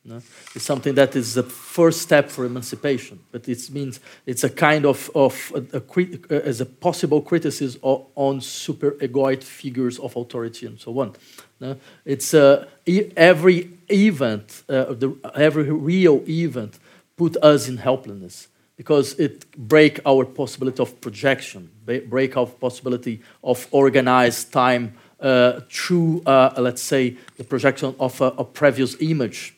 [0.03, 0.21] No?
[0.53, 4.85] It's something that is the first step for emancipation, but it means it's a kind
[4.85, 5.81] of, of a,
[6.29, 11.15] a, as a possible criticism of, on super egoic figures of authority and so on.
[11.59, 11.77] No?
[12.05, 16.77] It's uh, e every event, uh, the, every real event
[17.17, 21.71] put us in helplessness because it break our possibility of projection,
[22.07, 24.99] break our possibility of organized time uh,
[25.69, 29.55] through, uh, let's say, the projection of a, a previous image.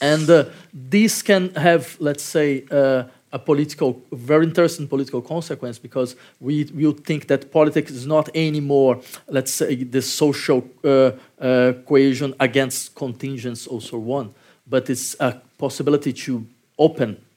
[0.00, 6.14] And uh, this can have, let's say, uh, a political, very interesting political consequence because
[6.40, 11.10] we will think that politics is not anymore, let's say, the social uh,
[11.40, 14.32] uh, cohesion against contingents or so on,
[14.68, 16.46] but it's a possibility to
[16.78, 17.33] open uh,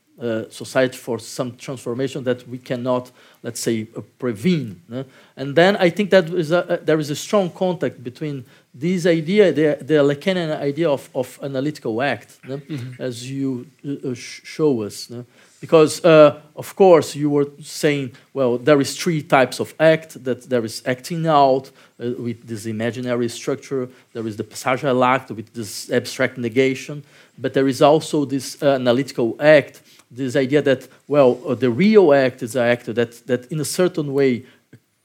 [0.49, 3.11] society for some transformation that we cannot,
[3.44, 4.77] let's say, uh, prevene.
[4.89, 5.06] No?
[5.35, 9.06] And then I think that is a, uh, there is a strong contact between this
[9.06, 12.99] idea, the, the Lacanian idea of, of analytical act, mm -hmm.
[12.99, 14.14] as you uh,
[14.44, 15.10] show us.
[15.10, 15.23] No?
[15.60, 20.49] Because, uh, of course, you were saying, well, there is three types of act, that
[20.49, 25.31] there is acting out uh, with this imaginary structure, there is the passage à l'acte
[25.35, 27.03] with this abstract negation,
[27.38, 32.13] but there is also this uh, analytical act, this idea that, well, uh, the real
[32.13, 34.45] act is an act that, that in a certain way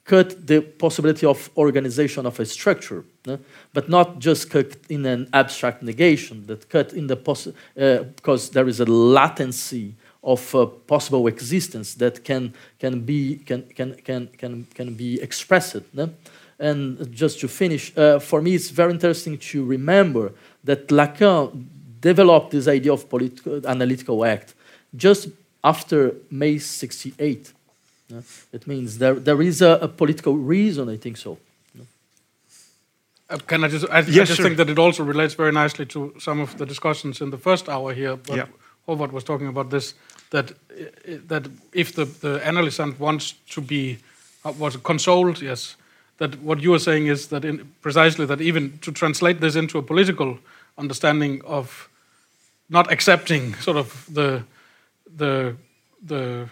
[0.05, 3.39] cut the possibility of organization of a structure, no?
[3.73, 8.51] but not just cut in an abstract negation, that cut in the possi uh, because
[8.51, 14.27] there is a latency of uh, possible existence that can, can, be, can, can, can,
[14.39, 15.83] can, can be expressed.
[15.93, 16.11] No?
[16.59, 20.33] And just to finish, uh, for me it's very interesting to remember
[20.65, 21.67] that Lacan
[22.01, 24.55] developed this idea of political, analytical act
[24.97, 25.29] just
[25.65, 27.53] after May 68.
[28.13, 28.21] Uh,
[28.53, 31.39] it means there, there is a, a, political reason, I think so.
[33.31, 34.45] Uh, can I just, I, yes, I just sure.
[34.45, 37.69] think that it also relates very nicely to some of the discussions in the first
[37.69, 38.17] hour here.
[38.17, 38.47] But yeah.
[38.87, 39.95] Håvard was talking about this,
[40.31, 40.85] that, uh,
[41.29, 43.99] that if the, the analysand wants to be,
[44.45, 45.77] uh, was consoled, yes,
[46.19, 49.79] that what you are saying is that in, precisely that even to translate this into
[49.79, 50.39] a political
[50.77, 51.89] understanding of
[52.69, 54.43] not accepting sort of the
[55.17, 55.57] the
[56.03, 56.49] the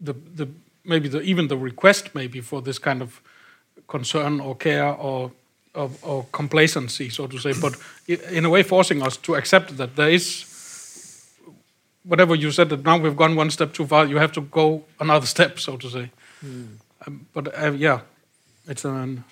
[0.00, 0.48] the, the
[0.84, 3.20] maybe the, even the request maybe for this kind of
[3.88, 5.30] concern or care or,
[5.74, 7.76] or, or complacency, so to say, but
[8.08, 10.44] in a way forcing us to accept that there is
[12.04, 14.84] whatever you said that now we've gone one step too far, you have to go
[14.98, 16.10] another step, so to say.
[17.06, 18.00] Um, but uh, yeah,
[18.66, 19.24] it's an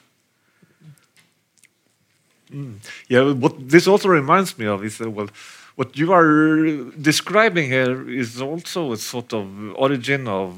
[3.08, 5.28] Yeah, what this also reminds me of is that, well,
[5.76, 10.54] what you are describing here is also a sort of origin of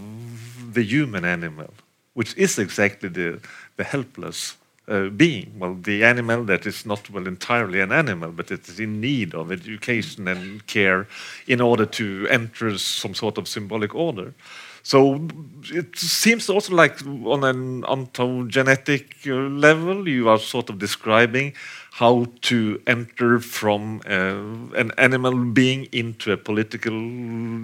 [0.74, 1.72] the human animal,
[2.14, 3.40] which is exactly the,
[3.76, 4.56] the helpless
[4.88, 5.52] uh, being.
[5.58, 9.34] Well, the animal that is not, well, entirely an animal, but it is in need
[9.34, 11.06] of education and care
[11.46, 14.34] in order to enter some sort of symbolic order.
[14.82, 15.28] So
[15.70, 21.54] it seems also like on an ontogenetic uh, level, you are sort of describing
[21.92, 26.94] how to enter from uh, an animal being into a political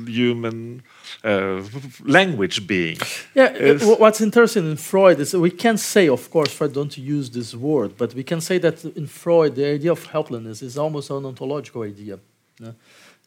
[0.06, 0.82] human
[1.24, 1.62] uh,
[2.04, 2.98] language being.
[3.34, 7.54] Yeah, what's interesting in Freud is we can say, of course, Freud don't use this
[7.54, 11.24] word, but we can say that in Freud, the idea of helplessness is almost an
[11.24, 12.18] ontological idea.
[12.60, 12.74] no?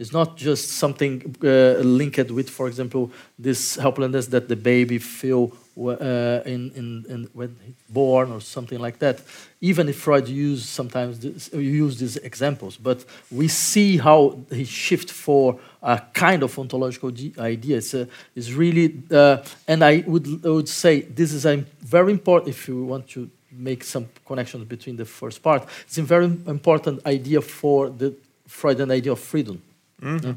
[0.02, 5.52] It's not just something uh, linked with, for example, this helplessness that the baby feel
[5.78, 7.56] uh, in, in, in when
[7.88, 9.22] born or something like that.
[9.62, 15.12] Even if Freud used sometimes this, use these examples, but we see how he shift
[15.12, 17.78] for a kind of ontological idea.
[17.94, 19.38] A, it's really, uh,
[19.68, 23.30] and I would, I would say this is a very important if you want to
[23.52, 25.68] make some connections between the first part.
[25.86, 28.16] It's a very important idea for the
[28.48, 29.62] Freudian idea of freedom.
[30.02, 30.34] Yeah.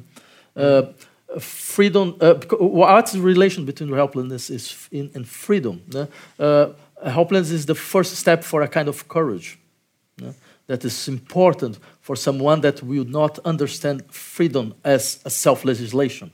[0.56, 0.92] Uh,
[1.40, 2.16] freedom.
[2.20, 5.82] Uh, what's the relation between helplessness is in, and freedom?
[6.38, 6.68] Uh,
[7.04, 9.58] helplessness is the first step for a kind of courage
[10.66, 16.30] that is important for someone that will not understand freedom as a self-legislation,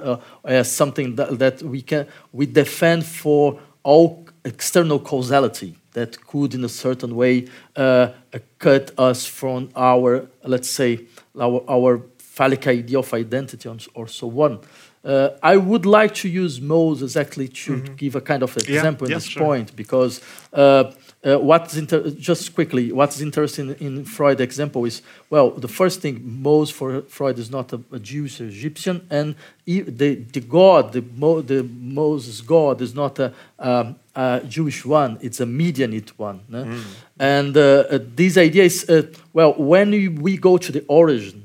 [0.00, 6.54] uh, as something that, that we can we defend for all external causality that could,
[6.54, 7.46] in a certain way,
[7.76, 11.00] uh, uh, cut us from our, let's say,
[11.38, 11.98] our, our
[12.32, 14.58] phallic idea of identity or so on.
[15.04, 19.10] Uh, I would like to use Moses exactly to give a kind of example in
[19.10, 19.42] yeah, this sure.
[19.42, 20.20] point because
[20.52, 20.92] uh,
[21.24, 26.22] uh, what's inter- just quickly what's interesting in Freud example is well the first thing
[26.24, 29.34] Moses for Freud is not a, a Jewish Egyptian and
[29.66, 34.86] e- the the God the Mo, the Moses God is not a, um, a Jewish
[34.86, 36.80] one it's a Midianite one no?
[37.18, 37.60] and uh,
[37.90, 39.02] uh, this idea is uh,
[39.32, 39.90] well when
[40.22, 41.41] we go to the origin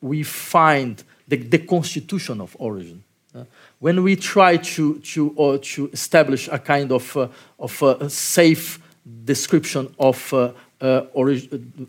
[0.00, 3.02] we find the, the constitution of origin.
[3.34, 3.44] uh,
[3.78, 7.28] when we try to, to, uh, to establish a kind of, uh,
[7.58, 8.80] of uh, safe
[9.24, 11.02] description of, uh, uh,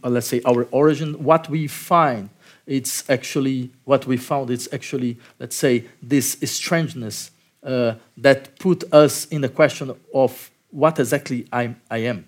[0.04, 2.30] let's say, our origin, what we find,
[2.68, 7.32] it's actually, what we found, it's actually, let's say, this strangeness
[7.64, 12.26] that put us in the question of what exactly I, I am.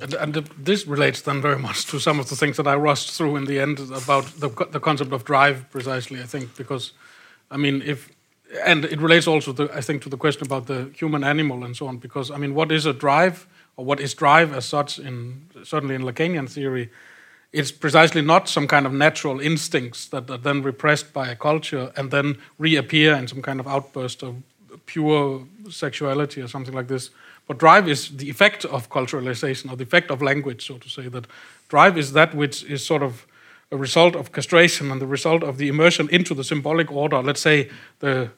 [0.00, 3.12] And, and this relates then very much to some of the things that I rushed
[3.12, 6.92] through in the end about the, the concept of drive, precisely, I think, because,
[7.50, 8.10] I mean, if,
[8.64, 11.76] and it relates also, to, I think, to the question about the human animal and
[11.76, 13.46] so on, because, I mean, what is a drive,
[13.76, 16.90] or what is drive as such, in certainly in Lacanian theory,
[17.52, 21.92] it's precisely not some kind of natural instincts that are then repressed by a culture
[21.96, 24.42] and then reappear in some kind of outburst of
[24.86, 27.10] pure sexuality or something like this.
[27.48, 31.08] But drive is the effect of culturalization or the effect of language, so to say.
[31.08, 31.26] That
[31.68, 33.26] drive is that which is sort of
[33.70, 37.22] a result of castration and the result of the immersion into the symbolic order.
[37.22, 38.30] Let's say the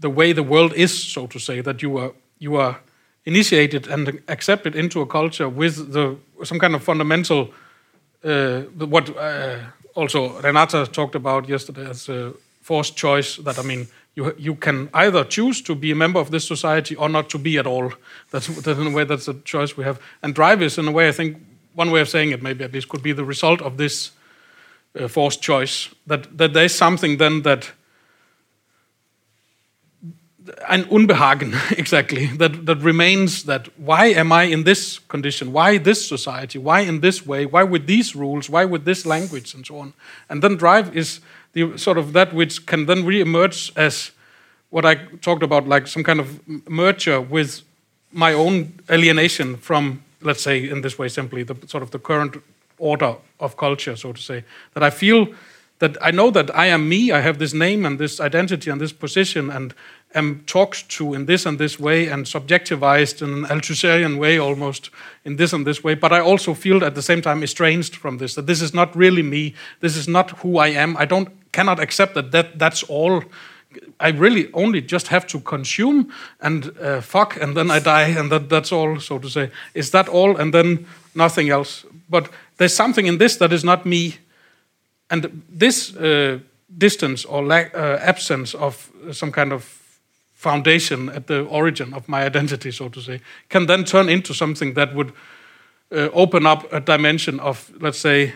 [0.00, 2.80] the way the world is, so to say, that you are you are
[3.24, 7.52] initiated and accepted into a culture with the some kind of fundamental
[8.24, 9.58] uh, what uh,
[9.94, 12.32] also Renata talked about yesterday as a
[12.62, 13.36] forced choice.
[13.36, 13.86] That I mean,
[14.18, 17.38] you you can either choose to be a member of this society or not to
[17.38, 17.92] be at all.
[18.30, 20.00] That's, that's in a way that's a choice we have.
[20.22, 21.36] And drive is in a way I think
[21.74, 24.10] one way of saying it maybe at least could be the result of this
[24.98, 25.88] uh, forced choice.
[26.06, 27.72] That that there is something then that
[30.68, 36.08] an unbehagen exactly that that remains that why am i in this condition why this
[36.08, 39.78] society why in this way why with these rules why with this language and so
[39.78, 39.92] on
[40.30, 41.20] and then drive is
[41.66, 44.10] the sort of that which can then re-emerge as
[44.70, 47.62] what i talked about like some kind of merger with
[48.12, 52.36] my own alienation from let's say in this way simply the sort of the current
[52.78, 54.44] order of culture so to say
[54.74, 55.28] that i feel
[55.78, 58.80] that I know that I am me, I have this name and this identity and
[58.80, 59.74] this position, and
[60.14, 64.90] am talked to in this and this way and subjectivized in an Althusserian way almost
[65.24, 65.94] in this and this way.
[65.94, 68.96] But I also feel at the same time estranged from this, that this is not
[68.96, 70.96] really me, this is not who I am.
[70.96, 73.22] I don't cannot accept that, that that's all.
[74.00, 78.30] I really only just have to consume and uh, fuck, and then I die, and
[78.30, 79.50] that, that's all, so to say.
[79.74, 81.84] Is that all, and then nothing else?
[82.08, 84.16] But there's something in this that is not me,
[85.10, 86.38] and this uh,
[86.78, 89.78] distance or lack, uh, absence of some kind of
[90.34, 94.74] foundation at the origin of my identity, so to say, can then turn into something
[94.74, 95.12] that would
[95.90, 98.32] uh, open up a dimension of, let's say,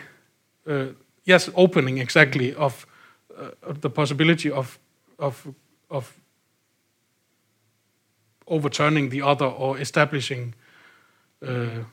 [0.67, 0.85] uh,
[1.23, 2.85] yes, opening exactly of,
[3.37, 4.79] uh, the possibility of
[5.19, 5.47] of
[5.89, 6.13] of
[8.47, 10.53] overturning the other or establishing
[11.41, 11.83] uh,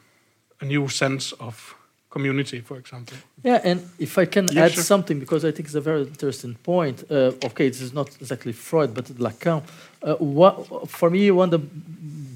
[0.61, 1.75] a new sense of
[2.11, 3.17] community, for example.
[3.45, 4.83] Yeah, and if I can Yeah, add sure.
[4.85, 7.05] something, because I think it's a very interesting point.
[7.11, 9.63] Uh, okay, this is not exactly Freud, but Lacan.
[10.03, 11.67] Uh, what, for me, one of the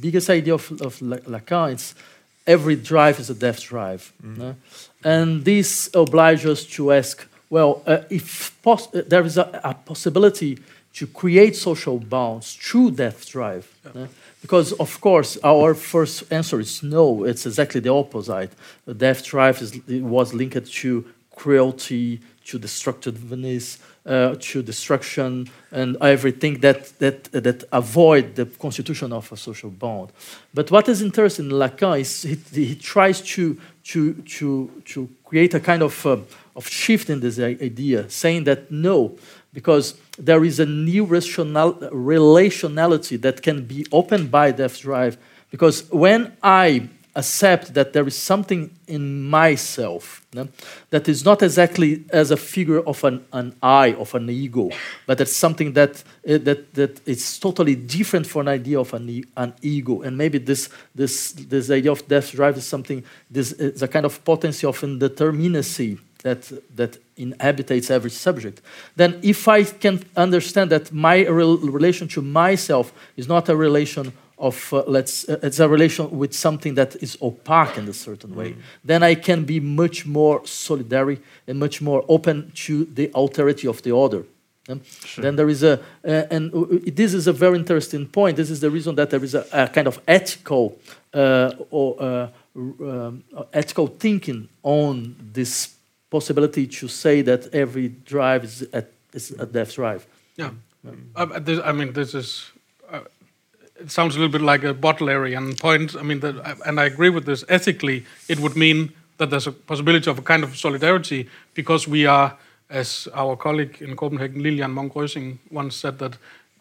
[0.01, 1.95] biggest idea of, of Lacan is
[2.47, 4.13] every drive is a death drive.
[4.23, 4.55] no?
[5.03, 8.77] And this obliges us to ask, well, uh, if uh,
[9.07, 10.59] there is a, a possibility
[10.93, 13.67] to create social bonds through death drive.
[13.95, 14.09] no?
[14.43, 18.51] Because, of course, our first answer is no, it's exactly the opposite.
[18.87, 21.05] The death drive is, was linked to
[21.37, 29.31] cruelty, to destructiveness, uh, to destruction, and everything that, that, that avoid the constitution of
[29.33, 30.11] a social bond.
[30.53, 32.37] But what is interesting in Lacan is he,
[32.67, 36.17] he tries to, to, to, to create a kind of, uh,
[36.57, 39.17] of shifting this idea, saying that no,
[39.53, 45.17] because there is a new rational, relationality that can be opened by death drive.
[45.51, 50.49] Because when I accept that there is something in myself no,
[50.91, 54.71] that is not exactly as a figure of an, an I, of an ego,
[55.07, 59.25] but it's something that, uh, that, that is totally different from an idea of an,
[59.37, 60.03] an ego.
[60.03, 64.05] And maybe this, this, this idea of death drive is something, this is a kind
[64.05, 68.61] of potency of indeterminacy that, that inhabitates every subject,
[68.97, 74.13] then if I can understand that my rel- relation to myself is not a relation
[74.37, 78.35] of, uh, let's, uh, it's a relation with something that is opaque in a certain
[78.35, 83.69] way, then I can be much more solidary and much more open to the alterity
[83.69, 84.25] of the other.
[84.69, 84.81] Um,
[85.17, 85.73] Then there is a,
[86.05, 88.37] uh, and uh, uh, this is a very interesting point.
[88.37, 90.79] This is the reason that there is a, a kind of ethical
[91.13, 93.23] uh, or uh, um,
[93.53, 95.74] ethical thinking on this
[96.17, 100.03] possibility to say that every drive is a, is a death drive.
[100.37, 100.51] Yeah.
[101.17, 102.53] Uh, this, I mean, this is.
[102.93, 103.01] Uh,
[103.83, 105.97] it sounds a little bit like a Butlerian point.
[105.97, 106.35] I mean, that,
[106.67, 107.45] and I agree with this.
[107.49, 112.07] Ethically, it would mean that there's a possibility of a kind of solidarity because we
[112.07, 112.37] are,
[112.71, 116.17] as our colleague in Copenhagen, Lilian Munk Rösing, once said that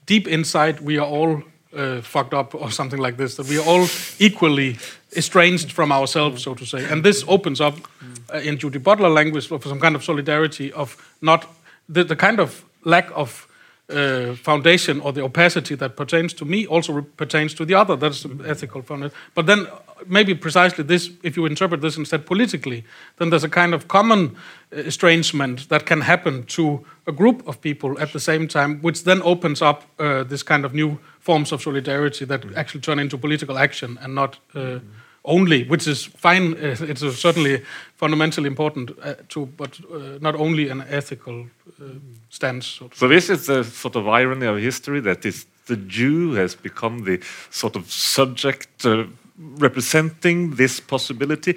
[0.05, 1.43] deep inside we are all
[1.75, 3.35] uh, fucked up or something like this.
[3.35, 3.87] That we are all
[4.19, 4.77] equally
[5.15, 6.89] estranged from ourselves, so to say.
[6.91, 7.75] And this opens up,
[8.33, 11.47] uh, in Judy Butler language, for some kind of solidarity of not
[11.89, 13.47] the, the kind of lack of
[13.89, 17.95] uh, foundation or the opacity that pertains to me also pertains to the other.
[17.95, 19.15] That's an ethical foundation.
[19.35, 19.67] But then
[20.07, 22.85] maybe precisely this, if you interpret this instead politically,
[23.17, 24.35] then there's a kind of common
[24.71, 29.03] uh, estrangement that can happen to a group of people at the same time, which
[29.03, 33.17] then opens up uh, this kind of new forms of solidarity that actually turn into
[33.17, 34.39] political action and not.
[34.53, 34.79] Uh,
[35.25, 37.63] Only, which is fine, uh, it's certainly
[37.95, 41.45] fundamentally important uh, to, but uh, not only an ethical
[41.81, 41.85] uh,
[42.29, 42.67] stance.
[42.67, 46.55] So So this is the sort of irony of history that is the Jew has
[46.55, 47.19] become the
[47.49, 48.85] sort of subject
[49.37, 51.55] representing this possibility,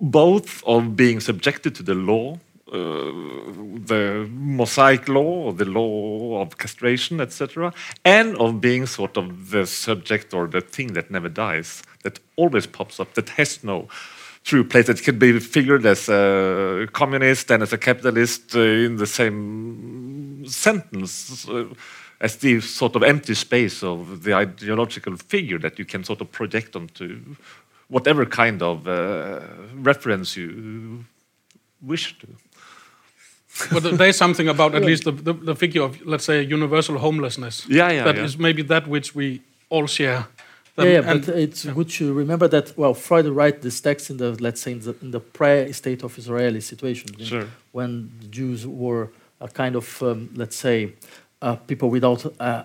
[0.00, 2.38] both of being subjected to the law,
[2.74, 7.72] the Mosaic law, or the law of castration, etc.,
[8.04, 12.66] and of being sort of the subject or the thing that never dies, that always
[12.66, 13.88] pops up, that has no
[14.44, 14.88] true place.
[14.88, 20.44] It could be figured as a communist and as a capitalist uh, in the same
[20.46, 21.48] sentence.
[21.48, 21.64] Uh,
[22.20, 26.30] as the sort of empty space of the ideological figure that you can sort of
[26.32, 27.20] project onto
[27.88, 29.40] whatever kind of uh,
[29.74, 31.04] reference you
[31.82, 32.26] wish to.
[33.72, 37.66] But there's something about at least the, the, the figure of, let's say, universal homelessness.
[37.68, 38.42] Yeah, yeah, That is yeah.
[38.42, 40.26] maybe that which we all share.
[40.76, 42.76] Yeah, yeah, and- but it's good to remember that.
[42.76, 46.18] Well, Freud write this text in the let's say in the, in the pre-state of
[46.18, 47.46] Israeli situation, in- Sure.
[47.72, 49.08] when the Jews were
[49.40, 50.92] a kind of um, let's say
[51.42, 52.64] uh, people without uh,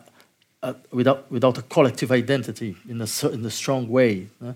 [0.63, 4.53] uh, without without a collective identity in a in a strong way, uh,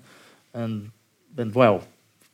[0.53, 0.89] and
[1.37, 1.83] and well,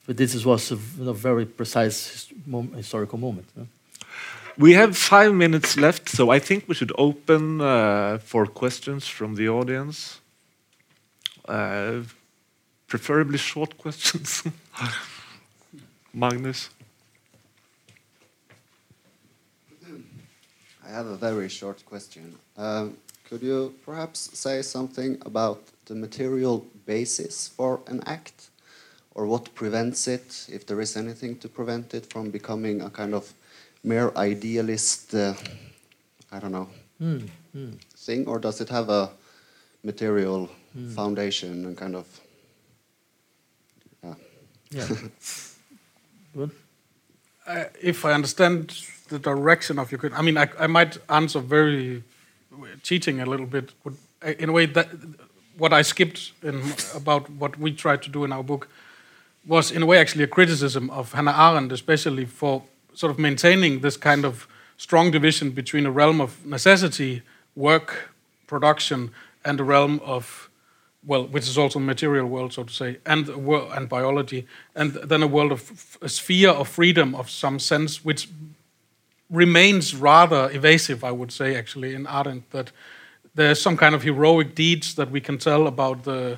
[0.08, 0.76] but this is- was a
[1.14, 3.48] very precise his- mom- historical moment.
[3.60, 3.64] uh.
[4.60, 9.36] We have five minutes left, so I think we should open uh, for questions from
[9.36, 10.20] the audience.
[11.48, 12.02] Uh,
[12.86, 14.44] preferably short questions.
[16.14, 16.70] Magnus.
[20.86, 22.36] I have a very short question.
[22.58, 22.98] Um,
[23.30, 28.50] could you perhaps say something about the material basis for an act,
[29.16, 33.14] or what prevents it, if there is anything to prevent it from becoming a kind
[33.14, 33.34] of
[33.84, 35.34] mere idealist, uh,
[36.32, 36.68] I don't know,
[37.00, 37.20] Hmm,
[37.54, 37.72] hmm.
[37.96, 39.10] thing, or does it have a
[39.84, 40.90] material Hmm.
[40.96, 42.06] foundation and kind of?
[44.04, 44.16] Yeah.
[44.72, 44.88] Yeah.
[46.36, 46.52] Good.
[47.48, 48.74] Uh, if I understand
[49.08, 52.04] the direction of your question, I mean, I, I might answer very
[52.84, 53.72] cheating a little bit.
[53.84, 54.90] Would, uh, in a way, that
[55.58, 56.62] what I skipped in,
[56.96, 58.68] about what we tried to do in our book
[59.48, 62.62] was, in a way, actually a criticism of Hannah Arendt, especially for
[63.00, 64.46] sort of maintaining this kind of
[64.76, 67.22] strong division between a realm of necessity,
[67.56, 68.10] work,
[68.46, 69.12] production,
[69.46, 70.50] and a realm of
[71.06, 74.46] well, which is also a material world, so to say, and a wor- and biology,
[74.76, 78.28] and then a world of a sphere of freedom of some sense, which
[79.30, 82.74] remains rather evasive, I would say, actually, in Arendt, that
[83.34, 86.38] there's some kind of heroic deeds that we can tell about the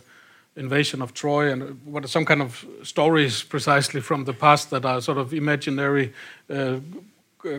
[0.56, 4.86] invasion of Troy and what are some kind of stories precisely from the past that
[4.86, 6.14] are sort of imaginary,
[6.49, 6.80] uh,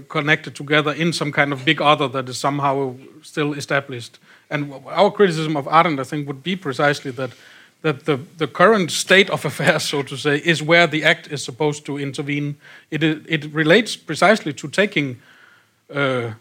[0.09, 4.19] connected together in some kind of big other that is somehow still established.
[4.51, 7.33] And our criticism of Arendt, I think, would be precisely that
[7.83, 11.45] that the, the current state of affairs, so to say, is where the act is
[11.45, 12.57] supposed to intervene.
[12.91, 15.21] It, it relates precisely to taking,
[15.93, 16.33] uh,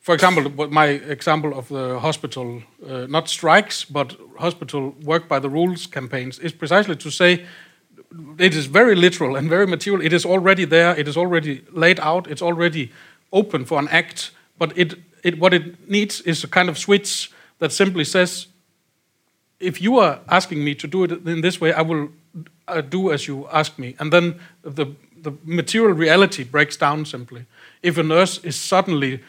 [0.00, 5.48] for example, my example of the hospital, uh, not strikes, but hospital work by the
[5.48, 7.44] rules campaigns, is precisely to say
[8.38, 10.04] it is very literal and very material.
[10.04, 10.98] It is already there.
[10.98, 12.26] It is already laid out.
[12.26, 12.90] It's already
[13.30, 14.30] open for an act.
[14.58, 18.46] But it, it, what it needs is a kind of switch that simply says,
[19.60, 22.08] if you are asking me to do it in this way, I will
[22.66, 23.94] uh, do as you ask me.
[23.98, 24.86] And then the,
[25.22, 27.44] the material reality breaks down simply.
[27.82, 29.20] If a nurse is suddenly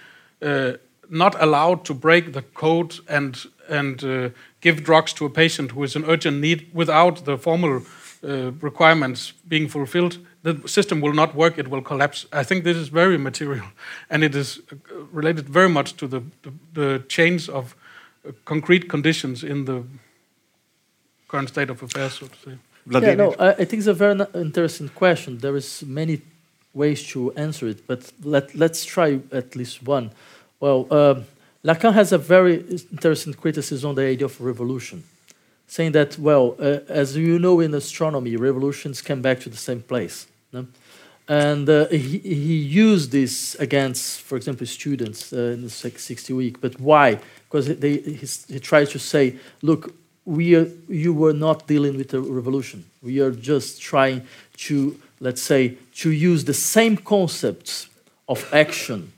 [1.11, 4.29] not allowed to break the code and, and uh,
[4.61, 7.81] give drugs to a patient who is in urgent need without the formal
[8.23, 12.25] uh, requirements being fulfilled, the system will not work, it will collapse.
[12.31, 13.65] I think this is very material,
[14.09, 14.75] and it is uh,
[15.11, 17.75] related very much to the, the, the change of
[18.25, 19.83] uh, concrete conditions in the
[21.27, 22.57] current state of affairs, so to say.
[22.89, 25.37] Yeah, no, I, I think it's a very interesting question.
[25.37, 26.21] There is many
[26.73, 30.11] ways to answer it, but let, let's try at least one.
[30.61, 31.25] Well, um,
[31.65, 32.61] Lacan has a very
[32.91, 35.03] interesting criticism on the idea of revolution,
[35.67, 39.81] saying that, well, uh, as you know in astronomy, revolutions come back to the same
[39.81, 40.27] place.
[40.53, 40.67] no?
[41.27, 46.33] And uh, he, he used this against, for example, students uh, in the six- 60
[46.33, 46.61] week.
[46.61, 47.19] But why?
[47.49, 52.13] Because they, he's, he tries to say, look, we are, you were not dealing with
[52.13, 52.85] a revolution.
[53.01, 54.27] We are just trying
[54.57, 57.87] to, let's say, to use the same concepts
[58.27, 59.11] of action,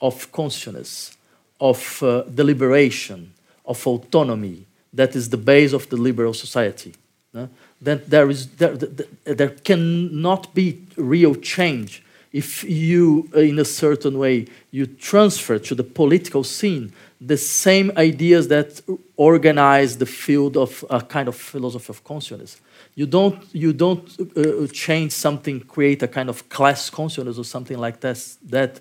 [0.00, 1.16] of consciousness,
[1.60, 3.32] of uh, deliberation,
[3.64, 6.94] of autonomy, that is the base of the liberal society.
[7.32, 7.48] no?
[7.82, 12.02] That there, is, there, there, cannot be real change
[12.32, 17.90] if you, uh, in a certain way, you transfer to the political scene the same
[17.96, 18.80] ideas that
[19.16, 22.60] organize the field of a kind of philosophy of consciousness.
[22.94, 27.78] You don't, you don't uh, change something, create a kind of class consciousness or something
[27.78, 28.18] like that,
[28.50, 28.80] that uh,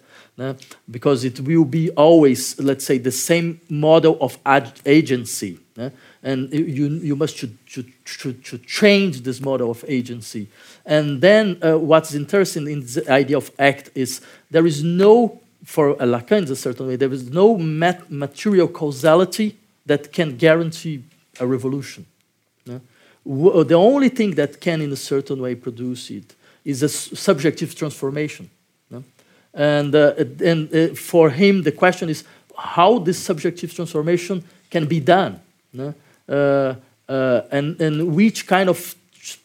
[0.90, 4.38] because it will be always, let's say, the same model of
[4.86, 5.58] agency.
[5.78, 5.90] uh,
[6.24, 10.48] and you, you must to, to, to, to change this model of agency.
[10.86, 15.96] And then uh, what's interesting in the idea of act is there is no, for
[15.96, 19.56] Lacan in a certain way, there is no mat- material causality
[19.86, 21.04] that can guarantee
[21.40, 22.06] a revolution.
[23.26, 26.36] W- The only thing that can, in a certain way, produce it
[26.66, 28.50] is a subjective transformation.
[29.58, 30.14] And, uh,
[30.46, 32.24] and uh, for him, the question is
[32.56, 35.40] how this subjective transformation can be done.
[35.74, 35.96] no?
[36.30, 36.76] Uh,
[37.10, 38.96] uh, and, and which kind of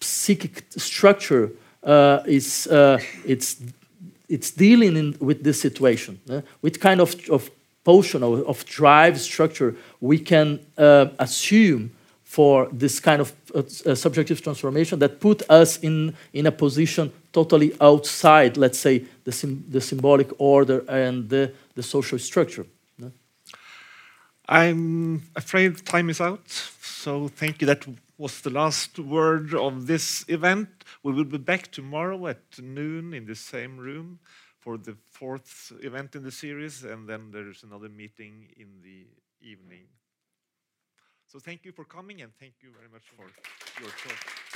[0.01, 1.51] psychic structure
[1.83, 3.57] uh, is uh, it's,
[4.29, 6.21] it's dealing in, with this situation.
[6.27, 6.43] no?
[6.61, 7.51] Which kind of, of
[7.83, 11.91] potion or of drive structure we can assume
[12.33, 17.13] for this kind of uh, uh, subjective transformation that put us in, in a position
[17.31, 22.65] totally outside, let's say, the, sym- the symbolic order and the, the social structure.
[24.49, 26.49] I'm afraid time is out.
[26.49, 27.67] So thank you.
[27.67, 27.87] That
[28.17, 30.69] was the last word of this event.
[31.03, 34.19] We will be back tomorrow at noon in the same room
[34.59, 39.07] for the fourth event in the series, and then there's another meeting in the
[39.47, 39.85] evening.
[41.33, 43.25] So thank you for coming, and thank you very much for
[43.81, 44.52] your talk.